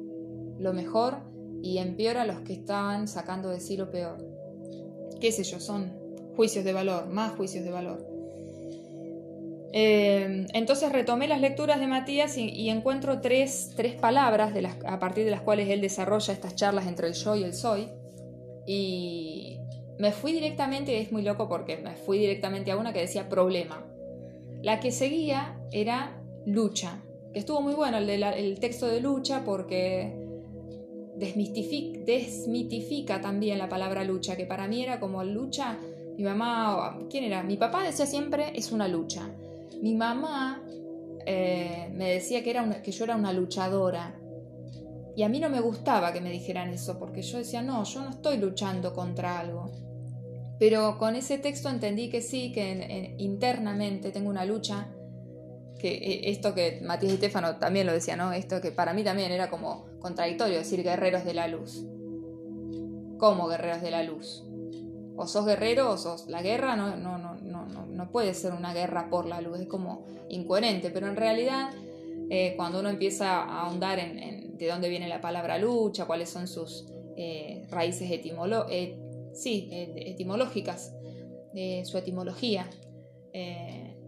lo 0.59 0.73
mejor 0.73 1.17
y 1.61 1.77
empeora 1.77 2.23
a 2.23 2.25
los 2.25 2.41
que 2.41 2.53
estaban 2.53 3.07
sacando 3.07 3.49
de 3.49 3.59
sí 3.59 3.77
lo 3.77 3.89
peor. 3.91 4.17
¿Qué 5.19 5.31
sé 5.31 5.43
yo? 5.43 5.59
Son 5.59 5.91
juicios 6.35 6.65
de 6.65 6.73
valor, 6.73 7.07
más 7.07 7.35
juicios 7.35 7.63
de 7.63 7.71
valor. 7.71 8.14
Eh, 9.77 10.47
entonces 10.53 10.89
retomé 10.93 11.27
las 11.27 11.41
lecturas 11.41 11.81
de 11.81 11.87
Matías 11.87 12.37
y, 12.37 12.69
encuentro 12.69 13.19
tres, 13.19 13.73
tres 13.75 13.95
palabras 13.95 14.53
de 14.53 14.61
las, 14.61 14.77
a 14.85 14.99
partir 14.99 15.25
de 15.25 15.31
las 15.31 15.41
cuales 15.41 15.69
él 15.69 15.81
desarrolla 15.81 16.33
estas 16.33 16.55
charlas 16.55 16.87
entre 16.87 17.09
el 17.09 17.13
yo 17.13 17.35
y 17.35 17.43
el 17.43 17.53
soy. 17.53 17.89
Y 18.65 19.59
me 19.99 20.13
fui 20.13 20.31
directamente, 20.31 21.01
es 21.01 21.11
muy 21.11 21.23
loco 21.23 21.49
porque 21.49 21.75
me 21.75 21.97
fui 21.97 22.19
directamente 22.19 22.71
a 22.71 22.77
una 22.77 22.93
que 22.93 23.01
decía 23.01 23.27
problema. 23.27 23.85
La 24.61 24.79
que 24.79 24.93
seguía 24.93 25.59
era 25.73 26.21
lucha, 26.45 27.03
que 27.33 27.39
estuvo 27.39 27.59
muy 27.59 27.73
bueno 27.73 27.97
el, 27.97 28.09
el 28.09 28.59
texto 28.61 28.87
de 28.87 29.01
lucha 29.01 29.43
porque 29.43 30.15
desmitifica 31.17 33.19
también 33.19 33.57
la 33.57 33.67
palabra 33.67 34.05
lucha, 34.05 34.37
que 34.37 34.45
para 34.45 34.69
mí 34.69 34.81
era 34.81 35.01
como 35.01 35.21
lucha, 35.25 35.77
mi 36.15 36.23
mamá, 36.23 36.97
¿quién 37.09 37.25
era? 37.25 37.43
Mi 37.43 37.57
papá 37.57 37.83
decía 37.83 38.05
siempre 38.05 38.53
es 38.55 38.71
una 38.71 38.87
lucha. 38.87 39.29
Mi 39.81 39.95
mamá 39.95 40.61
eh, 41.25 41.91
me 41.93 42.11
decía 42.11 42.43
que, 42.43 42.51
era 42.51 42.81
que 42.81 42.91
yo 42.91 43.03
era 43.03 43.15
una 43.15 43.33
luchadora. 43.33 44.19
Y 45.15 45.23
a 45.23 45.29
mí 45.29 45.39
no 45.39 45.49
me 45.49 45.61
gustaba 45.61 46.11
que 46.11 46.21
me 46.21 46.31
dijeran 46.31 46.69
eso, 46.69 46.99
porque 46.99 47.21
yo 47.21 47.37
decía, 47.37 47.61
no, 47.61 47.83
yo 47.83 48.01
no 48.01 48.09
estoy 48.09 48.37
luchando 48.37 48.93
contra 48.93 49.39
algo. 49.39 49.71
Pero 50.59 50.97
con 50.97 51.15
ese 51.15 51.37
texto 51.37 51.69
entendí 51.69 52.09
que 52.09 52.21
sí, 52.21 52.51
que 52.51 53.15
internamente 53.17 54.11
tengo 54.11 54.29
una 54.29 54.45
lucha, 54.45 54.89
que 55.79 55.93
e, 55.93 56.31
esto 56.31 56.53
que 56.53 56.81
Matías 56.81 57.13
y 57.13 57.17
Stefano 57.17 57.57
también 57.57 57.85
lo 57.85 57.93
decía, 57.93 58.15
¿no? 58.15 58.33
Esto 58.33 58.61
que 58.61 58.71
para 58.71 58.93
mí 58.93 59.03
también 59.03 59.31
era 59.31 59.49
como 59.49 59.85
contradictorio, 59.99 60.57
decir 60.57 60.83
guerreros 60.83 61.25
de 61.25 61.33
la 61.33 61.47
luz. 61.47 61.85
¿Cómo 63.17 63.47
guerreros 63.47 63.81
de 63.81 63.91
la 63.91 64.03
luz? 64.03 64.44
O 65.17 65.27
sos 65.27 65.45
guerrero 65.45 65.91
o 65.91 65.97
sos 65.97 66.27
la 66.27 66.41
guerra, 66.41 66.75
no, 66.75 66.95
no, 66.95 67.17
no, 67.17 67.35
no 67.65 68.11
puede 68.11 68.33
ser 68.33 68.53
una 68.53 68.73
guerra 68.73 69.09
por 69.09 69.25
la 69.25 69.41
luz, 69.41 69.59
es 69.59 69.67
como 69.67 70.05
incoherente, 70.29 70.89
pero 70.89 71.07
en 71.07 71.15
realidad 71.15 71.71
eh, 72.29 72.53
cuando 72.55 72.79
uno 72.79 72.89
empieza 72.89 73.43
a 73.43 73.65
ahondar 73.65 73.99
en, 73.99 74.57
de 74.57 74.67
dónde 74.67 74.89
viene 74.89 75.07
la 75.07 75.21
palabra 75.21 75.57
lucha, 75.57 76.05
cuáles 76.05 76.29
son 76.29 76.47
sus 76.47 76.85
eh, 77.17 77.67
raíces 77.69 78.09
eh, 78.09 78.99
sí, 79.33 79.69
etimológicas, 79.71 80.93
su 81.83 81.97
etimología, 81.97 82.69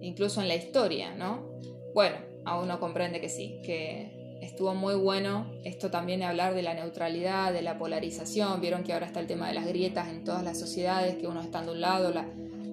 incluso 0.01 0.41
en 0.41 0.47
la 0.47 0.55
historia, 0.55 1.15
¿no? 1.15 1.59
Bueno, 1.93 2.17
a 2.43 2.59
uno 2.59 2.79
comprende 2.79 3.21
que 3.21 3.29
sí, 3.29 3.61
que 3.63 4.16
estuvo 4.41 4.73
muy 4.73 4.95
bueno 4.95 5.51
esto 5.63 5.91
también 5.91 6.19
de 6.19 6.25
hablar 6.25 6.53
de 6.53 6.61
la 6.61 6.73
neutralidad, 6.73 7.53
de 7.53 7.61
la 7.61 7.77
polarización, 7.77 8.61
vieron 8.61 8.83
que 8.83 8.93
ahora 8.93 9.05
está 9.05 9.19
el 9.19 9.27
tema 9.27 9.47
de 9.47 9.53
las 9.53 9.65
grietas 9.65 10.09
en 10.09 10.23
todas 10.23 10.43
las 10.43 10.59
sociedades, 10.59 11.15
que 11.15 11.27
uno 11.27 11.41
está 11.41 11.61
de 11.61 11.71
un 11.71 11.81
lado, 11.81 12.13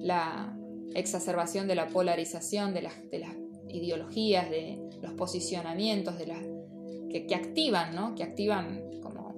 la, 0.00 0.50
exacerbación 0.94 1.66
de 1.66 1.74
la 1.74 1.88
polarización 1.88 2.72
de 2.72 2.82
las, 2.82 3.10
de 3.10 3.18
las 3.18 3.32
ideologías, 3.68 4.48
de 4.48 4.78
los 5.02 5.12
posicionamientos, 5.14 6.16
de 6.18 6.26
las, 6.28 6.38
que, 7.10 7.34
activan, 7.34 7.96
¿no? 7.96 8.14
que 8.14 8.22
activan 8.22 9.00
como 9.02 9.34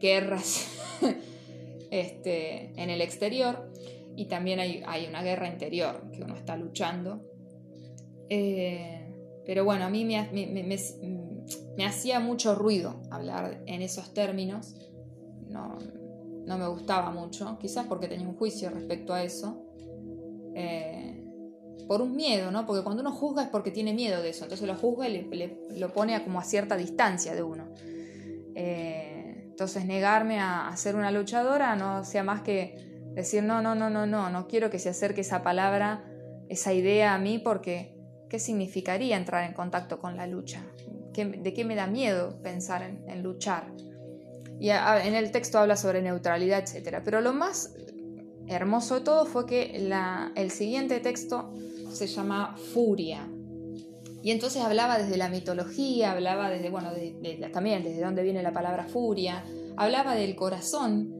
guerras 0.00 0.66
este, 1.92 2.72
en 2.74 2.90
el 2.90 3.00
exterior 3.00 3.72
y 4.16 4.26
también 4.26 4.58
hay, 4.58 4.82
hay, 4.86 5.06
una 5.06 5.22
guerra 5.22 5.46
interior 5.46 6.10
que 6.12 6.22
uno 6.22 6.34
está 6.34 6.56
luchando. 6.56 7.20
Eh, 8.28 9.02
pero 9.44 9.64
bueno, 9.64 9.84
a 9.84 9.90
mí 9.90 10.04
me, 10.04 10.24
hacía 11.86 12.20
mucho 12.20 12.54
ruido 12.54 13.02
hablar 13.10 13.62
en 13.66 13.82
esos 13.82 14.14
términos, 14.14 14.76
no, 15.48 15.78
no 16.46 16.58
me 16.58 16.66
gustaba 16.68 17.10
mucho, 17.10 17.58
quizás 17.60 17.86
porque 17.86 18.08
tenía 18.08 18.28
un 18.28 18.36
juicio 18.36 18.70
respecto 18.70 19.14
a 19.14 19.22
eso. 19.22 19.64
Eh, 20.54 21.18
por 21.86 22.00
un 22.00 22.14
miedo, 22.14 22.50
¿no? 22.50 22.64
Porque 22.66 22.82
cuando 22.82 23.02
uno 23.02 23.12
juzga 23.12 23.42
es 23.42 23.48
porque 23.48 23.70
tiene 23.70 23.92
miedo 23.92 24.22
de 24.22 24.30
eso, 24.30 24.44
entonces 24.44 24.66
lo 24.66 24.76
juzga 24.76 25.08
y 25.08 25.24
le, 25.24 25.58
lo 25.76 25.92
pone 25.92 26.14
a 26.14 26.24
como 26.24 26.38
a 26.38 26.44
cierta 26.44 26.76
distancia 26.76 27.34
de 27.34 27.42
uno. 27.42 27.68
Eh, 28.54 29.44
entonces 29.50 29.84
negarme 29.84 30.40
a, 30.40 30.72
ser 30.76 30.96
una 30.96 31.10
luchadora 31.10 31.76
no 31.76 32.04
sea 32.04 32.22
más 32.22 32.42
que 32.42 33.10
decir, 33.14 33.42
no, 33.42 33.60
no, 33.62 33.74
no, 33.74 33.90
no, 33.90 34.06
no, 34.06 34.30
no 34.30 34.46
quiero 34.46 34.70
que 34.70 34.78
se 34.78 34.88
acerque 34.88 35.20
esa 35.20 35.42
palabra, 35.42 36.04
esa 36.48 36.72
idea 36.72 37.14
a 37.14 37.18
mí 37.18 37.38
porque 37.38 37.94
¿qué 38.30 38.38
significaría 38.38 39.16
entrar 39.16 39.44
en 39.44 39.52
contacto 39.52 39.98
con 39.98 40.16
la 40.16 40.26
lucha? 40.26 40.64
¿De 41.12 41.54
qué 41.54 41.64
me 41.64 41.74
da 41.74 41.86
miedo 41.86 42.40
pensar 42.42 42.82
en, 42.82 43.22
luchar? 43.22 43.72
Y 44.58 44.70
en 44.70 45.14
el 45.14 45.30
texto 45.30 45.58
habla 45.58 45.76
sobre 45.76 46.02
neutralidad, 46.02 46.62
etc. 46.62 47.00
Pero 47.04 47.20
lo 47.20 47.32
más 47.32 47.74
hermoso 48.46 48.96
de 48.96 49.00
todo 49.02 49.26
fue 49.26 49.46
que 49.46 49.76
el 50.34 50.50
siguiente 50.50 51.00
texto 51.00 51.52
se 51.92 52.06
llama 52.06 52.56
Furia. 52.72 53.28
Y 54.22 54.30
entonces 54.30 54.62
hablaba 54.62 54.98
desde 54.98 55.16
la 55.16 55.28
mitología, 55.28 56.12
hablaba 56.12 56.48
desde, 56.48 56.70
bueno, 56.70 56.90
también 57.52 57.82
desde 57.82 58.02
dónde 58.02 58.22
viene 58.22 58.42
la 58.42 58.52
palabra 58.52 58.84
furia, 58.84 59.44
hablaba 59.76 60.14
del 60.14 60.36
corazón, 60.36 61.12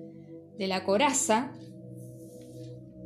de 0.56 0.68
la 0.68 0.84
coraza, 0.84 1.52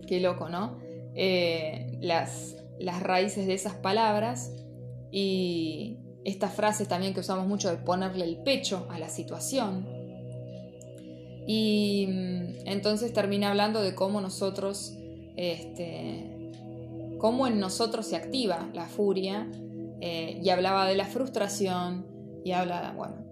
qué 0.07 0.21
loco, 0.21 0.51
¿no? 0.51 0.79
Eh, 1.15 1.97
las, 2.03 2.57
las 2.79 3.03
raíces 3.03 3.47
de 3.47 3.55
esas 3.55 3.75
palabras 3.75 4.53
y 5.11 5.97
estas 6.27 6.53
frases 6.55 6.89
también 6.89 7.15
que 7.15 7.21
usamos 7.21 7.47
mucho 7.47 7.71
de 7.71 7.77
ponerle 7.77 8.25
el 8.25 8.39
pecho 8.39 8.89
a 8.91 8.99
la 8.99 9.09
situación, 9.09 9.87
y 11.47 12.07
mm, 12.09 12.67
entonces 12.67 13.13
termina 13.13 13.51
hablando 13.51 13.81
de 13.81 13.95
cómo 13.95 14.21
nosotros, 14.21 14.99
este, 15.37 16.51
cómo 17.19 17.47
en 17.47 17.61
nosotros 17.61 18.07
se 18.07 18.17
activa 18.17 18.69
la 18.75 18.87
furia, 18.87 19.49
eh, 20.01 20.41
y 20.43 20.51
hablaba 20.51 20.89
de 20.89 20.97
la 20.97 21.05
frustración, 21.05 22.07
y 22.45 22.51
habla, 22.51 22.93
bueno, 22.97 23.25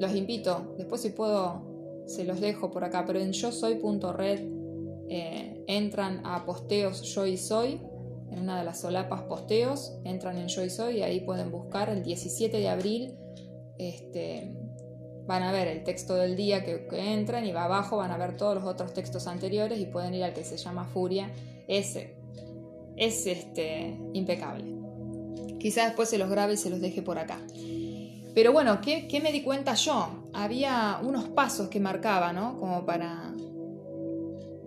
los 0.00 0.14
invito, 0.16 0.74
después 0.78 1.00
si 1.02 1.10
puedo 1.10 1.70
se 2.06 2.24
los 2.24 2.40
dejo 2.40 2.72
por 2.72 2.82
acá, 2.82 3.04
pero 3.06 3.20
en 3.20 3.30
yo 3.30 3.52
soy.red 3.52 4.40
eh, 5.08 5.64
entran 5.68 6.26
a 6.26 6.44
posteos 6.44 7.02
Yo 7.02 7.24
y 7.24 7.36
Soy, 7.36 7.80
en 8.30 8.40
una 8.40 8.58
de 8.58 8.64
las 8.64 8.80
solapas 8.80 9.22
posteos, 9.22 9.98
entran 10.04 10.38
en 10.38 10.48
Yo 10.48 10.64
y 10.64 10.70
Soy 10.70 10.98
y 10.98 11.02
ahí 11.02 11.20
pueden 11.20 11.50
buscar 11.50 11.88
el 11.88 12.02
17 12.02 12.56
de 12.56 12.68
abril. 12.68 13.16
Este, 13.78 14.52
van 15.26 15.42
a 15.42 15.52
ver 15.52 15.68
el 15.68 15.84
texto 15.84 16.14
del 16.14 16.36
día 16.36 16.64
que, 16.64 16.86
entran 16.92 17.44
y 17.46 17.52
va 17.52 17.64
abajo 17.64 17.96
van 17.96 18.10
a 18.10 18.18
ver 18.18 18.36
todos 18.36 18.54
los 18.54 18.64
otros 18.64 18.92
textos 18.92 19.26
anteriores 19.26 19.78
y 19.78 19.86
pueden 19.86 20.14
ir 20.14 20.24
al 20.24 20.32
que 20.32 20.44
se 20.44 20.56
llama 20.56 20.84
Furia. 20.84 21.30
Ese 21.68 22.16
es 22.96 23.26
este, 23.26 23.96
impecable. 24.12 24.64
Quizás 25.58 25.86
después 25.86 26.08
se 26.08 26.18
los 26.18 26.30
grabe 26.30 26.54
y 26.54 26.56
se 26.56 26.70
los 26.70 26.80
deje 26.80 27.02
por 27.02 27.18
acá. 27.18 27.40
Pero 28.34 28.52
bueno, 28.52 28.80
¿qué, 28.80 29.20
me 29.22 29.32
di 29.32 29.42
cuenta 29.42 29.74
yo? 29.74 30.28
Había 30.32 31.00
unos 31.02 31.28
pasos 31.28 31.68
que 31.68 31.80
marcaba, 31.80 32.32
¿no? 32.32 32.58
Como 32.58 32.86
para, 32.86 33.34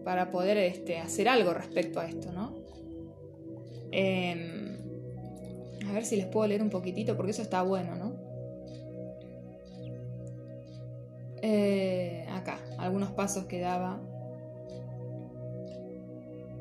para 0.04 0.32
poder 0.32 0.58
este, 0.58 0.98
hacer 0.98 1.30
algo 1.30 1.54
respecto 1.54 2.00
a 2.00 2.06
esto, 2.06 2.32
¿no? 2.32 2.63
Em, 3.96 4.76
a 5.88 5.94
ver 5.94 6.04
si 6.04 6.16
les 6.16 6.26
puedo 6.26 6.48
leer 6.48 6.64
un 6.64 6.72
poquitito, 6.72 7.16
porque 7.16 7.32
eso 7.32 7.44
está 7.44 7.62
bueno, 7.62 7.96
¿no? 7.96 8.16
Eh, 11.44 12.26
acá, 12.32 12.58
algunos 12.80 13.12
pasos 13.12 13.46
que 13.46 13.60
daba. 13.60 14.02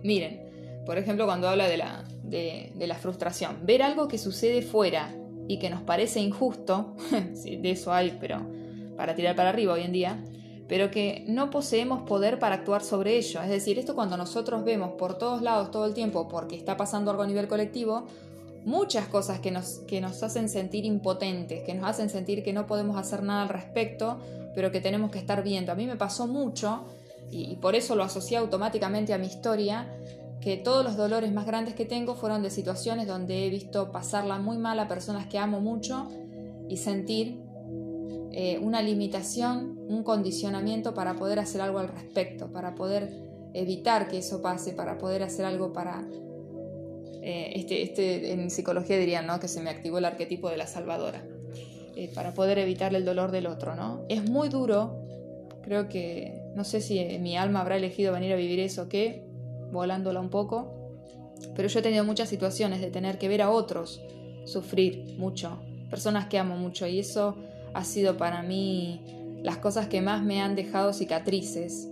Miren, 0.03 0.83
por 0.85 0.99
ejemplo, 0.99 1.25
cuando 1.25 1.49
habla 1.49 1.69
de 1.69 1.79
la, 1.79 2.05
de, 2.23 2.73
de 2.75 2.87
la 2.87 2.97
frustración. 2.97 3.65
Ver 3.65 3.83
algo 3.83 4.09
que 4.09 4.19
sucede 4.19 4.61
fuera 4.61 5.15
y 5.49 5.59
que 5.59 5.71
nos 5.71 5.83
parece 5.83 6.21
injusto, 6.21 6.97
de 7.45 7.71
eso 7.71 7.95
hay, 7.95 8.19
pero 8.21 8.47
para 8.97 9.15
tirar 9.15 9.35
para 9.37 9.49
arriba 9.49 9.73
hoy 9.73 9.85
en 9.85 9.93
día, 9.93 10.23
pero 10.73 10.91
que 10.91 11.23
no 11.29 11.51
poseemos 11.51 12.09
poder 12.09 12.39
para 12.39 12.55
actuar 12.55 12.83
sobre 12.83 13.19
ello. 13.19 13.43
Es 13.43 13.51
decir, 13.51 13.79
esto 13.79 13.95
cuando 13.95 14.17
nosotros 14.17 14.65
vemos 14.65 14.93
por 14.93 15.19
todos 15.19 15.43
lados 15.43 15.71
todo 15.71 15.85
el 15.85 15.93
tiempo, 15.93 16.29
porque 16.29 16.57
está 16.57 16.79
pasando 16.79 17.11
algo 17.11 17.25
a 17.25 17.27
nivel 17.27 17.47
colectivo, 17.47 18.07
muchas 18.65 19.07
cosas 19.07 19.39
que 19.41 19.51
nos, 19.51 19.81
que 19.81 20.01
nos 20.01 20.23
hacen 20.23 20.49
sentir 20.49 20.87
impotentes, 20.87 21.63
que 21.63 21.75
nos 21.75 21.91
hacen 21.91 22.09
sentir 22.09 22.43
que 22.43 22.55
no 22.55 22.67
podemos 22.67 22.97
hacer 22.97 23.23
nada 23.23 23.43
al 23.43 23.51
respecto, 23.51 24.17
pero 24.55 24.73
que 24.73 24.81
tenemos 24.81 25.11
que 25.11 25.19
estar 25.19 25.43
viendo. 25.43 25.73
A 25.73 25.75
mí 25.75 25.87
me 25.87 25.97
pasó 25.97 26.27
mucho, 26.27 26.85
y 27.31 27.57
por 27.57 27.75
eso 27.75 27.95
lo 27.95 28.03
asocié 28.03 28.39
automáticamente 28.39 29.13
a 29.13 29.19
mi 29.19 29.27
historia, 29.27 29.95
que 30.41 30.57
todos 30.57 30.83
los 30.83 30.97
dolores 30.97 31.35
más 31.35 31.45
grandes 31.45 31.75
que 31.75 31.85
tengo 31.85 32.15
fueron 32.15 32.43
de 32.43 32.49
situaciones 32.49 33.07
donde 33.07 33.45
he 33.45 33.51
visto 33.51 33.93
pasarla 33.93 34.39
muy 34.39 34.57
mal 34.57 34.79
a 34.79 34.89
personas 34.89 35.27
que 35.27 35.37
amo 35.37 35.61
mucho 35.61 36.09
y 36.71 36.79
sentir 36.79 37.52
eh, 38.35 38.59
una 38.59 38.81
limitación, 38.81 39.79
un 39.89 40.03
condicionamiento 40.03 40.95
para 40.95 41.17
poder 41.17 41.39
hacer 41.39 41.61
algo 41.61 41.79
al 41.79 41.89
respecto, 41.89 42.51
para 42.51 42.75
poder 42.75 43.11
evitar 43.53 44.09
que 44.09 44.19
eso 44.19 44.41
pase, 44.41 44.73
para 44.73 44.97
poder 44.97 45.23
hacer 45.23 45.45
algo 45.45 45.73
para... 45.73 46.03
Eh, 47.25 47.53
este, 47.55 47.83
este, 47.83 48.33
en 48.33 48.51
psicología 48.51 48.97
dirían 48.97 49.27
¿no? 49.27 49.39
que 49.39 49.49
se 49.49 49.61
me 49.61 49.71
activó 49.71 49.99
el 49.99 50.07
arquetipo 50.07 50.49
de 50.49 50.57
la 50.57 50.67
salvadora, 50.67 51.23
eh, 51.95 52.11
para 52.15 52.33
poder 52.33 52.59
evitar 52.59 52.95
el 52.95 53.05
dolor 53.05 53.33
del 53.33 53.47
otro. 53.47 53.77
¿no? 53.77 54.05
Es 54.09 54.29
muy 54.29 54.49
duro, 54.49 55.05
creo 55.63 55.89
que 55.91 56.43
no 56.57 56.65
sé 56.65 56.81
si 56.81 57.05
mi 57.19 57.37
alma 57.37 57.61
habrá 57.61 57.77
elegido 57.77 58.15
venir 58.15 58.33
a 58.33 58.37
vivir 58.37 58.61
eso, 58.61 58.89
que 58.89 59.27
volándola 59.71 60.21
un 60.21 60.31
poco, 60.31 60.73
pero 61.55 61.69
yo 61.69 61.81
he 61.81 61.83
tenido 61.83 62.05
muchas 62.05 62.31
situaciones 62.31 62.81
de 62.81 62.91
tener 62.91 63.19
que 63.19 63.29
ver 63.29 63.43
a 63.43 63.51
otros 63.51 64.01
sufrir 64.47 65.17
mucho, 65.19 65.61
personas 65.91 66.27
que 66.29 66.39
amo 66.39 66.57
mucho, 66.57 66.87
y 66.87 66.99
eso 66.99 67.37
ha 67.75 67.85
sido 67.85 68.17
para 68.17 68.43
mí 68.43 69.41
las 69.43 69.59
cosas 69.59 69.89
que 69.89 70.01
más 70.01 70.23
me 70.23 70.41
han 70.41 70.55
dejado 70.55 70.93
cicatrices, 70.93 71.89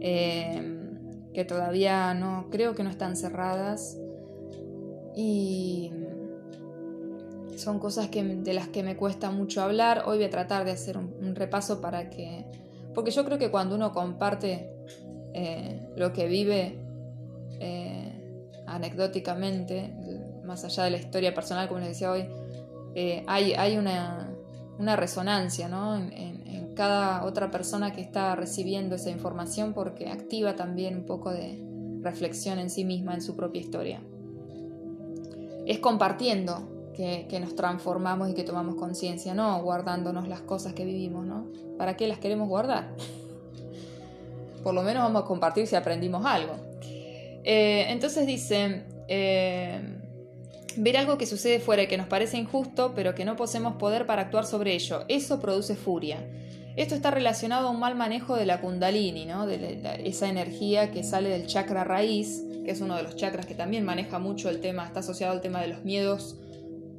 eh, 0.00 0.78
que 1.34 1.44
todavía 1.44 2.14
no, 2.14 2.48
creo 2.50 2.74
que 2.74 2.84
no 2.84 2.90
están 2.90 3.16
cerradas, 3.16 3.98
y 5.14 5.92
son 7.56 7.78
cosas 7.78 8.08
que, 8.08 8.22
de 8.22 8.54
las 8.54 8.68
que 8.68 8.82
me 8.82 8.96
cuesta 8.96 9.30
mucho 9.30 9.62
hablar. 9.62 10.04
Hoy 10.06 10.18
voy 10.18 10.26
a 10.26 10.30
tratar 10.30 10.64
de 10.64 10.72
hacer 10.72 10.98
un 10.98 11.34
repaso 11.34 11.80
para 11.80 12.10
que, 12.10 12.44
porque 12.94 13.10
yo 13.10 13.24
creo 13.24 13.38
que 13.38 13.50
cuando 13.50 13.74
uno 13.74 13.92
comparte 13.92 14.70
eh, 15.38 15.86
lo 15.96 16.14
que 16.14 16.28
vive, 16.28 16.78
eh, 17.60 18.50
anecdóticamente, 18.66 19.94
más 20.44 20.64
allá 20.64 20.84
de 20.84 20.90
la 20.90 20.96
historia 20.96 21.34
personal, 21.34 21.68
como 21.68 21.80
les 21.80 21.90
decía 21.90 22.10
hoy, 22.10 22.26
eh, 22.94 23.22
hay, 23.26 23.52
hay 23.52 23.76
una, 23.76 24.34
resonancia 24.78 25.66
en, 25.66 26.74
cada 26.74 27.24
otra 27.24 27.50
persona 27.50 27.94
que 27.94 28.02
está 28.02 28.36
recibiendo 28.36 28.96
esa 28.96 29.08
información 29.08 29.72
porque 29.72 30.10
activa 30.10 30.56
también 30.56 30.94
un 30.94 31.06
poco 31.06 31.30
de 31.30 31.58
reflexión 32.02 32.58
en 32.58 32.68
sí 32.68 32.84
misma, 32.84 33.14
en 33.14 33.22
su 33.22 33.34
propia 33.34 33.62
historia. 33.62 34.02
Es 35.64 35.78
compartiendo 35.78 36.90
que, 36.94 37.26
que 37.30 37.40
nos 37.40 37.56
transformamos 37.56 38.28
y 38.28 38.34
que 38.34 38.44
tomamos 38.44 38.74
conciencia, 38.74 39.32
no 39.32 39.62
guardándonos 39.62 40.28
las 40.28 40.42
cosas 40.42 40.74
que 40.74 40.84
vivimos, 40.84 41.24
¿no? 41.24 41.46
¿Para 41.78 41.96
qué 41.96 42.06
las 42.08 42.18
queremos 42.18 42.46
guardar? 42.46 42.94
Por 44.62 44.74
lo 44.74 44.82
menos 44.82 45.02
vamos 45.02 45.22
a 45.22 45.24
compartir 45.24 45.66
si 45.66 45.76
aprendimos 45.76 46.26
algo. 46.26 46.56
Eh, 47.42 47.86
entonces 47.88 48.26
dice, 48.26 48.84
eh, 49.08 49.95
ver 50.76 50.96
algo 50.96 51.18
que 51.18 51.26
sucede 51.26 51.60
fuera 51.60 51.82
y 51.82 51.86
que 51.86 51.96
nos 51.96 52.06
parece 52.06 52.36
injusto, 52.36 52.92
pero 52.94 53.14
que 53.14 53.24
no 53.24 53.36
poseemos 53.36 53.76
poder 53.76 54.06
para 54.06 54.22
actuar 54.22 54.46
sobre 54.46 54.74
ello, 54.74 55.04
eso 55.08 55.40
produce 55.40 55.76
furia. 55.76 56.18
Esto 56.76 56.94
está 56.94 57.10
relacionado 57.10 57.68
a 57.68 57.70
un 57.70 57.80
mal 57.80 57.94
manejo 57.94 58.36
de 58.36 58.44
la 58.44 58.60
kundalini, 58.60 59.24
¿no? 59.24 59.46
de 59.46 60.02
esa 60.04 60.28
energía 60.28 60.90
que 60.90 61.02
sale 61.02 61.30
del 61.30 61.46
chakra 61.46 61.84
raíz, 61.84 62.44
que 62.64 62.70
es 62.70 62.80
uno 62.80 62.96
de 62.96 63.02
los 63.02 63.16
chakras 63.16 63.46
que 63.46 63.54
también 63.54 63.84
maneja 63.84 64.18
mucho 64.18 64.50
el 64.50 64.60
tema, 64.60 64.84
está 64.84 65.00
asociado 65.00 65.32
al 65.32 65.40
tema 65.40 65.62
de 65.62 65.68
los 65.68 65.84
miedos, 65.84 66.36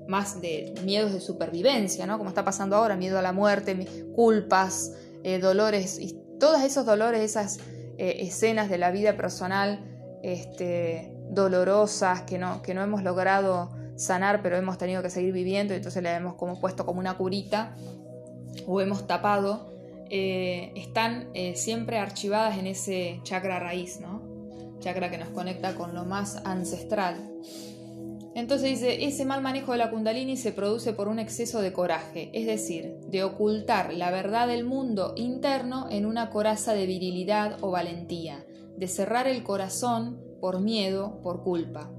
más 0.07 0.41
de 0.41 0.73
miedos 0.83 1.13
de 1.13 1.19
supervivencia, 1.19 2.07
¿no? 2.07 2.17
como 2.17 2.29
está 2.29 2.43
pasando 2.43 2.75
ahora, 2.75 2.95
miedo 2.95 3.19
a 3.19 3.21
la 3.21 3.33
muerte, 3.33 3.85
culpas, 4.15 4.93
eh, 5.23 5.37
dolores, 5.37 5.99
y 5.99 6.17
todos 6.39 6.61
esos 6.61 6.85
dolores, 6.85 7.21
esas 7.21 7.59
escenas 7.99 8.69
de 8.69 8.77
la 8.77 8.91
vida 8.91 9.17
personal 9.17 9.83
este, 10.23 11.16
dolorosas 11.29 12.21
que 12.21 12.37
no, 12.37 12.61
que 12.61 12.73
no 12.73 12.81
hemos 12.81 13.03
logrado 13.03 13.69
sanar, 13.95 14.41
pero 14.41 14.57
hemos 14.57 14.77
tenido 14.77 15.01
que 15.01 15.09
seguir 15.09 15.33
viviendo, 15.33 15.73
y 15.73 15.77
entonces 15.77 16.01
le 16.03 16.13
hemos 16.13 16.35
como 16.35 16.59
puesto 16.59 16.85
como 16.85 16.99
una 16.99 17.17
curita 17.17 17.75
o 18.65 18.81
hemos 18.81 19.07
tapado, 19.07 19.73
eh, 20.09 20.71
están 20.75 21.29
eh, 21.33 21.55
siempre 21.55 21.97
archivadas 21.97 22.57
en 22.57 22.67
ese 22.67 23.19
chakra 23.23 23.59
raíz, 23.59 23.99
¿no? 23.99 24.21
Chakra 24.79 25.09
que 25.09 25.17
nos 25.17 25.29
conecta 25.29 25.75
con 25.75 25.93
lo 25.93 26.05
más 26.05 26.37
ancestral. 26.45 27.15
Entonces 28.35 28.69
dice, 28.69 29.03
ese 29.03 29.25
mal 29.25 29.41
manejo 29.41 29.71
de 29.71 29.79
la 29.79 29.89
kundalini 29.89 30.37
se 30.37 30.51
produce 30.51 30.93
por 30.93 31.07
un 31.07 31.17
exceso 31.17 31.59
de 31.59 31.73
coraje, 31.73 32.29
es 32.33 32.45
decir, 32.45 32.93
de 33.07 33.23
ocultar 33.23 33.91
la 33.93 34.11
verdad 34.11 34.47
del 34.47 34.63
mundo 34.63 35.13
interno 35.17 35.87
en 35.89 36.05
una 36.05 36.29
coraza 36.29 36.73
de 36.73 36.85
virilidad 36.85 37.57
o 37.61 37.71
valentía, 37.71 38.45
de 38.77 38.87
cerrar 38.87 39.27
el 39.27 39.41
corazón 39.41 40.26
por 40.39 40.59
miedo, 40.61 41.19
por 41.21 41.43
culpa. 41.43 41.91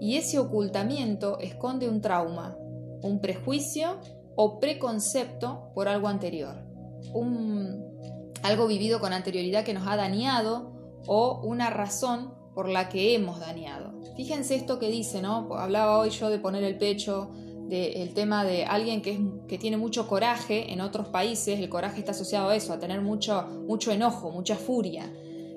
Y 0.00 0.16
ese 0.16 0.38
ocultamiento 0.38 1.38
esconde 1.40 1.88
un 1.88 2.00
trauma, 2.00 2.56
un 3.02 3.20
prejuicio 3.20 3.98
o 4.36 4.60
preconcepto 4.60 5.70
por 5.74 5.88
algo 5.88 6.08
anterior, 6.08 6.56
un, 7.12 7.98
algo 8.42 8.66
vivido 8.66 9.00
con 9.00 9.12
anterioridad 9.12 9.64
que 9.64 9.74
nos 9.74 9.86
ha 9.86 9.96
dañado 9.96 10.72
o 11.06 11.40
una 11.42 11.70
razón 11.70 12.34
por 12.54 12.68
la 12.68 12.88
que 12.88 13.14
hemos 13.14 13.40
dañado. 13.40 13.92
Fíjense 14.16 14.54
esto 14.54 14.78
que 14.78 14.88
dice, 14.88 15.22
¿no? 15.22 15.48
Hablaba 15.54 15.98
hoy 15.98 16.10
yo 16.10 16.28
de 16.30 16.38
poner 16.38 16.64
el 16.64 16.76
pecho, 16.76 17.30
del 17.68 18.14
tema 18.14 18.44
de 18.44 18.64
alguien 18.64 19.02
que, 19.02 19.20
que 19.46 19.58
tiene 19.58 19.76
mucho 19.76 20.08
coraje 20.08 20.72
en 20.72 20.80
otros 20.80 21.08
países, 21.08 21.60
el 21.60 21.68
coraje 21.68 21.98
está 21.98 22.12
asociado 22.12 22.48
a 22.48 22.56
eso, 22.56 22.72
a 22.72 22.78
tener 22.78 23.02
mucho, 23.02 23.46
mucho 23.66 23.92
enojo, 23.92 24.30
mucha 24.30 24.56
furia. 24.56 25.12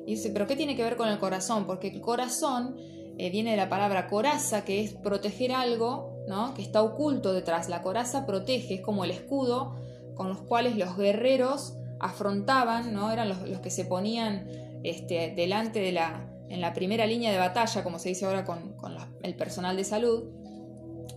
Dice, 0.06 0.30
pero 0.32 0.48
¿qué 0.48 0.56
tiene 0.56 0.76
que 0.76 0.84
ver 0.84 0.98
con 0.98 1.10
el 1.10 1.20
corazón? 1.20 1.66
Porque 1.66 1.90
el 1.90 2.02
corazón 2.02 2.76
eh, 3.18 3.30
viene 3.30 3.52
de 3.52 3.58
la 3.58 3.70
palabra 3.70 4.08
coraza, 4.08 4.64
que 4.66 4.82
es 4.82 4.94
proteger 4.94 5.52
algo, 5.52 6.24
¿no? 6.28 6.54
Que 6.54 6.62
está 6.62 6.82
oculto 6.82 7.34
detrás. 7.34 7.70
La 7.70 7.82
coraza 7.82 8.26
protege, 8.26 8.76
es 8.76 8.82
como 8.82 9.04
el 9.04 9.12
escudo 9.12 9.76
con 10.16 10.28
los 10.30 10.42
cuales 10.42 10.76
los 10.76 10.98
guerreros 10.98 11.76
afrontaban, 12.00 12.94
¿no? 12.94 13.12
Eran 13.12 13.30
los, 13.30 13.38
que 13.60 13.70
se 13.70 13.86
ponían 13.86 14.48
este, 14.84 15.34
delante 15.36 15.80
de 15.80 15.92
la, 15.92 16.28
en 16.50 16.62
la 16.62 16.74
primera 16.74 17.06
línea 17.06 17.32
de 17.32 17.38
batalla, 17.38 17.84
como 17.84 18.00
se 18.00 18.10
dice 18.10 18.26
ahora 18.26 18.44
con, 18.44 18.76
el 19.24 19.36
personal 19.36 19.78
de 19.78 19.84
salud, 19.84 20.24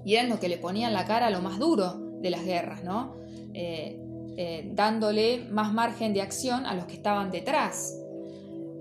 y 0.05 0.15
eran 0.15 0.29
los 0.29 0.39
que 0.39 0.49
le 0.49 0.59
ponían 0.59 0.93
la 0.93 1.07
cara 1.07 1.29
a 1.29 1.31
lo 1.31 1.41
más 1.41 1.59
duro 1.59 1.95
de 2.21 2.31
las 2.31 2.45
guerras, 2.45 2.85
¿no? 2.85 3.15
Eh, 3.55 3.99
eh, 4.37 4.71
dándole 4.75 5.47
más 5.51 5.73
margen 5.73 6.13
de 6.13 6.21
acción 6.21 6.67
a 6.67 6.75
los 6.75 6.85
que 6.85 6.95
estaban 6.95 7.31
detrás. 7.31 7.99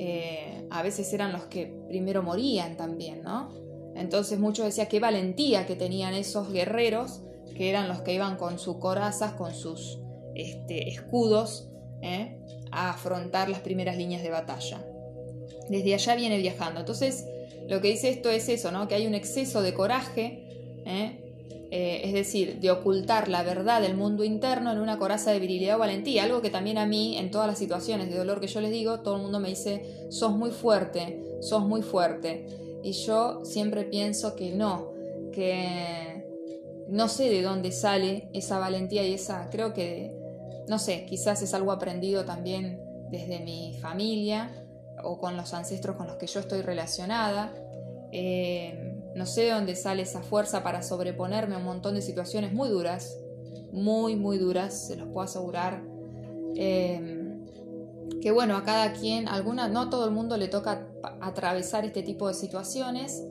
Eh, 0.06 0.68
a 0.70 0.84
veces 0.84 1.14
eran 1.14 1.32
los 1.32 1.44
que 1.46 1.68
primero 1.88 2.24
morían 2.24 2.76
también, 2.76 3.24
¿no? 3.24 3.54
Entonces 3.96 4.38
muchos 4.38 4.66
decían 4.66 4.88
qué 4.90 5.00
valentía 5.00 5.66
que 5.66 5.78
tenían 5.78 6.14
esos 6.14 6.52
guerreros, 6.52 7.22
que 7.56 7.70
eran 7.70 7.88
los 7.88 8.02
que 8.02 8.14
iban 8.14 8.36
con 8.36 8.60
sus 8.60 8.80
corazas, 8.80 9.32
con 9.36 9.54
sus 9.54 10.00
este, 10.36 10.90
escudos, 10.90 11.70
¿eh? 12.02 12.38
a 12.70 12.90
afrontar 12.90 13.48
las 13.48 13.62
primeras 13.62 13.96
líneas 13.96 14.24
de 14.24 14.30
batalla. 14.30 14.86
desde 15.70 15.94
allá 15.94 16.16
viene 16.16 16.38
viajando. 16.38 16.82
Entonces, 16.82 17.26
lo 17.70 17.80
que 17.80 17.88
dice 17.88 18.10
esto 18.10 18.30
es 18.30 18.50
eso, 18.50 18.74
¿no? 18.74 18.90
Que 18.90 18.96
hay 18.96 19.08
un 19.08 19.14
exceso 19.14 19.62
de 19.62 19.74
coraje, 19.74 20.82
¿eh? 20.86 21.23
Eh, 21.76 22.08
es 22.08 22.14
decir, 22.14 22.60
de 22.60 22.70
ocultar 22.70 23.30
la 23.30 23.42
verdad 23.42 23.82
del 23.82 23.98
mundo 23.98 24.24
interno 24.24 24.72
en 24.72 24.78
una 24.78 25.00
coraza 25.00 25.32
de 25.32 25.40
virilidad 25.40 25.78
o 25.78 25.80
valentía, 25.80 26.22
algo 26.22 26.40
que 26.40 26.52
también 26.52 26.78
a 26.78 26.86
mí, 26.86 27.18
en 27.18 27.32
todas 27.32 27.48
las 27.48 27.58
situaciones 27.58 28.12
de 28.12 28.16
dolor 28.16 28.40
que 28.40 28.46
yo 28.46 28.62
les 28.62 28.70
digo, 28.70 29.00
todo 29.00 29.16
el 29.16 29.24
mundo 29.24 29.40
me 29.40 29.50
dice, 29.50 30.06
sos 30.10 30.38
muy 30.38 30.52
fuerte, 30.52 31.20
sos 31.42 31.66
muy 31.66 31.82
fuerte. 31.82 32.46
Y 32.84 32.92
yo 32.92 33.44
siempre 33.44 33.86
pienso 33.86 34.36
que 34.36 34.52
no, 34.52 34.92
que 35.32 36.28
no 36.90 37.08
sé 37.08 37.28
de 37.32 37.42
dónde 37.42 37.72
sale 37.72 38.30
esa 38.34 38.60
valentía 38.60 39.04
y 39.08 39.16
esa, 39.16 39.50
creo 39.50 39.74
que, 39.74 40.16
no 40.68 40.78
sé, 40.78 41.08
quizás 41.08 41.42
es 41.42 41.56
algo 41.56 41.72
aprendido 41.72 42.24
también 42.24 42.84
desde 43.10 43.40
mi 43.40 43.80
familia 43.82 44.52
o 45.04 45.18
con 45.18 45.36
los 45.38 45.56
ancestros 45.56 45.96
con 45.96 46.06
los 46.06 46.18
que 46.18 46.28
yo 46.28 46.40
estoy 46.40 46.62
relacionada. 46.62 47.52
Eh, 48.12 48.93
no 49.16 49.26
sé 49.26 49.42
de 49.44 49.52
dónde 49.52 49.76
sale 49.76 50.04
esa 50.04 50.24
fuerza 50.24 50.64
para 50.64 50.82
sobreponerme 50.82 51.56
a 51.56 51.58
un 51.58 51.66
montón 51.66 51.96
de 51.96 52.02
situaciones 52.02 52.54
muy 52.54 52.70
duras, 52.70 53.18
muy, 53.72 54.16
muy 54.16 54.38
duras, 54.38 54.88
se 54.88 54.96
los 54.96 55.08
puedo 55.10 55.22
asegurar. 55.22 55.84
Em, 56.56 57.46
que 58.22 58.32
bueno, 58.32 58.56
a 58.56 58.64
cada 58.64 58.94
quien, 58.94 59.28
alguna, 59.28 59.68
no 59.68 59.82
a 59.82 59.90
todo 59.90 60.06
el 60.06 60.12
mundo 60.12 60.38
le 60.38 60.48
toca 60.48 60.88
atravesar 61.22 61.86
este 61.86 62.04
tipo 62.04 62.28
de 62.28 62.34
situaciones. 62.34 63.24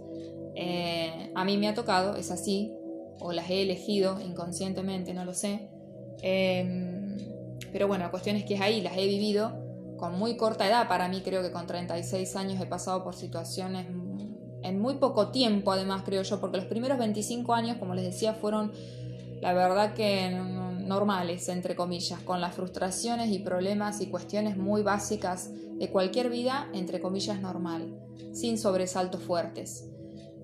Eh, 0.55 1.33
a 1.35 1.45
mí 1.45 1.57
me 1.57 1.69
ha 1.69 1.75
tocado, 1.75 2.17
es 2.17 2.31
así, 2.31 2.73
o 3.21 3.33
las 3.33 3.49
he 3.51 3.63
elegido 3.63 4.21
inconscientemente, 4.21 5.15
no 5.15 5.25
lo 5.25 5.35
sé. 5.35 5.69
Em, 6.21 7.17
pero 7.73 7.89
bueno, 7.89 8.05
la 8.05 8.11
cuestión 8.11 8.37
es 8.37 8.45
que 8.45 8.55
es 8.55 8.61
ahí, 8.61 8.81
las 8.81 8.97
he 8.97 9.07
vivido 9.07 9.53
con 9.97 10.19
muy 10.19 10.37
corta 10.37 10.67
edad. 10.67 10.89
Para 10.89 11.09
mí 11.09 11.23
creo 11.23 11.43
que 11.43 11.53
con 11.53 11.67
36 11.67 12.37
años 12.37 12.61
he 12.61 12.67
pasado 12.67 13.03
por 13.05 13.15
situaciones 13.15 13.87
en 14.63 14.81
muy 14.81 14.95
poco 14.95 15.29
tiempo, 15.29 15.73
además, 15.73 16.03
creo 16.05 16.23
yo, 16.23 16.41
porque 16.41 16.59
los 16.59 16.67
primeros 16.67 16.99
25 16.99 17.55
años, 17.55 17.77
como 17.79 17.95
les 17.95 18.05
decía, 18.05 18.35
fueron, 18.35 18.73
la 19.41 19.53
verdad 19.53 19.95
que 19.95 20.31
normales, 20.31 21.49
entre 21.49 21.75
comillas, 21.75 22.21
con 22.21 22.41
las 22.41 22.55
frustraciones 22.55 23.31
y 23.31 23.39
problemas 23.39 24.01
y 24.01 24.07
cuestiones 24.07 24.57
muy 24.57 24.83
básicas 24.83 25.51
de 25.79 25.91
cualquier 25.91 26.31
vida, 26.31 26.69
entre 26.75 27.01
comillas, 27.01 27.41
normal, 27.41 27.95
sin 28.33 28.59
sobresaltos 28.59 29.23
fuertes. 29.23 29.89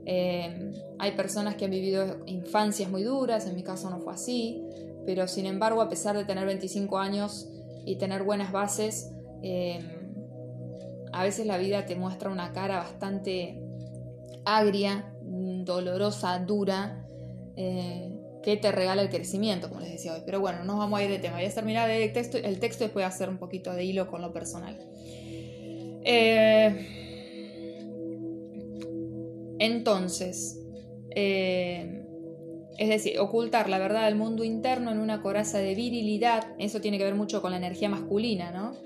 Eh, 0.06 0.72
hay 0.98 1.12
personas 1.12 1.56
que 1.56 1.66
han 1.66 1.70
vivido 1.70 2.24
infancias 2.26 2.90
muy 2.90 3.02
duras, 3.02 3.46
en 3.46 3.54
mi 3.54 3.62
caso 3.62 3.90
no 3.90 4.00
fue 4.00 4.14
así, 4.14 4.62
pero 5.04 5.28
sin 5.28 5.46
embargo, 5.46 5.82
a 5.82 5.88
pesar 5.88 6.16
de 6.16 6.24
tener 6.24 6.46
25 6.46 6.98
años 6.98 7.48
y 7.84 7.96
tener 7.96 8.22
buenas 8.22 8.50
bases, 8.50 9.10
eh, 9.42 9.78
a 11.12 11.22
veces 11.22 11.46
la 11.46 11.58
vida 11.58 11.86
te 11.86 11.94
muestra 11.96 12.30
una 12.30 12.52
cara 12.52 12.78
bastante 12.78 13.62
agria, 14.56 15.12
dolorosa, 15.22 16.38
dura, 16.38 17.06
eh, 17.56 18.14
que 18.42 18.56
te 18.56 18.72
regala 18.72 19.02
el 19.02 19.10
crecimiento, 19.10 19.68
como 19.68 19.80
les 19.80 19.92
decía 19.92 20.14
hoy. 20.14 20.22
Pero 20.24 20.40
bueno, 20.40 20.64
no 20.64 20.78
vamos 20.78 20.98
a 20.98 21.02
ir 21.02 21.10
de 21.10 21.18
tema. 21.18 21.36
Voy 21.36 21.44
a 21.44 21.54
terminar 21.54 21.90
el 21.90 22.12
texto, 22.12 22.38
el 22.38 22.58
texto 22.58 22.84
y 22.84 22.86
después 22.86 23.04
hacer 23.04 23.28
un 23.28 23.38
poquito 23.38 23.72
de 23.72 23.84
hilo 23.84 24.08
con 24.08 24.22
lo 24.22 24.32
personal. 24.32 24.78
Eh, 26.04 26.98
entonces, 29.58 30.58
eh, 31.14 32.04
es 32.78 32.88
decir, 32.88 33.18
ocultar 33.18 33.68
la 33.68 33.78
verdad 33.78 34.06
del 34.06 34.14
mundo 34.14 34.44
interno 34.44 34.92
en 34.92 34.98
una 34.98 35.20
coraza 35.20 35.58
de 35.58 35.74
virilidad, 35.74 36.54
eso 36.58 36.80
tiene 36.80 36.96
que 36.96 37.04
ver 37.04 37.16
mucho 37.16 37.42
con 37.42 37.50
la 37.50 37.56
energía 37.56 37.88
masculina, 37.88 38.52
¿no? 38.52 38.76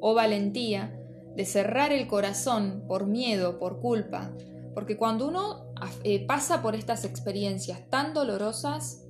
O 0.00 0.14
valentía, 0.14 0.98
de 1.34 1.44
cerrar 1.44 1.92
el 1.92 2.06
corazón 2.06 2.84
por 2.86 3.06
miedo, 3.06 3.58
por 3.58 3.80
culpa, 3.80 4.32
porque 4.74 4.96
cuando 4.96 5.28
uno 5.28 5.72
eh, 6.04 6.24
pasa 6.26 6.62
por 6.62 6.74
estas 6.74 7.04
experiencias 7.04 7.88
tan 7.90 8.14
dolorosas, 8.14 9.04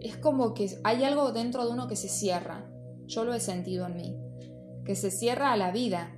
es 0.00 0.16
como 0.16 0.54
que 0.54 0.70
hay 0.84 1.04
algo 1.04 1.32
dentro 1.32 1.64
de 1.64 1.72
uno 1.72 1.88
que 1.88 1.96
se 1.96 2.08
cierra. 2.08 2.70
Yo 3.06 3.24
lo 3.24 3.34
he 3.34 3.40
sentido 3.40 3.86
en 3.86 3.96
mí. 3.96 4.16
Que 4.84 4.96
se 4.96 5.10
cierra 5.10 5.52
a 5.52 5.56
la 5.56 5.70
vida. 5.70 6.14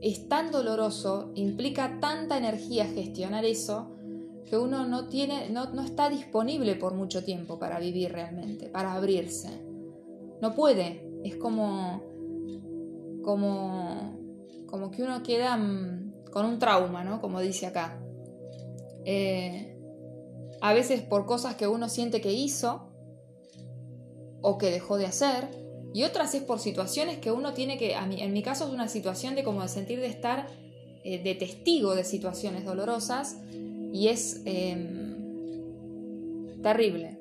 Es 0.00 0.28
tan 0.28 0.50
doloroso, 0.50 1.32
implica 1.34 1.98
tanta 2.00 2.38
energía 2.38 2.86
gestionar 2.86 3.44
eso, 3.44 3.96
que 4.46 4.56
uno 4.56 4.86
no, 4.86 5.08
tiene, 5.08 5.50
no, 5.50 5.72
no 5.72 5.82
está 5.82 6.08
disponible 6.08 6.74
por 6.76 6.94
mucho 6.94 7.22
tiempo 7.24 7.58
para 7.58 7.78
vivir 7.78 8.12
realmente, 8.12 8.68
para 8.68 8.94
abrirse. 8.94 9.48
No 10.40 10.54
puede. 10.54 11.06
Es 11.24 11.36
como. 11.36 12.02
como. 13.22 14.18
como 14.66 14.90
que 14.90 15.02
uno 15.02 15.22
queda 15.22 15.56
mm, 15.56 16.09
con 16.30 16.46
un 16.46 16.58
trauma, 16.58 17.04
¿no? 17.04 17.20
Como 17.20 17.40
dice 17.40 17.66
acá. 17.66 18.00
Eh, 19.04 19.76
a 20.60 20.72
veces 20.74 21.02
por 21.02 21.26
cosas 21.26 21.54
que 21.54 21.66
uno 21.66 21.88
siente 21.88 22.20
que 22.20 22.32
hizo 22.32 22.88
o 24.42 24.58
que 24.58 24.70
dejó 24.70 24.96
de 24.98 25.06
hacer, 25.06 25.48
y 25.92 26.04
otras 26.04 26.34
es 26.34 26.42
por 26.42 26.60
situaciones 26.60 27.18
que 27.18 27.32
uno 27.32 27.52
tiene 27.52 27.76
que, 27.76 27.94
en 27.94 28.32
mi 28.32 28.42
caso 28.42 28.66
es 28.66 28.72
una 28.72 28.88
situación 28.88 29.34
de 29.34 29.42
como 29.42 29.62
de 29.62 29.68
sentir 29.68 30.00
de 30.00 30.06
estar 30.06 30.46
eh, 31.02 31.22
de 31.22 31.34
testigo 31.34 31.94
de 31.94 32.04
situaciones 32.04 32.64
dolorosas 32.64 33.38
y 33.92 34.08
es 34.08 34.42
em, 34.44 35.16
terrible. 36.62 37.18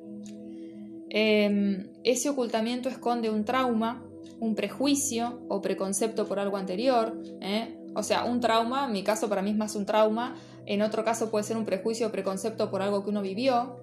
Em, 1.09 1.89
ese 2.03 2.29
ocultamiento 2.29 2.89
esconde 2.89 3.29
un 3.31 3.45
trauma, 3.45 4.05
un 4.39 4.53
prejuicio 4.53 5.41
o 5.49 5.61
preconcepto 5.61 6.27
por 6.27 6.39
algo 6.39 6.57
anterior, 6.57 7.19
¿eh? 7.41 7.78
O 7.95 8.03
sea, 8.03 8.25
un 8.25 8.39
trauma, 8.39 8.85
en 8.85 8.91
mi 8.91 9.03
caso 9.03 9.29
para 9.29 9.41
mí 9.41 9.51
es 9.51 9.57
más 9.57 9.75
un 9.75 9.85
trauma, 9.85 10.35
en 10.65 10.81
otro 10.81 11.03
caso 11.03 11.31
puede 11.31 11.43
ser 11.43 11.57
un 11.57 11.65
prejuicio 11.65 12.07
o 12.07 12.11
preconcepto 12.11 12.69
por 12.69 12.81
algo 12.81 13.03
que 13.03 13.09
uno 13.09 13.21
vivió, 13.21 13.79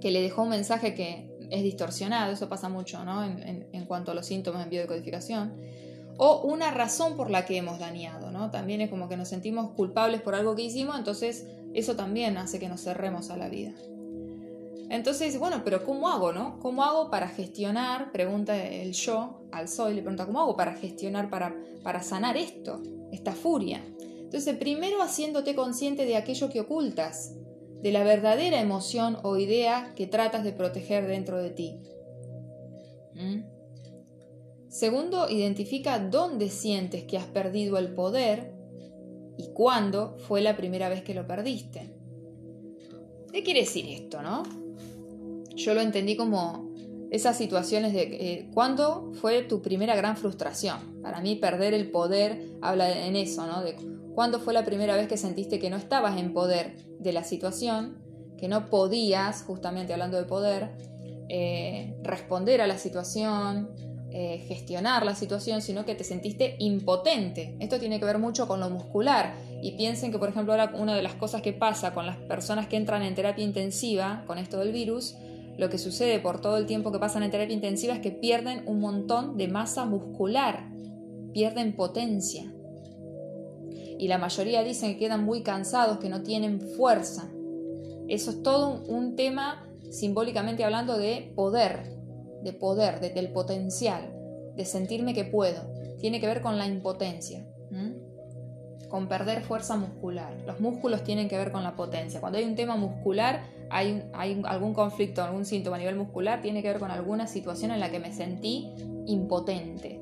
que 0.00 0.10
le 0.10 0.22
dejó 0.22 0.42
un 0.42 0.50
mensaje 0.50 0.94
que 0.94 1.30
es 1.50 1.62
distorsionado, 1.62 2.32
eso 2.32 2.48
pasa 2.48 2.68
mucho 2.68 3.04
¿no? 3.04 3.24
en, 3.24 3.84
cuanto 3.86 4.12
a 4.12 4.14
los 4.14 4.26
síntomas 4.26 4.64
en 4.64 4.70
biodecodificación, 4.70 5.54
o 6.16 6.42
una 6.42 6.70
razón 6.70 7.16
por 7.16 7.30
la 7.30 7.44
que 7.44 7.56
hemos 7.56 7.78
dañado, 7.78 8.30
¿no? 8.30 8.50
También 8.50 8.80
es 8.80 8.90
como 8.90 9.08
que 9.08 9.16
nos 9.16 9.28
sentimos 9.28 9.70
culpables 9.70 10.20
por 10.20 10.34
algo 10.34 10.54
que 10.54 10.62
hicimos, 10.62 10.96
entonces 10.96 11.46
eso 11.74 11.96
también 11.96 12.36
hace 12.36 12.58
que 12.58 12.68
nos 12.68 12.82
cerremos 12.82 13.30
a 13.30 13.36
la 13.36 13.48
vida. 13.48 13.72
Entonces, 14.92 15.38
bueno, 15.38 15.62
pero 15.64 15.84
¿cómo 15.84 16.08
hago, 16.08 16.32
no? 16.32 16.60
¿Cómo 16.60 16.84
hago 16.84 17.10
para 17.10 17.26
gestionar? 17.26 18.12
Pregunta 18.12 18.64
el 18.64 18.92
yo 18.92 19.42
al 19.50 19.68
soy, 19.68 19.94
le 19.94 20.02
pregunta, 20.02 20.26
¿cómo 20.26 20.40
hago 20.40 20.56
para 20.56 20.74
gestionar, 20.74 21.28
para, 21.28 21.56
para 21.82 22.02
sanar 22.02 22.36
esto? 22.36 22.80
esta 23.12 23.32
furia. 23.32 23.84
Entonces, 24.00 24.56
primero 24.56 25.02
haciéndote 25.02 25.54
consciente 25.54 26.06
de 26.06 26.16
aquello 26.16 26.48
que 26.48 26.60
ocultas, 26.60 27.36
de 27.82 27.92
la 27.92 28.02
verdadera 28.02 28.60
emoción 28.60 29.18
o 29.22 29.36
idea 29.36 29.92
que 29.94 30.06
tratas 30.06 30.42
de 30.42 30.52
proteger 30.52 31.06
dentro 31.06 31.38
de 31.38 31.50
ti. 31.50 31.78
¿Mm? 33.14 33.42
Segundo, 34.68 35.28
identifica 35.28 35.98
dónde 35.98 36.48
sientes 36.48 37.04
que 37.04 37.18
has 37.18 37.26
perdido 37.26 37.76
el 37.76 37.92
poder 37.94 38.54
y 39.36 39.52
cuándo 39.52 40.16
fue 40.26 40.40
la 40.40 40.56
primera 40.56 40.88
vez 40.88 41.02
que 41.02 41.14
lo 41.14 41.26
perdiste. 41.26 41.94
¿Qué 43.30 43.42
quiere 43.42 43.60
decir 43.60 43.86
esto, 43.88 44.22
no? 44.22 44.61
Yo 45.56 45.74
lo 45.74 45.80
entendí 45.80 46.16
como 46.16 46.72
esas 47.10 47.36
situaciones 47.36 47.92
de 47.92 48.02
eh, 48.02 48.50
cuándo 48.54 49.12
fue 49.20 49.42
tu 49.42 49.60
primera 49.60 49.94
gran 49.94 50.16
frustración. 50.16 51.02
Para 51.02 51.20
mí 51.20 51.36
perder 51.36 51.74
el 51.74 51.90
poder 51.90 52.56
habla 52.62 53.06
en 53.06 53.16
eso, 53.16 53.46
¿no? 53.46 53.62
De 53.62 53.76
cuándo 54.14 54.40
fue 54.40 54.54
la 54.54 54.64
primera 54.64 54.96
vez 54.96 55.08
que 55.08 55.18
sentiste 55.18 55.58
que 55.58 55.68
no 55.68 55.76
estabas 55.76 56.18
en 56.18 56.32
poder 56.32 56.76
de 56.98 57.12
la 57.12 57.22
situación, 57.22 57.98
que 58.38 58.48
no 58.48 58.70
podías, 58.70 59.42
justamente 59.42 59.92
hablando 59.92 60.16
de 60.16 60.24
poder, 60.24 60.70
eh, 61.28 61.94
responder 62.02 62.62
a 62.62 62.66
la 62.66 62.78
situación, 62.78 63.70
eh, 64.10 64.44
gestionar 64.46 65.04
la 65.06 65.14
situación, 65.14 65.62
sino 65.62 65.84
que 65.84 65.94
te 65.94 66.04
sentiste 66.04 66.56
impotente. 66.58 67.56
Esto 67.60 67.78
tiene 67.78 67.98
que 67.98 68.04
ver 68.04 68.18
mucho 68.18 68.48
con 68.48 68.60
lo 68.60 68.68
muscular. 68.68 69.34
Y 69.62 69.72
piensen 69.72 70.12
que, 70.12 70.18
por 70.18 70.28
ejemplo, 70.28 70.52
ahora 70.52 70.72
una 70.76 70.94
de 70.94 71.02
las 71.02 71.14
cosas 71.14 71.40
que 71.40 71.52
pasa 71.52 71.94
con 71.94 72.04
las 72.04 72.16
personas 72.16 72.66
que 72.66 72.76
entran 72.76 73.02
en 73.02 73.14
terapia 73.14 73.44
intensiva 73.44 74.24
con 74.26 74.38
esto 74.38 74.58
del 74.58 74.72
virus 74.72 75.14
lo 75.56 75.68
que 75.68 75.78
sucede 75.78 76.18
por 76.18 76.40
todo 76.40 76.56
el 76.56 76.66
tiempo 76.66 76.92
que 76.92 76.98
pasan 76.98 77.22
en 77.22 77.30
terapia 77.30 77.54
intensiva 77.54 77.94
es 77.94 78.00
que 78.00 78.10
pierden 78.10 78.62
un 78.66 78.80
montón 78.80 79.36
de 79.36 79.48
masa 79.48 79.84
muscular, 79.84 80.70
pierden 81.32 81.76
potencia. 81.76 82.52
Y 83.98 84.08
la 84.08 84.18
mayoría 84.18 84.64
dicen 84.64 84.92
que 84.92 84.98
quedan 84.98 85.24
muy 85.24 85.42
cansados, 85.42 85.98
que 85.98 86.08
no 86.08 86.22
tienen 86.22 86.60
fuerza. 86.60 87.30
Eso 88.08 88.30
es 88.30 88.42
todo 88.42 88.82
un, 88.88 89.14
tema, 89.14 89.68
simbólicamente 89.90 90.64
hablando, 90.64 90.96
de 90.96 91.32
poder, 91.36 91.96
de 92.42 92.52
poder, 92.52 93.00
de, 93.00 93.10
del 93.10 93.32
potencial, 93.32 94.12
de 94.56 94.64
sentirme 94.64 95.14
que 95.14 95.24
puedo. 95.24 95.72
Tiene 96.00 96.20
que 96.20 96.26
ver 96.26 96.42
con 96.42 96.58
la 96.58 96.66
impotencia 96.66 97.46
con 98.92 99.08
perder 99.08 99.40
fuerza 99.40 99.74
muscular. 99.74 100.36
Los 100.46 100.60
músculos 100.60 101.02
tienen 101.02 101.26
que 101.26 101.38
ver 101.38 101.50
con 101.50 101.62
la 101.62 101.76
potencia. 101.76 102.20
Cuando 102.20 102.38
hay 102.38 102.44
un 102.44 102.54
tema 102.54 102.76
muscular, 102.76 103.40
hay, 103.70 104.04
hay 104.12 104.42
algún 104.44 104.74
conflicto, 104.74 105.24
algún 105.24 105.46
síntoma 105.46 105.76
a 105.76 105.78
nivel 105.78 105.96
muscular, 105.96 106.42
tiene 106.42 106.60
que 106.60 106.68
ver 106.68 106.78
con 106.78 106.90
alguna 106.90 107.26
situación 107.26 107.70
en 107.70 107.80
la 107.80 107.90
que 107.90 107.98
me 107.98 108.12
sentí 108.12 108.68
impotente, 109.06 109.98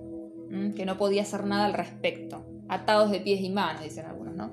que 0.74 0.84
no 0.84 0.98
podía 0.98 1.22
hacer 1.22 1.46
nada 1.46 1.66
al 1.66 1.72
respecto. 1.74 2.44
atados 2.68 3.12
de 3.12 3.20
pies 3.20 3.40
y 3.42 3.50
manos, 3.50 3.84
dicen 3.84 4.06
algunos, 4.06 4.34
¿no? 4.34 4.50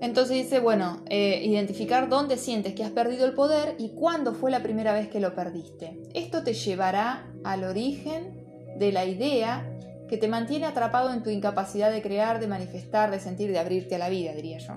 Entonces 0.00 0.36
dice, 0.36 0.60
bueno, 0.60 1.02
eh, 1.08 1.42
identificar 1.44 2.08
dónde 2.08 2.36
sientes 2.36 2.74
que 2.74 2.84
has 2.84 2.90
perdido 2.92 3.26
el 3.26 3.34
poder 3.34 3.74
y 3.76 3.88
cuándo 3.88 4.34
fue 4.34 4.52
la 4.52 4.62
primera 4.62 4.92
vez 4.92 5.08
que 5.08 5.18
lo 5.18 5.34
perdiste. 5.34 6.00
Esto 6.14 6.44
te 6.44 6.54
llevará 6.54 7.26
al 7.42 7.64
origen 7.64 8.76
de 8.78 8.92
la 8.92 9.04
idea 9.04 9.68
que 10.14 10.20
te 10.20 10.28
mantiene 10.28 10.66
atrapado 10.66 11.12
en 11.12 11.24
tu 11.24 11.30
incapacidad 11.30 11.90
de 11.90 12.00
crear, 12.00 12.38
de 12.38 12.46
manifestar, 12.46 13.10
de 13.10 13.18
sentir, 13.18 13.50
de 13.50 13.58
abrirte 13.58 13.96
a 13.96 13.98
la 13.98 14.08
vida, 14.08 14.32
diría 14.32 14.58
yo. 14.58 14.74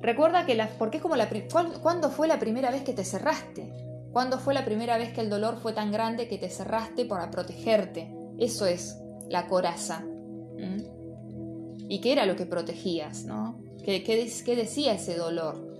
Recuerda 0.00 0.46
que 0.46 0.54
la, 0.54 0.68
porque 0.78 0.98
es 0.98 1.02
como 1.02 1.16
la, 1.16 1.28
¿cuándo 1.82 2.10
fue 2.10 2.28
la 2.28 2.38
primera 2.38 2.70
vez 2.70 2.82
que 2.82 2.92
te 2.92 3.04
cerraste? 3.04 3.72
¿Cuándo 4.12 4.38
fue 4.38 4.54
la 4.54 4.64
primera 4.64 4.96
vez 4.96 5.12
que 5.12 5.22
el 5.22 5.28
dolor 5.28 5.58
fue 5.60 5.72
tan 5.72 5.90
grande 5.90 6.28
que 6.28 6.38
te 6.38 6.48
cerraste 6.50 7.04
para 7.04 7.32
protegerte? 7.32 8.08
Eso 8.38 8.64
es 8.66 8.96
la 9.28 9.48
coraza. 9.48 10.04
¿Y 11.88 12.00
qué 12.00 12.12
era 12.12 12.26
lo 12.26 12.36
que 12.36 12.46
protegías? 12.46 13.24
¿no? 13.24 13.58
¿Qué, 13.84 14.04
qué 14.04 14.54
decía 14.54 14.92
ese 14.92 15.16
dolor? 15.16 15.76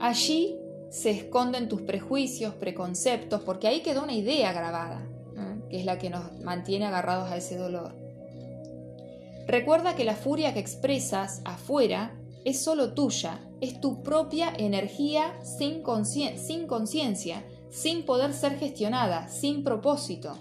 Allí 0.00 0.54
se 0.90 1.12
esconden 1.12 1.70
tus 1.70 1.80
prejuicios, 1.80 2.52
preconceptos, 2.56 3.40
porque 3.40 3.68
ahí 3.68 3.80
quedó 3.80 4.04
una 4.04 4.12
idea 4.12 4.52
grabada, 4.52 5.08
que 5.70 5.78
es 5.78 5.84
la 5.84 5.98
que 5.98 6.10
nos 6.10 6.38
mantiene 6.40 6.86
agarrados 6.86 7.30
a 7.30 7.36
ese 7.36 7.56
dolor. 7.56 7.94
Recuerda 9.46 9.96
que 9.96 10.04
la 10.04 10.14
furia 10.14 10.52
que 10.52 10.60
expresas 10.60 11.40
afuera 11.44 12.14
es 12.44 12.60
solo 12.62 12.92
tuya, 12.92 13.40
es 13.60 13.80
tu 13.80 14.02
propia 14.02 14.52
energía 14.56 15.38
sin 15.42 15.82
conciencia, 15.82 17.44
sin 17.70 18.04
poder 18.04 18.34
ser 18.34 18.58
gestionada, 18.58 19.28
sin 19.28 19.64
propósito. 19.64 20.36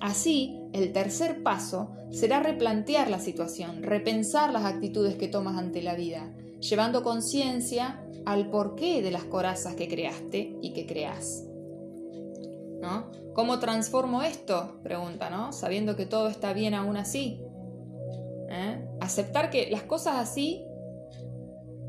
Así, 0.00 0.60
el 0.72 0.92
tercer 0.92 1.42
paso 1.42 1.90
será 2.10 2.40
replantear 2.40 3.08
la 3.08 3.18
situación, 3.18 3.82
repensar 3.82 4.52
las 4.52 4.64
actitudes 4.64 5.16
que 5.16 5.28
tomas 5.28 5.56
ante 5.56 5.82
la 5.82 5.94
vida, 5.94 6.32
llevando 6.60 7.02
conciencia 7.02 8.02
al 8.26 8.50
porqué 8.50 9.02
de 9.02 9.10
las 9.10 9.24
corazas 9.24 9.74
que 9.74 9.88
creaste 9.88 10.56
y 10.60 10.72
que 10.72 10.86
creas. 10.86 11.44
¿No? 12.80 13.10
¿Cómo 13.34 13.58
transformo 13.58 14.22
esto? 14.22 14.78
Pregunta, 14.82 15.30
¿no? 15.30 15.52
Sabiendo 15.52 15.96
que 15.96 16.06
todo 16.06 16.28
está 16.28 16.52
bien 16.52 16.74
aún 16.74 16.96
así. 16.96 17.40
¿Eh? 18.48 18.86
Aceptar 19.00 19.50
que 19.50 19.70
las 19.70 19.82
cosas 19.82 20.16
así 20.16 20.66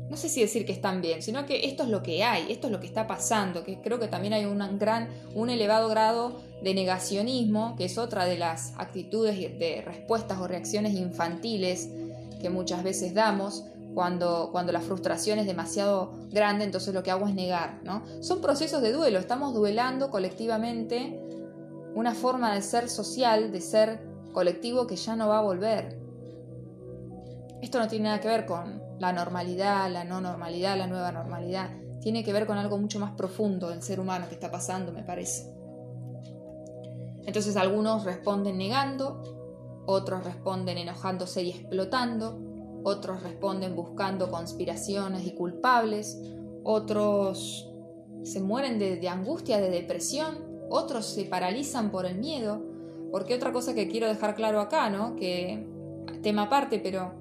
no 0.08 0.16
sé 0.16 0.28
si 0.28 0.40
decir 0.40 0.64
que 0.64 0.72
están 0.72 1.02
bien, 1.02 1.22
sino 1.22 1.44
que 1.44 1.66
esto 1.66 1.82
es 1.82 1.90
lo 1.90 2.02
que 2.02 2.24
hay, 2.24 2.50
esto 2.50 2.68
es 2.68 2.72
lo 2.72 2.80
que 2.80 2.86
está 2.86 3.06
pasando, 3.06 3.62
que 3.62 3.80
creo 3.80 3.98
que 3.98 4.08
también 4.08 4.32
hay 4.32 4.46
un 4.46 4.78
gran, 4.78 5.08
un 5.34 5.50
elevado 5.50 5.88
grado 5.88 6.40
de 6.62 6.74
negacionismo, 6.74 7.76
que 7.76 7.84
es 7.84 7.98
otra 7.98 8.24
de 8.24 8.38
las 8.38 8.72
actitudes 8.78 9.36
de 9.58 9.82
respuestas 9.84 10.38
o 10.38 10.48
reacciones 10.48 10.94
infantiles 10.94 11.90
que 12.40 12.48
muchas 12.48 12.82
veces 12.82 13.12
damos 13.14 13.64
cuando, 13.94 14.50
cuando 14.52 14.72
la 14.72 14.80
frustración 14.80 15.38
es 15.38 15.46
demasiado 15.46 16.12
grande, 16.30 16.64
entonces 16.64 16.94
lo 16.94 17.02
que 17.02 17.10
hago 17.10 17.26
es 17.26 17.34
negar, 17.34 17.80
¿no? 17.84 18.02
Son 18.20 18.40
procesos 18.40 18.82
de 18.82 18.92
duelo, 18.92 19.18
estamos 19.18 19.54
duelando 19.54 20.10
colectivamente 20.10 21.20
una 21.94 22.14
forma 22.14 22.54
de 22.54 22.62
ser 22.62 22.88
social, 22.88 23.50
de 23.50 23.60
ser 23.60 24.06
colectivo 24.32 24.86
que 24.86 24.96
ya 24.96 25.16
no 25.16 25.28
va 25.28 25.38
a 25.38 25.42
volver. 25.42 25.98
Esto 27.60 27.78
no 27.80 27.88
tiene 27.88 28.04
nada 28.04 28.20
que 28.20 28.28
ver 28.28 28.46
con 28.46 28.80
la 29.00 29.12
normalidad, 29.12 29.90
la 29.90 30.04
no 30.04 30.20
normalidad, 30.20 30.76
la 30.76 30.86
nueva 30.86 31.10
normalidad. 31.10 31.70
Tiene 32.00 32.22
que 32.22 32.32
ver 32.32 32.46
con 32.46 32.56
algo 32.56 32.78
mucho 32.78 33.00
más 33.00 33.12
profundo 33.12 33.70
del 33.70 33.82
ser 33.82 33.98
humano 33.98 34.26
que 34.28 34.34
está 34.34 34.50
pasando, 34.50 34.92
me 34.92 35.02
parece. 35.02 35.52
Entonces 37.26 37.56
algunos 37.56 38.04
responden 38.04 38.58
negando, 38.58 39.82
otros 39.86 40.24
responden 40.24 40.78
enojándose 40.78 41.42
y 41.42 41.50
explotando, 41.50 42.38
otros 42.84 43.22
responden 43.22 43.74
buscando 43.74 44.30
conspiraciones 44.30 45.26
y 45.26 45.32
culpables, 45.32 46.20
otros 46.64 47.68
se 48.22 48.40
mueren 48.40 48.78
de, 48.78 49.08
angustia, 49.08 49.60
de 49.60 49.70
depresión, 49.70 50.66
otros 50.68 51.06
se 51.06 51.24
paralizan 51.24 51.90
por 51.90 52.06
el 52.06 52.18
miedo, 52.18 52.62
porque 53.10 53.34
otra 53.34 53.52
cosa 53.52 53.74
que 53.74 53.88
quiero 53.88 54.06
dejar 54.06 54.34
claro 54.34 54.60
acá, 54.60 54.90
¿no? 54.90 55.16
Que 55.16 55.66
tema 56.22 56.42
aparte, 56.42 56.78
pero 56.78 57.14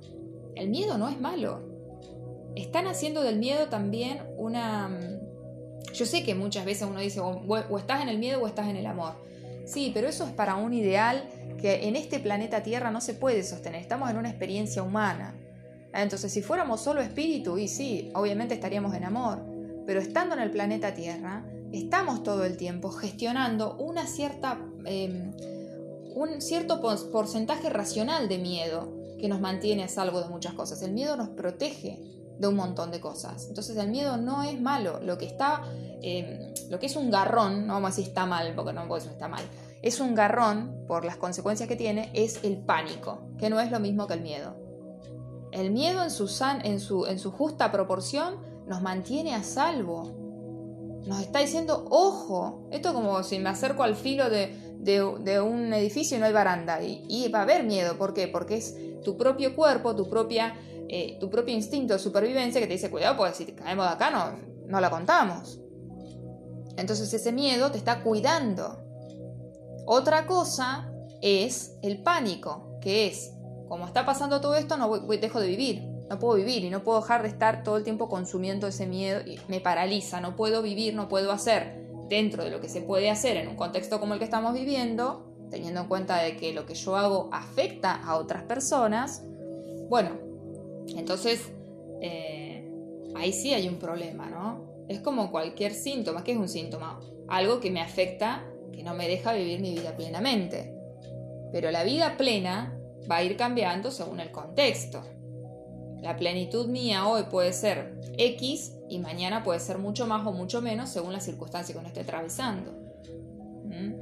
el 0.55 0.69
miedo 0.69 0.97
no 0.97 1.07
es 1.07 1.19
malo. 1.19 1.61
Están 2.55 2.87
haciendo 2.87 3.21
del 3.21 3.37
miedo 3.37 3.67
también 3.67 4.21
una... 4.37 4.89
Mm, 4.89 5.93
yo 5.93 6.05
sé 6.05 6.23
que 6.23 6.35
muchas 6.35 6.65
veces 6.65 6.87
uno 6.89 6.99
dice, 6.99 7.21
o, 7.21 7.77
estás 7.77 8.01
en 8.01 8.09
el 8.09 8.17
miedo 8.17 8.41
o 8.41 8.47
estás 8.47 8.67
en 8.67 8.75
el 8.75 8.85
amor. 8.85 9.13
Sí, 9.65 9.91
pero 9.93 10.07
eso 10.07 10.25
es 10.25 10.31
para 10.31 10.55
un 10.55 10.73
ideal 10.73 11.23
que 11.59 11.87
en 11.87 11.95
este 11.95 12.19
planeta 12.19 12.63
Tierra 12.63 12.91
no 12.91 13.01
se 13.01 13.13
puede 13.13 13.43
sostener. 13.43 13.81
Estamos 13.81 14.09
en 14.09 14.17
una 14.17 14.29
experiencia 14.29 14.83
humana. 14.83 15.35
Entonces, 15.93 16.31
si 16.31 16.41
fuéramos 16.41 16.81
solo 16.81 17.01
espíritu, 17.01 17.57
y 17.57 17.67
sí, 17.67 18.11
obviamente 18.13 18.53
estaríamos 18.53 18.93
en 18.93 19.03
amor. 19.03 19.41
Pero 19.85 19.99
estando 19.99 20.35
en 20.35 20.41
el 20.41 20.51
planeta 20.51 20.93
Tierra, 20.93 21.45
estamos 21.71 22.23
todo 22.23 22.45
el 22.45 22.57
tiempo 22.57 22.91
gestionando 22.91 23.77
em, 24.85 25.31
un 26.15 26.41
cierto 26.41 26.81
porcentaje 26.81 27.69
racional 27.69 28.27
de 28.27 28.38
miedo 28.38 28.93
que 29.19 29.27
nos 29.27 29.39
mantiene 29.39 29.83
a 29.83 29.88
salvo 29.88 30.21
de 30.21 30.29
muchas 30.29 30.53
cosas. 30.53 30.81
El 30.81 30.91
miedo 30.91 31.15
nos 31.15 31.29
protege 31.29 31.99
de 32.38 32.47
un 32.47 32.55
montón 32.55 32.91
de 32.91 32.99
cosas. 32.99 33.47
Entonces 33.47 33.77
el 33.77 33.89
miedo 33.89 34.17
no 34.17 34.43
es 34.43 34.59
malo. 34.59 34.99
Lo 35.01 35.17
que 35.17 35.25
está, 35.25 35.63
eh, 36.01 36.53
lo 36.69 36.79
que 36.79 36.85
es 36.85 36.95
un 36.95 37.09
garrón, 37.09 37.67
no 37.67 37.73
vamos 37.73 37.88
a 37.88 37.95
decir 37.95 38.09
está 38.09 38.25
mal, 38.25 38.53
porque 38.55 38.73
no 38.73 38.88
puedo 38.88 38.99
decir 38.99 39.11
está 39.11 39.27
mal, 39.27 39.43
es 39.81 39.99
un 39.99 40.15
garrón 40.15 40.85
por 40.88 41.05
las 41.05 41.17
consecuencias 41.17 41.67
que 41.67 41.75
tiene, 41.75 42.09
es 42.13 42.43
el 42.43 42.57
pánico, 42.57 43.21
que 43.38 43.49
no 43.49 43.59
es 43.59 43.71
lo 43.71 43.79
mismo 43.79 44.07
que 44.07 44.15
el 44.15 44.21
miedo. 44.21 44.66
El 45.51 45.71
miedo 45.71 46.03
en 46.03 46.11
su, 46.11 46.29
en 46.63 46.79
su, 46.79 47.05
en 47.05 47.19
su 47.19 47.31
justa 47.31 47.71
proporción 47.71 48.35
nos 48.67 48.81
mantiene 48.81 49.33
a 49.33 49.43
salvo. 49.43 51.03
Nos 51.05 51.21
está 51.21 51.39
diciendo, 51.39 51.85
ojo, 51.89 52.67
esto 52.71 52.93
como 52.93 53.23
si 53.23 53.39
me 53.39 53.49
acerco 53.49 53.83
al 53.83 53.95
filo 53.95 54.29
de, 54.29 54.53
de, 54.79 55.41
un 55.41 55.73
edificio 55.73 56.17
y 56.17 56.19
no 56.19 56.25
hay 56.25 56.33
baranda. 56.33 56.81
Y, 56.81 57.29
va 57.29 57.39
a 57.39 57.43
haber 57.43 57.63
miedo, 57.63 57.97
¿por 57.97 58.13
qué? 58.13 58.27
Porque 58.27 58.57
es 58.57 58.75
tu 59.03 59.15
propio 59.17 59.55
cuerpo, 59.55 59.95
tu, 59.95 60.09
propia, 60.09 60.55
eh, 60.89 61.17
tu 61.19 61.29
propio 61.29 61.53
instinto 61.53 61.93
de 61.93 61.99
supervivencia 61.99 62.59
que 62.59 62.67
te 62.67 62.73
dice, 62.73 62.91
cuidado, 62.91 63.15
pues 63.15 63.37
si 63.37 63.45
caemos 63.45 63.85
de 63.85 63.93
acá 63.93 64.37
no 64.67 64.81
la 64.81 64.89
contamos. 64.89 65.59
Entonces 66.77 67.11
ese 67.13 67.31
miedo 67.31 67.71
te 67.71 67.77
está 67.77 68.03
cuidando. 68.03 68.83
Otra 69.85 70.27
cosa 70.27 70.91
es 71.21 71.77
el 71.81 72.03
pánico, 72.03 72.77
que 72.81 73.07
es, 73.07 73.31
como 73.68 73.86
está 73.86 74.05
pasando 74.05 74.41
todo 74.41 74.55
esto, 74.55 74.78
no 74.78 74.89
dejo 74.89 75.39
de 75.39 75.47
vivir, 75.47 75.84
no 76.09 76.20
puedo 76.20 76.36
vivir 76.36 76.63
y 76.63 76.70
no 76.70 76.84
puedo 76.84 77.01
dejar 77.01 77.22
de 77.22 77.28
estar 77.28 77.63
todo 77.63 77.78
el 77.78 77.84
tiempo 77.84 78.07
consumiendo 78.07 78.68
ese 78.68 78.88
miedo 78.88 79.22
y 79.26 79.39
me 79.47 79.59
paraliza, 79.59 80.22
no 80.22 80.36
puedo 80.36 80.61
vivir, 80.61 80.93
no 80.93 81.07
puedo 81.07 81.32
hacer 81.32 81.86
dentro 82.09 82.43
de 82.43 82.49
lo 82.49 82.61
que 82.61 82.70
se 82.70 82.82
puede 82.82 83.09
hacer 83.09 83.38
en 83.38 83.49
un 83.49 83.55
contexto 83.55 83.99
como 83.99 84.13
el 84.13 84.20
que 84.20 84.26
estamos 84.26 84.53
viviendo, 84.53 85.26
teniendo 85.49 85.82
en 85.82 85.88
cuenta 85.88 86.22
de 86.22 86.38
que 86.38 86.53
lo 86.53 86.65
que 86.65 86.76
yo 86.76 86.95
hago 86.95 87.30
afecta 87.34 87.95
a 87.95 88.15
otras 88.15 88.43
personas, 88.43 89.24
bueno, 89.89 90.11
entonces 90.95 91.51
eh, 92.01 92.70
ahí 93.15 93.34
sí 93.34 93.53
hay 93.53 93.68
un 93.68 93.78
problema, 93.78 94.30
¿no? 94.30 94.86
Es 94.88 94.99
como 95.01 95.32
cualquier 95.32 95.74
síntoma, 95.74 96.24
¿qué 96.24 96.32
es 96.32 96.38
un 96.38 96.47
síntoma? 96.47 97.01
Algo 97.28 97.59
que 97.59 97.72
me 97.72 97.82
afecta, 97.82 98.45
que 98.72 98.84
no 98.84 98.93
me 98.93 99.07
deja 99.07 99.34
vivir 99.34 99.59
mi 99.59 99.74
vida 99.74 99.97
plenamente. 99.97 100.74
Pero 101.51 101.72
la 101.72 101.84
vida 101.84 102.15
plena 102.18 102.76
va 103.09 103.17
a 103.17 103.23
ir 103.23 103.37
cambiando 103.37 103.91
según 103.91 104.19
el 104.19 104.31
contexto. 104.31 105.03
La 106.01 106.15
plenitud 106.15 106.67
mía 106.67 107.07
hoy 107.07 107.23
puede 107.23 107.53
ser 107.53 107.99
X 108.17 108.73
y 108.89 108.99
mañana 108.99 109.43
puede 109.43 109.59
ser 109.59 109.77
mucho 109.77 110.07
más 110.07 110.25
o 110.25 110.31
mucho 110.31 110.61
menos 110.61 110.89
según 110.89 111.13
la 111.13 111.19
circunstancia 111.19 111.73
que 111.73 111.79
uno 111.79 111.87
esté 111.87 112.01
atravesando. 112.01 112.71
¿Mm? 113.65 113.93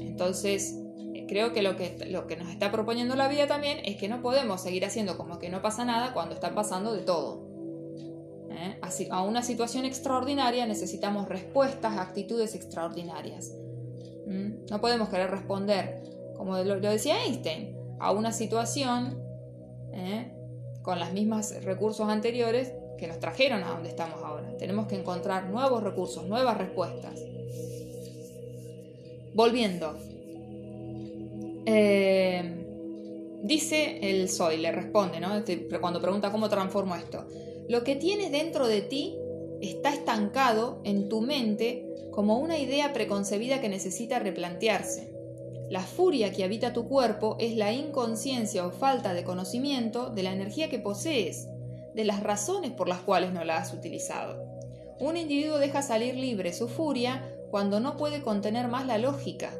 Entonces, 0.00 0.78
creo 1.28 1.52
que 1.52 1.62
lo, 1.62 1.76
que 1.76 1.96
lo 2.10 2.26
que 2.26 2.36
nos 2.36 2.48
está 2.48 2.70
proponiendo 2.70 3.16
la 3.16 3.28
vida 3.28 3.46
también 3.46 3.78
es 3.84 3.96
que 3.96 4.08
no 4.08 4.22
podemos 4.22 4.60
seguir 4.60 4.84
haciendo 4.84 5.16
como 5.16 5.38
que 5.38 5.48
no 5.48 5.62
pasa 5.62 5.84
nada 5.84 6.12
cuando 6.12 6.34
está 6.34 6.54
pasando 6.54 6.92
de 6.92 7.02
todo. 7.02 7.48
¿Eh? 8.50 8.78
Así, 8.82 9.08
a 9.10 9.22
una 9.22 9.42
situación 9.42 9.84
extraordinaria 9.84 10.66
necesitamos 10.66 11.28
respuestas, 11.28 11.96
actitudes 11.96 12.54
extraordinarias. 12.54 13.52
¿Mm? 14.26 14.66
No 14.70 14.80
podemos 14.80 15.08
querer 15.08 15.30
responder, 15.30 16.02
como 16.36 16.58
lo, 16.58 16.80
decía 16.80 17.24
Einstein, 17.24 17.71
a 18.02 18.10
una 18.10 18.32
situación 18.32 19.16
¿eh? 19.92 20.32
con 20.82 20.98
los 20.98 21.12
mismos 21.12 21.54
recursos 21.62 22.08
anteriores 22.08 22.72
que 22.98 23.06
nos 23.06 23.20
trajeron 23.20 23.62
a 23.62 23.70
donde 23.70 23.88
estamos 23.88 24.22
ahora. 24.22 24.56
Tenemos 24.58 24.88
que 24.88 24.96
encontrar 24.96 25.48
nuevos 25.48 25.82
recursos, 25.84 26.26
nuevas 26.26 26.58
respuestas. 26.58 27.20
Volviendo. 29.34 29.96
Eh, 31.64 32.66
dice 33.44 34.00
el 34.02 34.28
soy, 34.28 34.56
le 34.56 34.72
responde, 34.72 35.20
¿no? 35.20 35.36
Este, 35.36 35.68
cuando 35.80 36.00
pregunta 36.00 36.32
cómo 36.32 36.48
transformo 36.48 36.96
esto. 36.96 37.24
Lo 37.68 37.84
que 37.84 37.94
tienes 37.94 38.32
dentro 38.32 38.66
de 38.66 38.82
ti 38.82 39.16
está 39.60 39.94
estancado 39.94 40.80
en 40.82 41.08
tu 41.08 41.20
mente 41.20 41.86
como 42.10 42.38
una 42.38 42.58
idea 42.58 42.92
preconcebida 42.92 43.60
que 43.60 43.68
necesita 43.68 44.18
replantearse. 44.18 45.11
La 45.72 45.80
furia 45.80 46.30
que 46.32 46.44
habita 46.44 46.74
tu 46.74 46.86
cuerpo 46.86 47.36
es 47.40 47.56
la 47.56 47.72
inconsciencia 47.72 48.66
o 48.66 48.72
falta 48.72 49.14
de 49.14 49.24
conocimiento 49.24 50.10
de 50.10 50.22
la 50.22 50.30
energía 50.30 50.68
que 50.68 50.78
posees, 50.78 51.48
de 51.94 52.04
las 52.04 52.22
razones 52.22 52.72
por 52.72 52.88
las 52.88 53.00
cuales 53.00 53.32
no 53.32 53.42
la 53.42 53.56
has 53.56 53.72
utilizado. 53.72 54.44
Un 55.00 55.16
individuo 55.16 55.56
deja 55.56 55.80
salir 55.80 56.14
libre 56.14 56.52
su 56.52 56.68
furia 56.68 57.26
cuando 57.50 57.80
no 57.80 57.96
puede 57.96 58.20
contener 58.20 58.68
más 58.68 58.86
la 58.86 58.98
lógica, 58.98 59.50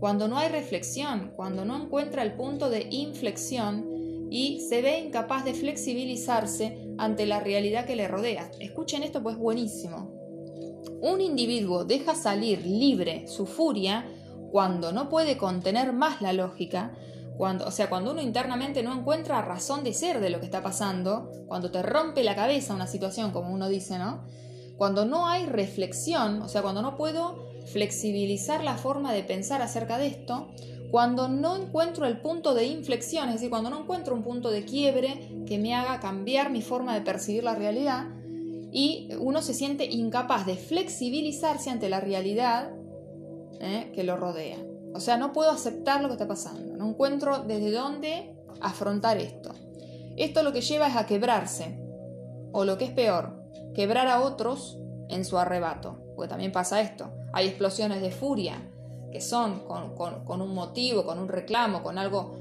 cuando 0.00 0.28
no 0.28 0.38
hay 0.38 0.48
reflexión, 0.48 1.34
cuando 1.36 1.66
no 1.66 1.76
encuentra 1.76 2.22
el 2.22 2.32
punto 2.32 2.70
de 2.70 2.86
inflexión 2.90 4.28
y 4.30 4.62
se 4.62 4.80
ve 4.80 4.98
incapaz 4.98 5.44
de 5.44 5.52
flexibilizarse 5.52 6.88
ante 6.96 7.26
la 7.26 7.40
realidad 7.40 7.84
que 7.84 7.96
le 7.96 8.08
rodea. 8.08 8.50
Escuchen 8.60 9.02
esto, 9.02 9.22
pues 9.22 9.36
buenísimo. 9.36 10.10
Un 11.02 11.20
individuo 11.20 11.84
deja 11.84 12.14
salir 12.14 12.64
libre 12.64 13.28
su 13.28 13.44
furia 13.44 14.06
cuando 14.50 14.92
no 14.92 15.08
puede 15.08 15.36
contener 15.36 15.92
más 15.92 16.22
la 16.22 16.32
lógica, 16.32 16.92
cuando, 17.36 17.66
o 17.66 17.70
sea, 17.70 17.88
cuando 17.88 18.10
uno 18.10 18.20
internamente 18.20 18.82
no 18.82 18.92
encuentra 18.92 19.42
razón 19.42 19.84
de 19.84 19.94
ser 19.94 20.20
de 20.20 20.30
lo 20.30 20.40
que 20.40 20.46
está 20.46 20.62
pasando, 20.62 21.30
cuando 21.46 21.70
te 21.70 21.82
rompe 21.82 22.24
la 22.24 22.34
cabeza 22.34 22.74
una 22.74 22.86
situación, 22.86 23.30
como 23.30 23.54
uno 23.54 23.68
dice, 23.68 23.98
¿no? 23.98 24.24
Cuando 24.76 25.04
no 25.04 25.28
hay 25.28 25.46
reflexión, 25.46 26.42
o 26.42 26.48
sea, 26.48 26.62
cuando 26.62 26.82
no 26.82 26.96
puedo 26.96 27.48
flexibilizar 27.66 28.64
la 28.64 28.76
forma 28.76 29.12
de 29.12 29.22
pensar 29.22 29.62
acerca 29.62 29.98
de 29.98 30.08
esto, 30.08 30.48
cuando 30.90 31.28
no 31.28 31.56
encuentro 31.56 32.06
el 32.06 32.20
punto 32.20 32.54
de 32.54 32.66
inflexión, 32.66 33.28
es 33.28 33.34
decir, 33.34 33.50
cuando 33.50 33.70
no 33.70 33.80
encuentro 33.80 34.14
un 34.14 34.22
punto 34.22 34.50
de 34.50 34.64
quiebre 34.64 35.44
que 35.46 35.58
me 35.58 35.74
haga 35.74 36.00
cambiar 36.00 36.50
mi 36.50 36.62
forma 36.62 36.94
de 36.94 37.02
percibir 37.02 37.44
la 37.44 37.54
realidad, 37.54 38.06
y 38.72 39.08
uno 39.18 39.42
se 39.42 39.54
siente 39.54 39.86
incapaz 39.86 40.44
de 40.44 40.56
flexibilizarse 40.56 41.70
ante 41.70 41.88
la 41.88 42.00
realidad 42.00 42.70
¿eh? 43.60 43.92
que 43.94 44.04
lo 44.04 44.16
rodea. 44.16 44.58
O 44.94 45.00
sea, 45.00 45.16
no 45.16 45.32
puedo 45.32 45.50
aceptar 45.50 46.00
lo 46.00 46.08
que 46.08 46.14
está 46.14 46.26
pasando, 46.26 46.76
no 46.76 46.88
encuentro 46.88 47.40
desde 47.40 47.70
dónde 47.70 48.34
afrontar 48.60 49.18
esto. 49.18 49.50
Esto 50.16 50.42
lo 50.42 50.52
que 50.52 50.62
lleva 50.62 50.88
es 50.88 50.96
a 50.96 51.06
quebrarse, 51.06 51.78
o 52.52 52.64
lo 52.64 52.78
que 52.78 52.86
es 52.86 52.90
peor, 52.90 53.44
quebrar 53.74 54.08
a 54.08 54.22
otros 54.22 54.78
en 55.08 55.24
su 55.24 55.38
arrebato, 55.38 56.00
porque 56.16 56.28
también 56.28 56.52
pasa 56.52 56.80
esto. 56.80 57.12
Hay 57.32 57.46
explosiones 57.46 58.00
de 58.00 58.10
furia 58.10 58.70
que 59.12 59.20
son 59.20 59.60
con, 59.60 60.42
un 60.42 60.54
motivo, 60.54 61.04
con 61.04 61.18
un 61.18 61.28
reclamo, 61.28 61.82
con 61.82 61.98
algo 61.98 62.36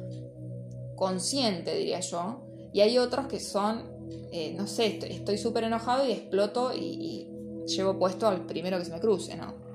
consciente, 0.95 1.75
diría 1.75 1.99
yo, 1.99 2.41
y 2.73 2.81
hay 2.81 2.97
otros 2.97 3.27
que 3.27 3.39
son, 3.39 3.83
eh, 4.31 4.53
no 4.57 4.67
sé, 4.67 4.99
estoy 5.09 5.37
súper 5.37 5.65
enojado 5.65 6.05
y 6.05 6.11
exploto 6.11 6.73
y, 6.73 6.79
y 6.79 7.65
llevo 7.67 7.97
puesto 7.99 8.27
al 8.27 8.45
primero 8.45 8.79
que 8.79 8.85
se 8.85 8.91
me 8.91 8.99
cruce, 8.99 9.35
¿no? 9.35 9.66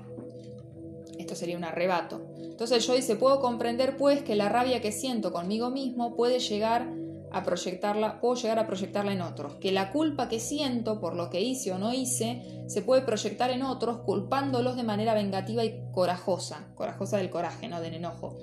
Sería 1.34 1.56
un 1.56 1.64
arrebato. 1.64 2.22
Entonces 2.36 2.86
yo 2.86 2.94
dice, 2.94 3.16
puedo 3.16 3.40
comprender 3.40 3.96
pues 3.96 4.22
que 4.22 4.36
la 4.36 4.48
rabia 4.48 4.80
que 4.80 4.92
siento 4.92 5.32
conmigo 5.32 5.70
mismo 5.70 6.14
puede 6.14 6.38
llegar 6.38 6.92
a 7.32 7.42
proyectarla, 7.42 8.20
puedo 8.20 8.34
llegar 8.34 8.58
a 8.58 8.66
proyectarla 8.66 9.12
en 9.12 9.22
otros. 9.22 9.54
Que 9.54 9.72
la 9.72 9.90
culpa 9.90 10.28
que 10.28 10.38
siento 10.38 11.00
por 11.00 11.16
lo 11.16 11.30
que 11.30 11.40
hice 11.40 11.72
o 11.72 11.78
no 11.78 11.92
hice 11.92 12.42
se 12.66 12.82
puede 12.82 13.02
proyectar 13.02 13.50
en 13.50 13.62
otros 13.62 13.98
culpándolos 13.98 14.76
de 14.76 14.82
manera 14.82 15.14
vengativa 15.14 15.64
y 15.64 15.82
corajosa, 15.92 16.68
corajosa 16.74 17.16
del 17.16 17.30
coraje, 17.30 17.68
no 17.68 17.80
del 17.80 17.94
enojo. 17.94 18.38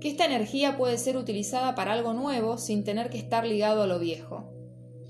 Que 0.00 0.08
esta 0.08 0.26
energía 0.26 0.76
puede 0.76 0.98
ser 0.98 1.16
utilizada 1.16 1.76
para 1.76 1.92
algo 1.92 2.12
nuevo 2.12 2.58
sin 2.58 2.82
tener 2.82 3.08
que 3.08 3.18
estar 3.18 3.46
ligado 3.46 3.84
a 3.84 3.86
lo 3.86 4.00
viejo. 4.00 4.52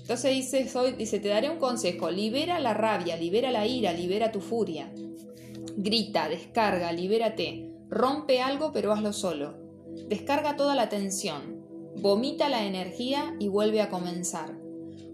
Entonces 0.03 0.31
dice, 0.31 0.67
soy, 0.69 0.91
dice, 0.91 1.19
te 1.19 1.29
daré 1.29 1.49
un 1.49 1.57
consejo, 1.57 2.11
libera 2.11 2.59
la 2.59 2.73
rabia, 2.73 3.15
libera 3.15 3.51
la 3.51 3.65
ira, 3.65 3.93
libera 3.93 4.31
tu 4.31 4.41
furia. 4.41 4.91
Grita, 5.77 6.29
descarga, 6.29 6.91
libérate. 6.91 7.69
Rompe 7.89 8.41
algo, 8.41 8.71
pero 8.71 8.91
hazlo 8.91 9.13
solo. 9.13 9.55
Descarga 10.07 10.55
toda 10.55 10.75
la 10.75 10.89
tensión. 10.89 11.63
Vomita 11.97 12.49
la 12.49 12.65
energía 12.65 13.35
y 13.39 13.47
vuelve 13.47 13.81
a 13.81 13.89
comenzar. 13.89 14.57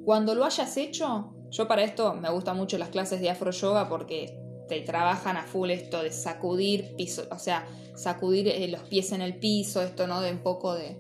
Cuando 0.06 0.36
lo 0.36 0.46
hayas 0.46 0.78
hecho, 0.78 1.34
yo 1.52 1.68
para 1.68 1.84
esto 1.84 2.14
me 2.14 2.30
gustan 2.30 2.58
mucho 2.58 2.78
las 2.78 2.90
clases 2.90 3.22
de 3.22 3.30
afro 3.30 3.52
yoga 3.52 3.90
porque 3.90 4.40
te 4.68 4.82
trabajan 4.82 5.36
a 5.36 5.44
full 5.44 5.72
esto 5.72 6.04
de 6.04 6.12
sacudir 6.12 6.96
piso, 6.96 7.28
o 7.32 7.40
sea, 7.40 7.68
sacudir 7.96 8.48
eh, 8.48 8.68
los 8.68 8.82
pies 8.84 9.12
en 9.12 9.22
el 9.22 9.36
piso, 9.38 9.82
esto 9.82 10.08
no 10.08 10.22
de 10.22 10.32
un 10.32 10.40
poco 10.40 10.76
de 10.76 10.96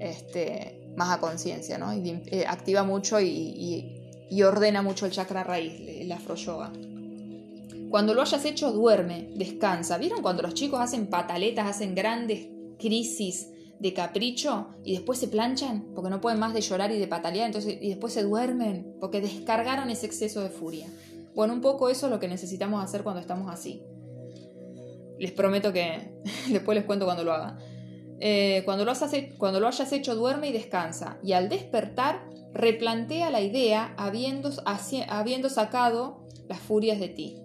este 0.00 0.92
más 0.96 1.16
a 1.16 1.20
conciencia, 1.20 1.78
¿no? 1.78 1.92
Eh, 1.92 2.44
activa 2.46 2.84
mucho 2.84 3.20
y, 3.20 3.90
y, 4.30 4.42
ordena 4.42 4.82
mucho 4.82 5.06
el 5.06 5.12
chakra 5.12 5.44
raíz, 5.44 5.80
el 5.88 6.10
afro 6.12 6.34
yoga. 6.34 6.72
Cuando 7.94 8.12
lo 8.12 8.22
hayas 8.22 8.44
hecho, 8.44 8.72
duerme, 8.72 9.28
descansa. 9.36 9.98
¿Vieron 9.98 10.20
cuando 10.20 10.42
los 10.42 10.54
chicos 10.54 10.80
hacen 10.80 11.06
pataletas, 11.06 11.68
hacen 11.68 11.94
grandes 11.94 12.48
crisis 12.76 13.52
de 13.78 13.94
capricho 13.94 14.70
y 14.82 14.94
después 14.94 15.20
se 15.20 15.28
planchan 15.28 15.92
porque 15.94 16.10
no 16.10 16.20
pueden 16.20 16.40
más 16.40 16.54
de 16.54 16.60
llorar 16.60 16.90
y 16.90 16.98
de 16.98 17.06
patalear 17.06 17.46
entonces, 17.46 17.78
y 17.80 17.90
después 17.90 18.12
se 18.12 18.24
duermen 18.24 18.96
porque 19.00 19.20
descargaron 19.20 19.90
ese 19.90 20.06
exceso 20.06 20.40
de 20.40 20.48
furia? 20.48 20.88
Bueno, 21.36 21.52
un 21.52 21.60
poco 21.60 21.88
eso 21.88 22.06
es 22.06 22.10
lo 22.12 22.18
que 22.18 22.26
necesitamos 22.26 22.82
hacer 22.82 23.04
cuando 23.04 23.20
estamos 23.20 23.48
así. 23.48 23.84
Les 25.20 25.30
prometo 25.30 25.72
que 25.72 26.18
después 26.50 26.74
les 26.74 26.86
cuento 26.86 27.04
cuando 27.04 27.22
lo 27.22 27.32
haga. 27.32 27.60
Eh, 28.18 28.62
cuando, 28.64 28.84
lo 28.84 28.92
cuando 29.38 29.60
lo 29.60 29.68
hayas 29.68 29.92
hecho, 29.92 30.16
duerme 30.16 30.48
y 30.48 30.52
descansa. 30.52 31.18
Y 31.22 31.30
al 31.34 31.48
despertar, 31.48 32.28
replantea 32.52 33.30
la 33.30 33.40
idea 33.40 33.94
habiendo, 33.96 34.50
habiendo 35.06 35.48
sacado 35.48 36.26
las 36.48 36.58
furias 36.58 36.98
de 36.98 37.08
ti. 37.08 37.43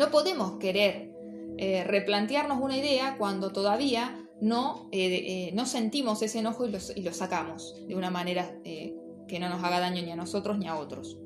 No 0.00 0.10
podemos 0.10 0.52
querer 0.52 1.12
eh, 1.58 1.84
replantearnos 1.84 2.58
una 2.58 2.74
idea 2.74 3.16
cuando 3.18 3.52
todavía 3.52 4.26
no, 4.40 4.88
eh, 4.92 5.48
eh, 5.48 5.50
no 5.52 5.66
sentimos 5.66 6.22
ese 6.22 6.38
enojo 6.38 6.66
y 6.66 7.02
lo, 7.02 7.12
sacamos 7.12 7.76
de 7.86 7.94
una 7.94 8.10
manera 8.10 8.50
que 8.64 9.38
no 9.38 9.50
nos 9.50 9.62
haga 9.62 9.78
daño 9.78 10.00
ni 10.00 10.10
a 10.10 10.16
nosotros 10.16 10.56
ni 10.56 10.68
a 10.68 10.78
otros. 10.78 11.18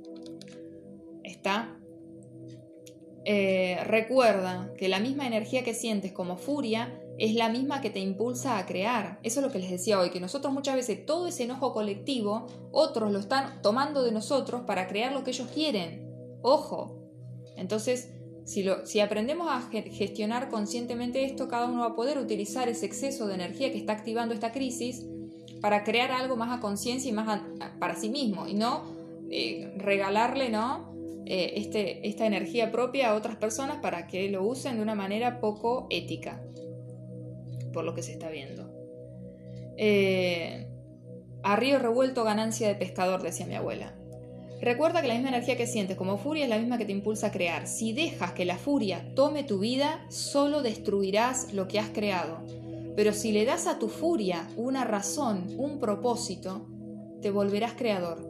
¿Está? 1.22 1.79
recuerda 3.25 4.72
que 4.77 4.89
la 4.89 4.99
misma 4.99 5.27
energía 5.29 5.62
que 5.62 5.72
sientes 5.72 6.12
como 6.12 6.37
furia 6.37 7.01
es 7.16 7.35
la 7.35 7.49
misma 7.49 7.81
que 7.81 7.91
te 7.91 8.01
impulsa 8.01 8.59
a 8.59 8.66
crear. 8.66 9.20
Eso 9.22 9.39
es 9.39 9.47
lo 9.47 9.53
que 9.53 9.61
les 9.61 9.70
decía 9.70 10.01
hoy, 10.01 10.11
que 10.11 10.20
nosotros 10.20 10.53
muchas 10.53 10.75
veces 10.75 11.07
todo 11.07 11.29
ese 11.29 11.45
enojo 11.45 11.72
colectivo, 11.72 12.49
otros 12.72 13.12
lo 13.12 13.20
están 13.20 13.62
tomando 13.62 14.03
de 14.03 14.11
nosotros 14.11 14.62
para 14.66 14.89
crear 14.89 15.12
lo 15.12 15.22
que 15.22 15.31
ellos 15.31 15.49
quieren. 15.55 16.11
Ojo. 16.43 17.01
Entonces, 17.57 18.11
si, 18.45 19.01
aprendemos 19.01 19.49
a 19.51 19.62
gestionar 19.70 20.49
conscientemente 20.49 21.24
esto, 21.24 21.49
cada 21.49 21.66
uno 21.66 21.80
va 21.80 21.88
a 21.88 21.97
poder 21.97 22.18
utilizar 22.18 22.68
ese 22.68 22.86
exceso 22.86 23.26
de 23.26 23.34
energía 23.34 23.72
que 23.72 23.78
está 23.78 23.92
activando 23.92 24.34
esta 24.34 24.53
crisis 24.53 25.07
para 25.61 25.82
crear 25.82 26.11
algo 26.12 26.36
más 26.36 26.57
a 26.57 26.61
conciencia 26.61 27.09
y 27.09 27.14
más 27.14 27.40
para 27.78 27.95
sí 27.95 28.11
mismo 28.11 28.47
y 28.47 28.55
no 28.55 28.84
eh, 29.30 29.72
regalarle 29.78 30.51
¿no? 30.51 30.95
Eh, 31.26 31.55
este, 31.57 32.07
esta 32.07 32.26
energía 32.26 32.70
propia 32.70 33.11
a 33.11 33.14
otras 33.14 33.36
personas 33.36 33.78
para 33.78 34.07
que 34.07 34.28
lo 34.28 34.45
usen 34.45 34.76
de 34.76 34.82
una 34.82 34.95
manera 34.95 35.40
poco 35.40 35.86
ética, 35.88 36.42
por 37.72 37.84
lo 37.84 37.95
que 37.95 38.03
se 38.03 38.12
está 38.12 38.28
viendo. 38.28 38.70
Eh, 39.78 40.68
a 41.42 41.57
río 41.57 41.78
revuelto 41.78 42.24
ganancia 42.24 42.68
de 42.68 42.74
pescador, 42.74 43.22
decía 43.22 43.47
mi 43.47 43.55
abuela. 43.55 43.95
Recuerda 44.65 45.03
que 45.03 45.09
la 45.09 45.15
misma 45.15 45.29
energía 45.29 45.59
que 45.59 45.67
sientes 45.67 45.95
como 45.95 46.17
furia 46.17 46.45
es 46.45 46.49
la 46.49 46.59
misma 46.59 46.79
que 46.79 46.87
te 46.87 46.93
impulsa 46.93 47.27
a 47.27 47.33
crear. 47.33 47.67
Si 47.67 47.93
dejas 47.93 48.33
que 48.33 48.47
la 48.47 48.57
furia 48.57 49.12
tome 49.15 49.45
tu 49.45 49.59
vida, 49.59 50.07
solo 50.09 50.62
destruirás 50.62 51.53
lo 51.53 51.69
que 51.69 51.79
has 51.79 51.91
creado. 51.91 52.39
Pero 52.97 53.12
si 53.12 53.31
le 53.31 53.45
das 53.45 53.67
a 53.67 53.79
tu 53.79 53.89
furia 53.89 54.49
una 54.57 54.85
razón, 54.85 55.55
un 55.59 55.81
propósito, 55.81 56.67
te 57.21 57.31
volverás 57.31 57.75
creador. 57.75 58.27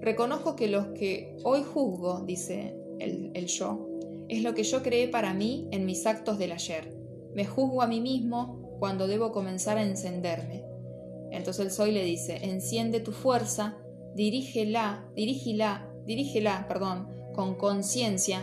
Reconozco 0.00 0.56
que 0.56 0.66
lo 0.66 0.92
que 0.92 1.36
hoy 1.44 1.62
juzgo, 1.62 2.24
dice 2.26 2.74
el, 2.98 3.30
el 3.34 3.46
yo, 3.46 3.86
es 4.28 4.42
lo 4.42 4.54
que 4.54 4.64
yo 4.64 4.82
creé 4.82 5.06
para 5.06 5.34
mí 5.34 5.68
en 5.70 5.86
mis 5.86 6.04
actos 6.04 6.36
del 6.36 6.50
ayer. 6.50 6.92
Me 7.32 7.44
juzgo 7.46 7.80
a 7.80 7.86
mí 7.86 8.00
mismo 8.00 8.76
cuando 8.80 9.06
debo 9.06 9.30
comenzar 9.30 9.78
a 9.78 9.84
encenderme. 9.84 10.64
Entonces 11.30 11.64
el 11.64 11.70
soy 11.70 11.92
le 11.92 12.02
dice, 12.02 12.40
enciende 12.42 12.98
tu 12.98 13.12
fuerza, 13.12 13.76
dirígela, 14.14 15.04
dirígela, 15.14 16.66
perdón, 16.68 17.08
con 17.34 17.56
conciencia 17.56 18.40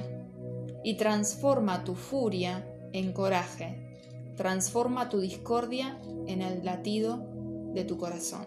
y 0.83 0.95
transforma 0.95 1.83
tu 1.83 1.95
furia 1.95 2.67
en 2.91 3.13
coraje, 3.13 4.33
transforma 4.35 5.09
tu 5.09 5.19
discordia 5.19 5.99
en 6.27 6.41
el 6.41 6.65
latido 6.65 7.25
de 7.73 7.85
tu 7.85 7.97
corazón. 7.97 8.45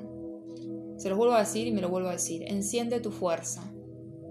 Se 0.97 1.09
lo 1.09 1.17
vuelvo 1.17 1.35
a 1.35 1.41
decir 1.41 1.67
y 1.67 1.73
me 1.73 1.81
lo 1.81 1.89
vuelvo 1.89 2.09
a 2.09 2.13
decir, 2.13 2.45
enciende 2.47 3.01
tu 3.01 3.11
fuerza, 3.11 3.73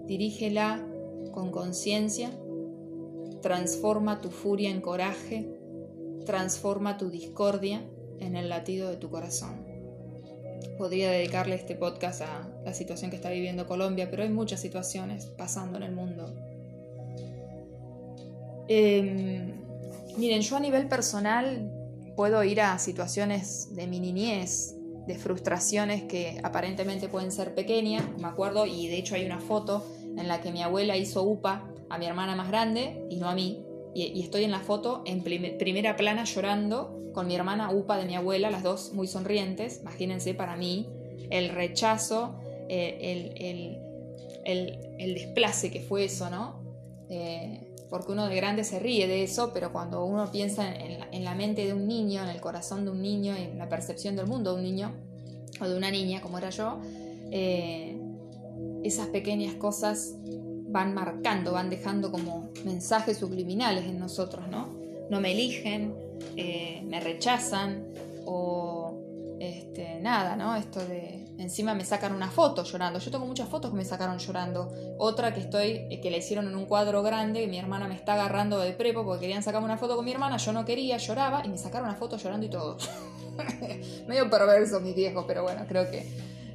dirígela 0.06 0.86
con 1.32 1.50
conciencia, 1.50 2.30
transforma 3.42 4.20
tu 4.20 4.30
furia 4.30 4.70
en 4.70 4.80
coraje, 4.80 5.50
transforma 6.24 6.96
tu 6.96 7.10
discordia 7.10 7.84
en 8.20 8.36
el 8.36 8.48
latido 8.48 8.88
de 8.88 8.96
tu 8.96 9.10
corazón 9.10 9.63
podría 10.78 11.10
dedicarle 11.10 11.54
este 11.54 11.74
podcast 11.74 12.22
a 12.22 12.48
la 12.64 12.74
situación 12.74 13.10
que 13.10 13.16
está 13.16 13.30
viviendo 13.30 13.66
Colombia, 13.66 14.10
pero 14.10 14.22
hay 14.22 14.28
muchas 14.28 14.60
situaciones 14.60 15.26
pasando 15.26 15.76
en 15.76 15.82
el 15.84 15.92
mundo. 15.92 16.34
Em, 18.68 19.52
miren, 20.16 20.40
yo 20.40 20.56
a 20.56 20.60
nivel 20.60 20.88
personal 20.88 21.70
puedo 22.16 22.42
ir 22.44 22.60
a 22.60 22.78
situaciones 22.78 23.74
de 23.74 23.86
mi 23.86 24.00
niñez, 24.00 24.74
de 25.06 25.16
frustraciones 25.16 26.04
que 26.04 26.40
aparentemente 26.42 27.08
pueden 27.08 27.30
ser 27.30 27.54
pequeñas, 27.54 28.04
me 28.18 28.28
acuerdo, 28.28 28.66
y 28.66 28.88
de 28.88 28.96
hecho 28.96 29.14
hay 29.14 29.26
una 29.26 29.40
foto 29.40 29.84
en 30.16 30.28
la 30.28 30.40
que 30.40 30.52
mi 30.52 30.62
abuela 30.62 30.96
hizo 30.96 31.22
UPA 31.22 31.68
a 31.90 31.98
mi 31.98 32.06
hermana 32.06 32.34
más 32.36 32.48
grande 32.48 33.06
y 33.10 33.16
no 33.16 33.28
a 33.28 33.34
mí, 33.34 33.63
y, 33.94 34.20
estoy 34.20 34.44
en 34.44 34.50
la 34.50 34.60
foto 34.60 35.02
en 35.06 35.22
primera 35.22 35.96
plana 35.96 36.24
llorando 36.24 37.00
con 37.12 37.28
mi 37.28 37.36
hermana 37.36 37.70
UPA 37.70 37.96
de 37.96 38.04
mi 38.04 38.16
abuela, 38.16 38.50
las 38.50 38.62
dos 38.62 38.92
muy 38.92 39.06
sonrientes, 39.06 39.80
imagínense 39.80 40.34
para 40.34 40.56
mí 40.56 40.88
el 41.30 41.48
rechazo, 41.48 42.34
eh, 42.68 43.80
el, 44.44 45.14
desplace 45.14 45.70
que 45.70 45.80
fue 45.80 46.04
eso, 46.04 46.28
¿no? 46.28 46.60
Eh, 47.08 47.60
porque 47.88 48.12
uno 48.12 48.28
de 48.28 48.34
grande 48.34 48.64
se 48.64 48.80
ríe 48.80 49.06
de 49.06 49.22
eso, 49.22 49.52
pero 49.54 49.72
cuando 49.72 50.04
uno 50.04 50.30
piensa 50.32 50.74
en 50.74 51.24
la, 51.24 51.34
mente 51.34 51.64
de 51.64 51.72
un 51.72 51.86
niño, 51.86 52.22
en 52.22 52.30
el 52.30 52.40
corazón 52.40 52.84
de 52.84 52.90
un 52.90 53.00
niño, 53.00 53.36
en 53.36 53.56
la 53.58 53.68
percepción 53.68 54.16
del 54.16 54.26
mundo 54.26 54.52
de 54.52 54.56
un 54.58 54.64
niño 54.64 54.92
o 55.60 55.68
de 55.68 55.76
una 55.76 55.90
niña, 55.90 56.20
como 56.20 56.38
era 56.38 56.50
yo, 56.50 56.80
eh, 57.30 57.96
esas 58.82 59.08
pequeñas 59.08 59.54
cosas 59.54 60.14
van 60.74 60.92
marcando, 60.92 61.52
van 61.52 61.70
dejando 61.70 62.10
como 62.10 62.50
mensajes 62.64 63.18
subliminales 63.18 63.84
en 63.84 64.00
nosotros, 64.00 64.48
¿no? 64.48 64.74
No 65.08 65.20
me 65.20 65.30
eligen, 65.30 65.94
eh, 66.36 66.82
me 66.84 66.98
rechazan 66.98 67.86
o 68.26 69.36
este, 69.38 70.00
nada, 70.00 70.34
¿no? 70.34 70.56
Esto 70.56 70.84
de 70.84 71.26
encima 71.38 71.74
me 71.74 71.84
sacan 71.84 72.12
una 72.12 72.28
foto 72.28 72.64
llorando. 72.64 72.98
Yo 72.98 73.12
tengo 73.12 73.24
muchas 73.24 73.48
fotos 73.48 73.70
que 73.70 73.76
me 73.76 73.84
sacaron 73.84 74.18
llorando. 74.18 74.68
Otra 74.98 75.32
que 75.32 75.40
estoy, 75.40 75.86
eh, 75.90 76.00
que 76.02 76.10
la 76.10 76.16
hicieron 76.16 76.48
en 76.48 76.56
un 76.56 76.66
cuadro 76.66 77.04
grande, 77.04 77.44
y 77.44 77.46
mi 77.46 77.58
hermana 77.58 77.86
me 77.86 77.94
está 77.94 78.14
agarrando 78.14 78.58
de 78.58 78.72
prepo 78.72 79.04
porque 79.04 79.20
querían 79.20 79.44
sacarme 79.44 79.66
una 79.66 79.78
foto 79.78 79.94
con 79.94 80.04
mi 80.04 80.10
hermana, 80.10 80.38
yo 80.38 80.52
no 80.52 80.64
quería, 80.64 80.96
lloraba 80.96 81.46
y 81.46 81.50
me 81.50 81.56
sacaron 81.56 81.88
una 81.88 81.96
foto 81.96 82.16
llorando 82.16 82.46
y 82.46 82.50
todo. 82.50 82.78
Medio 84.08 84.28
perverso 84.28 84.80
mis 84.80 84.96
viejos, 84.96 85.24
pero 85.28 85.44
bueno, 85.44 85.66
creo 85.68 85.88
que 85.88 86.04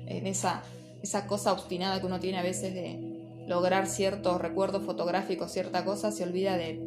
en 0.07 0.27
esa, 0.27 0.61
esa 1.01 1.25
cosa 1.25 1.53
obstinada 1.53 2.01
que 2.01 2.05
uno 2.05 2.19
tiene 2.19 2.39
a 2.39 2.43
veces 2.43 2.73
de 2.73 3.18
lograr 3.49 3.87
ciertos 3.87 4.39
recuerdos 4.39 4.83
fotográficos, 4.83 5.51
cierta 5.51 5.83
cosa, 5.83 6.11
se 6.11 6.23
olvida 6.23 6.55
de 6.55 6.79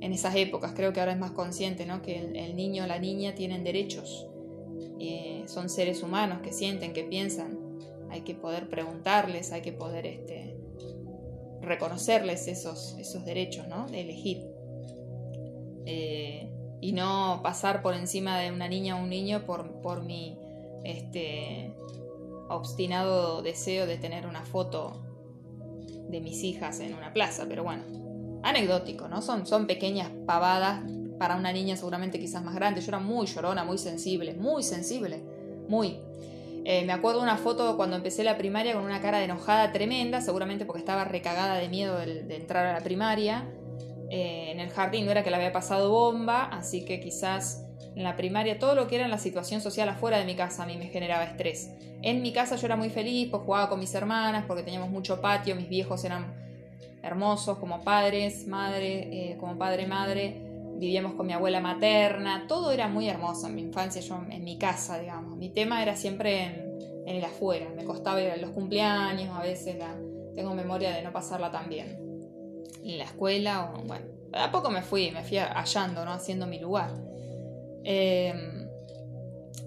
en 0.00 0.12
esas 0.12 0.36
épocas, 0.36 0.72
creo 0.76 0.92
que 0.92 1.00
ahora 1.00 1.12
es 1.12 1.18
más 1.18 1.32
consciente, 1.32 1.86
¿no? 1.86 2.02
Que 2.02 2.18
el, 2.18 2.54
niño 2.54 2.84
o 2.84 2.86
la 2.86 3.00
niña 3.00 3.34
tienen 3.34 3.64
derechos, 3.64 4.28
eh, 5.00 5.42
son 5.48 5.68
seres 5.68 6.04
humanos 6.04 6.40
que 6.42 6.52
sienten, 6.52 6.92
que 6.92 7.02
piensan, 7.02 7.58
hay 8.10 8.20
que 8.20 8.36
poder 8.36 8.68
preguntarles, 8.68 9.50
hay 9.50 9.62
que 9.62 9.72
poder 9.72 10.06
este, 10.06 10.56
reconocerles 11.62 12.46
esos, 12.46 12.96
esos 13.00 13.24
derechos, 13.24 13.66
¿no? 13.66 13.86
De 13.88 14.02
elegir. 14.02 14.46
Eh, 15.84 16.48
y 16.80 16.92
no 16.92 17.40
pasar 17.42 17.82
por 17.82 17.94
encima 17.94 18.38
de 18.38 18.52
una 18.52 18.68
niña 18.68 18.96
o 18.96 19.02
un 19.02 19.08
niño 19.08 19.44
por, 19.46 19.80
por 19.80 20.04
mi 20.04 20.38
este, 20.84 21.74
obstinado 22.48 23.42
deseo 23.42 23.86
de 23.86 23.96
tener 23.96 24.26
una 24.26 24.44
foto 24.44 25.05
de 26.08 26.20
mis 26.20 26.42
hijas 26.42 26.80
en 26.80 26.94
una 26.94 27.12
plaza, 27.12 27.46
pero 27.48 27.64
bueno, 27.64 27.82
anecdótico, 28.42 29.08
¿no? 29.08 29.22
Son, 29.22 29.46
son 29.46 29.66
pequeñas 29.66 30.10
pavadas 30.26 30.82
para 31.18 31.36
una 31.36 31.52
niña 31.52 31.76
seguramente 31.76 32.18
quizás 32.18 32.42
más 32.44 32.54
grande. 32.54 32.80
Yo 32.80 32.88
era 32.88 32.98
muy 32.98 33.26
llorona, 33.26 33.64
muy 33.64 33.78
sensible, 33.78 34.34
muy 34.34 34.62
sensible, 34.62 35.22
muy. 35.68 35.98
Eh, 36.64 36.84
me 36.84 36.92
acuerdo 36.92 37.22
una 37.22 37.36
foto 37.36 37.76
cuando 37.76 37.96
empecé 37.96 38.24
la 38.24 38.36
primaria 38.36 38.74
con 38.74 38.82
una 38.82 39.00
cara 39.00 39.18
de 39.18 39.24
enojada 39.24 39.72
tremenda, 39.72 40.20
seguramente 40.20 40.66
porque 40.66 40.80
estaba 40.80 41.04
recagada 41.04 41.56
de 41.56 41.68
miedo 41.68 41.98
de, 41.98 42.34
entrar 42.34 42.66
a 42.66 42.72
la 42.72 42.80
primaria. 42.80 43.48
Eh, 44.10 44.50
en 44.52 44.60
el 44.60 44.70
jardín 44.70 45.04
no 45.04 45.10
era 45.10 45.22
que 45.22 45.30
le 45.30 45.36
había 45.36 45.52
pasado 45.52 45.90
bomba, 45.90 46.44
así 46.44 46.84
que 46.84 47.00
quizás 47.00 47.65
en 47.96 48.02
la 48.02 48.14
primaria 48.14 48.58
todo 48.58 48.74
lo 48.74 48.86
que 48.86 48.96
era 48.96 49.06
en 49.06 49.10
la 49.10 49.18
situación 49.18 49.62
social 49.62 49.88
afuera 49.88 50.18
de 50.18 50.26
mi 50.26 50.36
casa 50.36 50.62
a 50.62 50.66
mí 50.66 50.76
me 50.76 50.88
generaba 50.88 51.24
estrés. 51.24 51.70
En 52.02 52.20
mi 52.20 52.30
casa 52.30 52.56
yo 52.56 52.66
era 52.66 52.76
muy 52.76 52.90
feliz, 52.90 53.28
pues 53.30 53.42
jugaba 53.42 53.70
con 53.70 53.80
mis 53.80 53.94
hermanas, 53.94 54.44
porque 54.46 54.62
teníamos 54.62 54.90
mucho 54.90 55.20
patio, 55.22 55.56
mis 55.56 55.68
viejos 55.68 56.04
eran 56.04 56.34
hermosos 57.02 57.56
como 57.56 57.82
padres, 57.82 58.46
madre, 58.46 59.30
eh, 59.32 59.36
como 59.38 59.56
padre, 59.56 59.86
madre. 59.86 60.42
Vivíamos 60.78 61.14
con 61.14 61.26
mi 61.26 61.32
abuela 61.32 61.62
materna, 61.62 62.44
todo 62.46 62.70
era 62.70 62.86
muy 62.86 63.08
hermoso 63.08 63.46
en 63.46 63.54
mi 63.54 63.62
infancia, 63.62 64.02
yo 64.02 64.20
en 64.28 64.44
mi 64.44 64.58
casa, 64.58 64.98
digamos. 64.98 65.38
Mi 65.38 65.48
tema 65.48 65.82
era 65.82 65.96
siempre 65.96 66.44
en, 66.44 67.08
el 67.16 67.24
afuera, 67.24 67.66
me 67.74 67.84
costaba 67.84 68.20
ir 68.20 68.36
los 68.42 68.50
cumpleaños, 68.50 69.34
a 69.34 69.40
veces 69.40 69.76
tengo 70.34 70.54
memoria 70.54 70.94
de 70.94 71.00
no 71.00 71.12
pasarla 71.12 71.50
tan 71.50 71.70
bien. 71.70 71.96
En 72.84 72.98
la 72.98 73.04
escuela, 73.04 73.72
o, 73.72 73.84
bueno, 73.84 74.04
a 74.34 74.50
poco 74.50 74.68
me 74.68 74.82
fui, 74.82 75.10
me 75.12 75.22
fui 75.22 75.38
hallando, 75.38 76.04
¿no? 76.04 76.12
Haciendo 76.12 76.46
mi 76.46 76.58
lugar. 76.58 77.05
Em, 77.88 78.66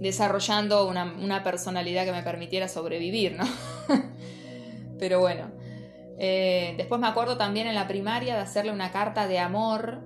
desarrollando 0.01 0.89
una, 0.89 1.41
personalidad 1.41 2.03
que 2.03 2.11
me 2.11 2.21
permitiera 2.21 2.67
sobrevivir, 2.67 3.37
¿no? 3.37 3.45
Pero 4.99 5.21
bueno, 5.21 5.51
eh, 6.17 6.73
después 6.75 6.99
me 6.99 7.07
acuerdo 7.07 7.37
también 7.37 7.67
en 7.67 7.75
la 7.75 7.87
primaria 7.87 8.35
de 8.35 8.41
hacerle 8.41 8.73
una 8.73 8.91
carta 8.91 9.25
de 9.25 9.39
amor 9.39 10.01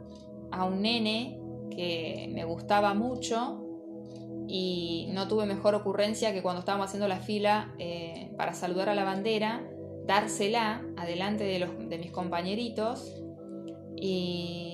a 0.52 0.64
un 0.64 0.84
nene 0.84 1.40
que 1.72 2.30
me 2.32 2.44
gustaba 2.44 2.94
mucho 2.94 3.66
y 4.48 5.10
no 5.12 5.28
tuve 5.28 5.48
mejor 5.48 5.74
ocurrencia 5.74 6.34
que 6.34 6.44
cuando 6.44 6.60
estábamos 6.60 6.88
haciendo 6.88 7.08
la 7.08 7.20
fila 7.20 7.74
eh, 7.80 8.32
para 8.38 8.54
saludar 8.54 8.90
a 8.90 8.96
la 8.96 9.06
bandera, 9.06 9.68
dársela 10.06 10.84
adelante 10.98 11.46
de, 11.46 11.58
los, 11.58 11.90
de 11.90 11.98
mis 11.98 12.12
compañeritos 12.12 13.24
y 13.96 14.73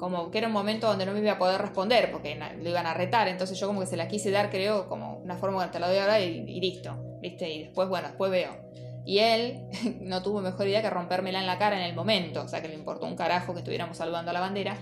como 0.00 0.30
que 0.30 0.38
era 0.38 0.46
un 0.46 0.54
momento 0.54 0.86
donde 0.86 1.04
no 1.04 1.12
me 1.12 1.20
iba 1.20 1.32
a 1.32 1.38
poder 1.38 1.60
responder 1.60 2.10
porque 2.10 2.40
lo 2.58 2.70
iban 2.70 2.86
a 2.86 2.94
retar, 2.94 3.28
entonces 3.28 3.60
yo 3.60 3.66
como 3.66 3.80
que 3.80 3.86
se 3.86 3.98
la 3.98 4.08
quise 4.08 4.30
dar 4.30 4.48
creo 4.48 4.88
como 4.88 5.18
una 5.18 5.36
forma 5.36 5.62
que 5.66 5.72
te 5.72 5.78
la 5.78 5.88
doy 5.88 5.98
ahora 5.98 6.18
y, 6.18 6.38
y 6.48 6.58
listo, 6.58 6.96
¿viste? 7.20 7.50
Y 7.50 7.64
después, 7.64 7.86
bueno, 7.90 8.08
después 8.08 8.30
veo. 8.30 8.70
Y 9.04 9.18
él 9.18 9.60
no 10.00 10.22
tuvo 10.22 10.40
mejor 10.40 10.66
idea 10.66 10.80
que 10.80 10.88
rompérmela 10.88 11.38
en 11.38 11.46
la 11.46 11.58
cara 11.58 11.76
en 11.76 11.84
el 11.84 11.94
momento, 11.94 12.42
o 12.42 12.48
sea 12.48 12.62
que 12.62 12.68
le 12.68 12.74
importó 12.74 13.06
un 13.06 13.14
carajo 13.14 13.52
que 13.52 13.58
estuviéramos 13.58 13.98
saludando 13.98 14.30
a 14.30 14.34
la 14.34 14.40
bandera. 14.40 14.78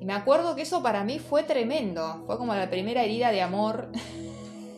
Y 0.00 0.04
me 0.04 0.12
acuerdo 0.12 0.54
que 0.54 0.62
eso 0.62 0.84
para 0.84 1.02
mí 1.02 1.18
fue 1.18 1.42
tremendo, 1.42 2.22
fue 2.26 2.38
como 2.38 2.54
la 2.54 2.70
primera 2.70 3.02
herida 3.02 3.32
de 3.32 3.42
amor, 3.42 3.90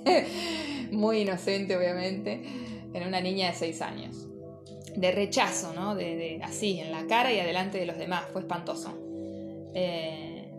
muy 0.91 1.21
inocente 1.21 1.77
obviamente, 1.77 2.43
en 2.95 3.07
una 3.07 3.21
niña 3.21 3.49
de 3.49 3.55
6 3.55 3.83
años. 3.83 4.27
De 4.97 5.13
rechazo, 5.13 5.75
¿no? 5.75 5.95
De, 5.95 6.41
así, 6.43 6.81
en 6.81 6.93
la 6.93 7.07
cara 7.07 7.31
y 7.31 7.39
adelante 7.39 7.79
de 7.79 7.87
los 7.87 7.99
demás, 7.99 8.25
fue 8.33 8.41
espantoso. 8.41 9.12
Eh, 9.75 10.51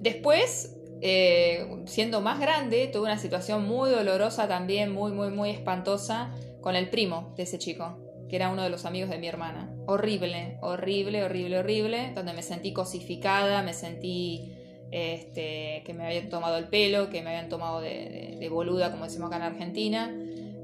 después, 0.00 0.76
eh, 1.00 1.66
siendo 1.86 2.20
más 2.20 2.40
grande, 2.40 2.88
tuve 2.88 3.02
una 3.04 3.18
situación 3.18 3.66
muy 3.66 3.90
dolorosa 3.90 4.48
también, 4.48 4.92
muy, 4.92 5.12
muy, 5.12 5.30
muy 5.30 5.50
espantosa, 5.50 6.34
con 6.60 6.76
el 6.76 6.88
primo 6.88 7.34
de 7.36 7.42
ese 7.42 7.58
chico, 7.58 7.98
que 8.28 8.36
era 8.36 8.48
uno 8.48 8.62
de 8.62 8.70
los 8.70 8.86
amigos 8.86 9.10
de 9.10 9.18
mi 9.18 9.28
hermana. 9.28 9.70
Horrible, 9.86 10.56
horrible, 10.62 11.24
horrible, 11.24 11.58
horrible, 11.58 12.12
donde 12.14 12.32
me 12.32 12.42
sentí 12.42 12.72
cosificada, 12.72 13.62
me 13.62 13.74
sentí 13.74 14.54
este, 14.90 15.82
que 15.84 15.92
me 15.92 16.06
habían 16.06 16.30
tomado 16.30 16.56
el 16.56 16.68
pelo, 16.68 17.10
que 17.10 17.20
me 17.20 17.30
habían 17.30 17.48
tomado 17.48 17.80
de, 17.80 18.48
boluda, 18.50 18.90
como 18.90 19.04
decimos 19.04 19.26
acá 19.26 19.36
en 19.36 19.42
Argentina, 19.42 20.14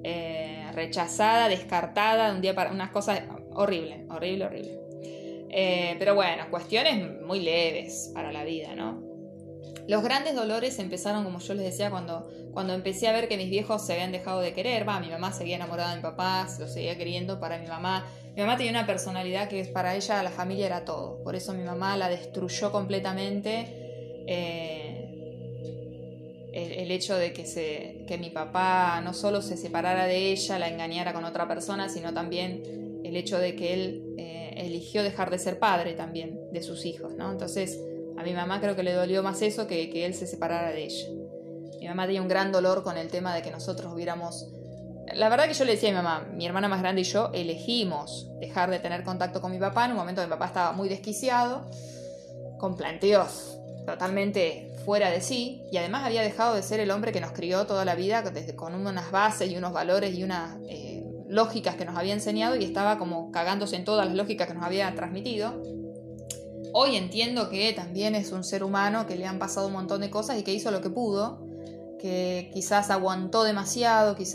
eh, 0.05 0.71
rechazada, 0.73 1.49
descartada, 1.49 2.33
un 2.33 2.41
día 2.41 2.55
para 2.55 2.71
unas 2.71 2.91
cosas 2.91 3.23
horrible, 3.53 4.07
horrible, 4.09 4.47
horrible. 4.47 4.80
Eh, 5.53 5.97
pero 5.99 6.15
bueno, 6.15 6.45
cuestiones 6.51 7.21
muy 7.23 7.41
leves 7.41 8.11
para 8.15 8.33
la 8.33 8.45
vida, 8.45 8.75
¿no? 8.75 9.03
Los 9.89 10.05
grandes 10.05 10.37
dolores 10.37 10.79
empezaron, 10.79 11.25
como 11.25 11.41
yo 11.41 11.55
les 11.55 11.65
decía, 11.65 11.91
cuando, 11.91 12.31
cuando 12.53 12.75
empecé 12.75 13.09
a 13.09 13.13
ver 13.13 13.27
que 13.27 13.37
mis 13.37 13.51
viejos 13.51 13.85
se 13.85 13.93
habían 13.95 14.13
dejado 14.13 14.41
de 14.41 14.53
querer. 14.53 14.89
Va, 14.89 15.01
mi 15.01 15.09
mamá 15.09 15.33
seguía 15.33 15.57
enamorada 15.57 15.91
de 15.91 15.97
mi 15.97 16.03
papá, 16.03 16.47
lo 16.61 16.69
seguía 16.69 16.97
queriendo 16.97 17.41
para 17.41 17.59
mi 17.59 17.67
mamá. 17.67 18.07
Mi 18.37 18.43
mamá 18.43 18.57
tenía 18.57 18.71
una 18.71 18.87
personalidad 18.87 19.49
que 19.49 19.65
para 19.65 19.97
ella 19.97 20.23
la 20.23 20.31
familia 20.31 20.67
era 20.67 20.85
todo. 20.85 21.23
Por 21.25 21.35
eso 21.35 21.53
mi 21.55 21.65
mamá 21.65 21.97
la 21.97 22.09
destruyó 22.09 22.71
completamente. 22.71 24.25
Eh, 24.29 25.01
el, 26.53 26.91
hecho 26.91 27.17
de 27.17 27.33
que, 27.33 27.47
se, 27.47 28.05
que 28.07 28.19
mi 28.19 28.31
papá 28.31 29.01
no 29.03 29.15
solo 29.15 29.43
se 29.43 29.57
separara 29.57 30.07
de 30.07 30.33
ella, 30.33 30.59
la 30.59 30.69
engañara 30.69 31.13
con 31.13 31.25
otra 31.25 31.47
persona, 31.49 31.89
sino 31.89 32.13
también 32.13 33.01
el 33.05 33.17
hecho 33.17 33.39
de 33.39 33.57
que 33.57 33.75
él 33.75 34.15
eh, 34.19 34.50
eligió 34.61 35.03
dejar 35.03 35.31
de 35.31 35.39
ser 35.39 35.59
padre 35.59 35.95
también 35.95 36.39
de 36.53 36.63
sus 36.63 36.85
hijos, 36.85 37.15
¿no? 37.15 37.31
Entonces 37.31 37.81
a 38.17 38.23
mi 38.23 38.33
mamá 38.35 38.61
creo 38.61 38.77
que 38.77 38.83
le 38.83 38.93
dolió 38.93 39.23
más 39.23 39.43
eso 39.43 39.67
que 39.67 39.91
que 39.91 40.05
él 40.05 40.15
se 40.15 40.27
separara 40.27 40.71
de 40.71 40.85
ella. 40.85 41.09
Mi 41.81 41.89
mamá 41.89 42.05
tenía 42.05 42.21
un 42.21 42.29
gran 42.29 42.53
dolor 42.53 42.83
con 42.83 42.99
el 42.99 43.09
tema 43.09 43.35
de 43.35 43.43
que 43.43 43.51
nosotros 43.51 43.93
hubiéramos... 43.93 44.47
La 45.15 45.29
verdad 45.29 45.47
que 45.49 45.55
yo 45.55 45.65
le 45.65 45.73
decía 45.73 45.89
a 45.89 45.93
mi 45.93 45.97
mamá, 45.97 46.29
mi 46.35 46.47
hermana 46.47 46.69
más 46.69 46.81
grande 46.81 47.01
y 47.01 47.05
yo 47.05 47.31
elegimos 47.33 48.29
dejar 48.39 48.71
de 48.71 48.79
tener 48.79 49.03
contacto 49.03 49.41
con 49.41 49.51
mi 49.51 49.59
papá 49.59 49.87
en 49.87 49.93
un 49.93 49.97
momento 49.97 50.23
mi 50.23 50.29
papá 50.29 50.47
estaba 50.47 50.73
muy 50.73 50.89
desquiciado, 50.89 51.69
con 52.59 52.77
planteos 52.77 53.59
totalmente 53.87 54.71
fuera 54.85 55.11
de 55.11 55.21
sí, 55.21 55.65
y 55.73 55.79
además 55.79 56.05
había 56.05 56.23
dejado 56.23 56.55
de 56.55 56.63
ser 56.63 56.81
el 56.81 56.91
hombre 56.91 57.13
que 57.13 57.21
nos 57.21 57.33
crió 57.33 57.67
toda 57.67 57.85
la 57.85 57.95
vida 57.95 58.23
desde, 58.23 58.55
con 58.55 58.75
unas 58.75 59.11
bases 59.11 59.51
y 59.51 59.57
unos 59.57 59.73
valores 59.73 60.15
y 60.15 60.23
unas 60.23 60.59
eh, 60.69 61.00
lógicas 61.31 61.77
que 61.77 61.85
nos 61.85 61.97
había 61.97 62.13
enseñado 62.13 62.57
y 62.57 62.65
estaba 62.65 62.99
como 62.99 63.31
cagándose 63.31 63.77
en 63.77 63.85
todas 63.85 64.07
las 64.07 64.17
lógicas 64.17 64.49
que 64.49 64.55
nos 64.55 64.65
había 64.65 64.95
transmitido. 64.95 65.63
Hoy 66.73 66.97
entiendo 66.97 67.49
que 67.49 67.73
también 67.73 68.15
es 68.15 68.33
un 68.33 68.45
ser 68.45 68.63
humano 68.65 69.07
que 69.07 69.17
le 69.17 69.27
han 69.27 69.39
pasado 69.39 69.69
un 69.69 69.73
montón 69.73 70.01
de 70.01 70.11
cosas 70.11 70.39
y 70.39 70.43
que 70.43 70.53
hizo 70.53 70.71
lo 70.71 70.81
que 70.81 70.91
pudo, 70.91 71.47
que 71.99 72.51
quizás 72.53 72.91
aguantó 72.91 73.45
demasiado, 73.45 74.17
quizás 74.17 74.29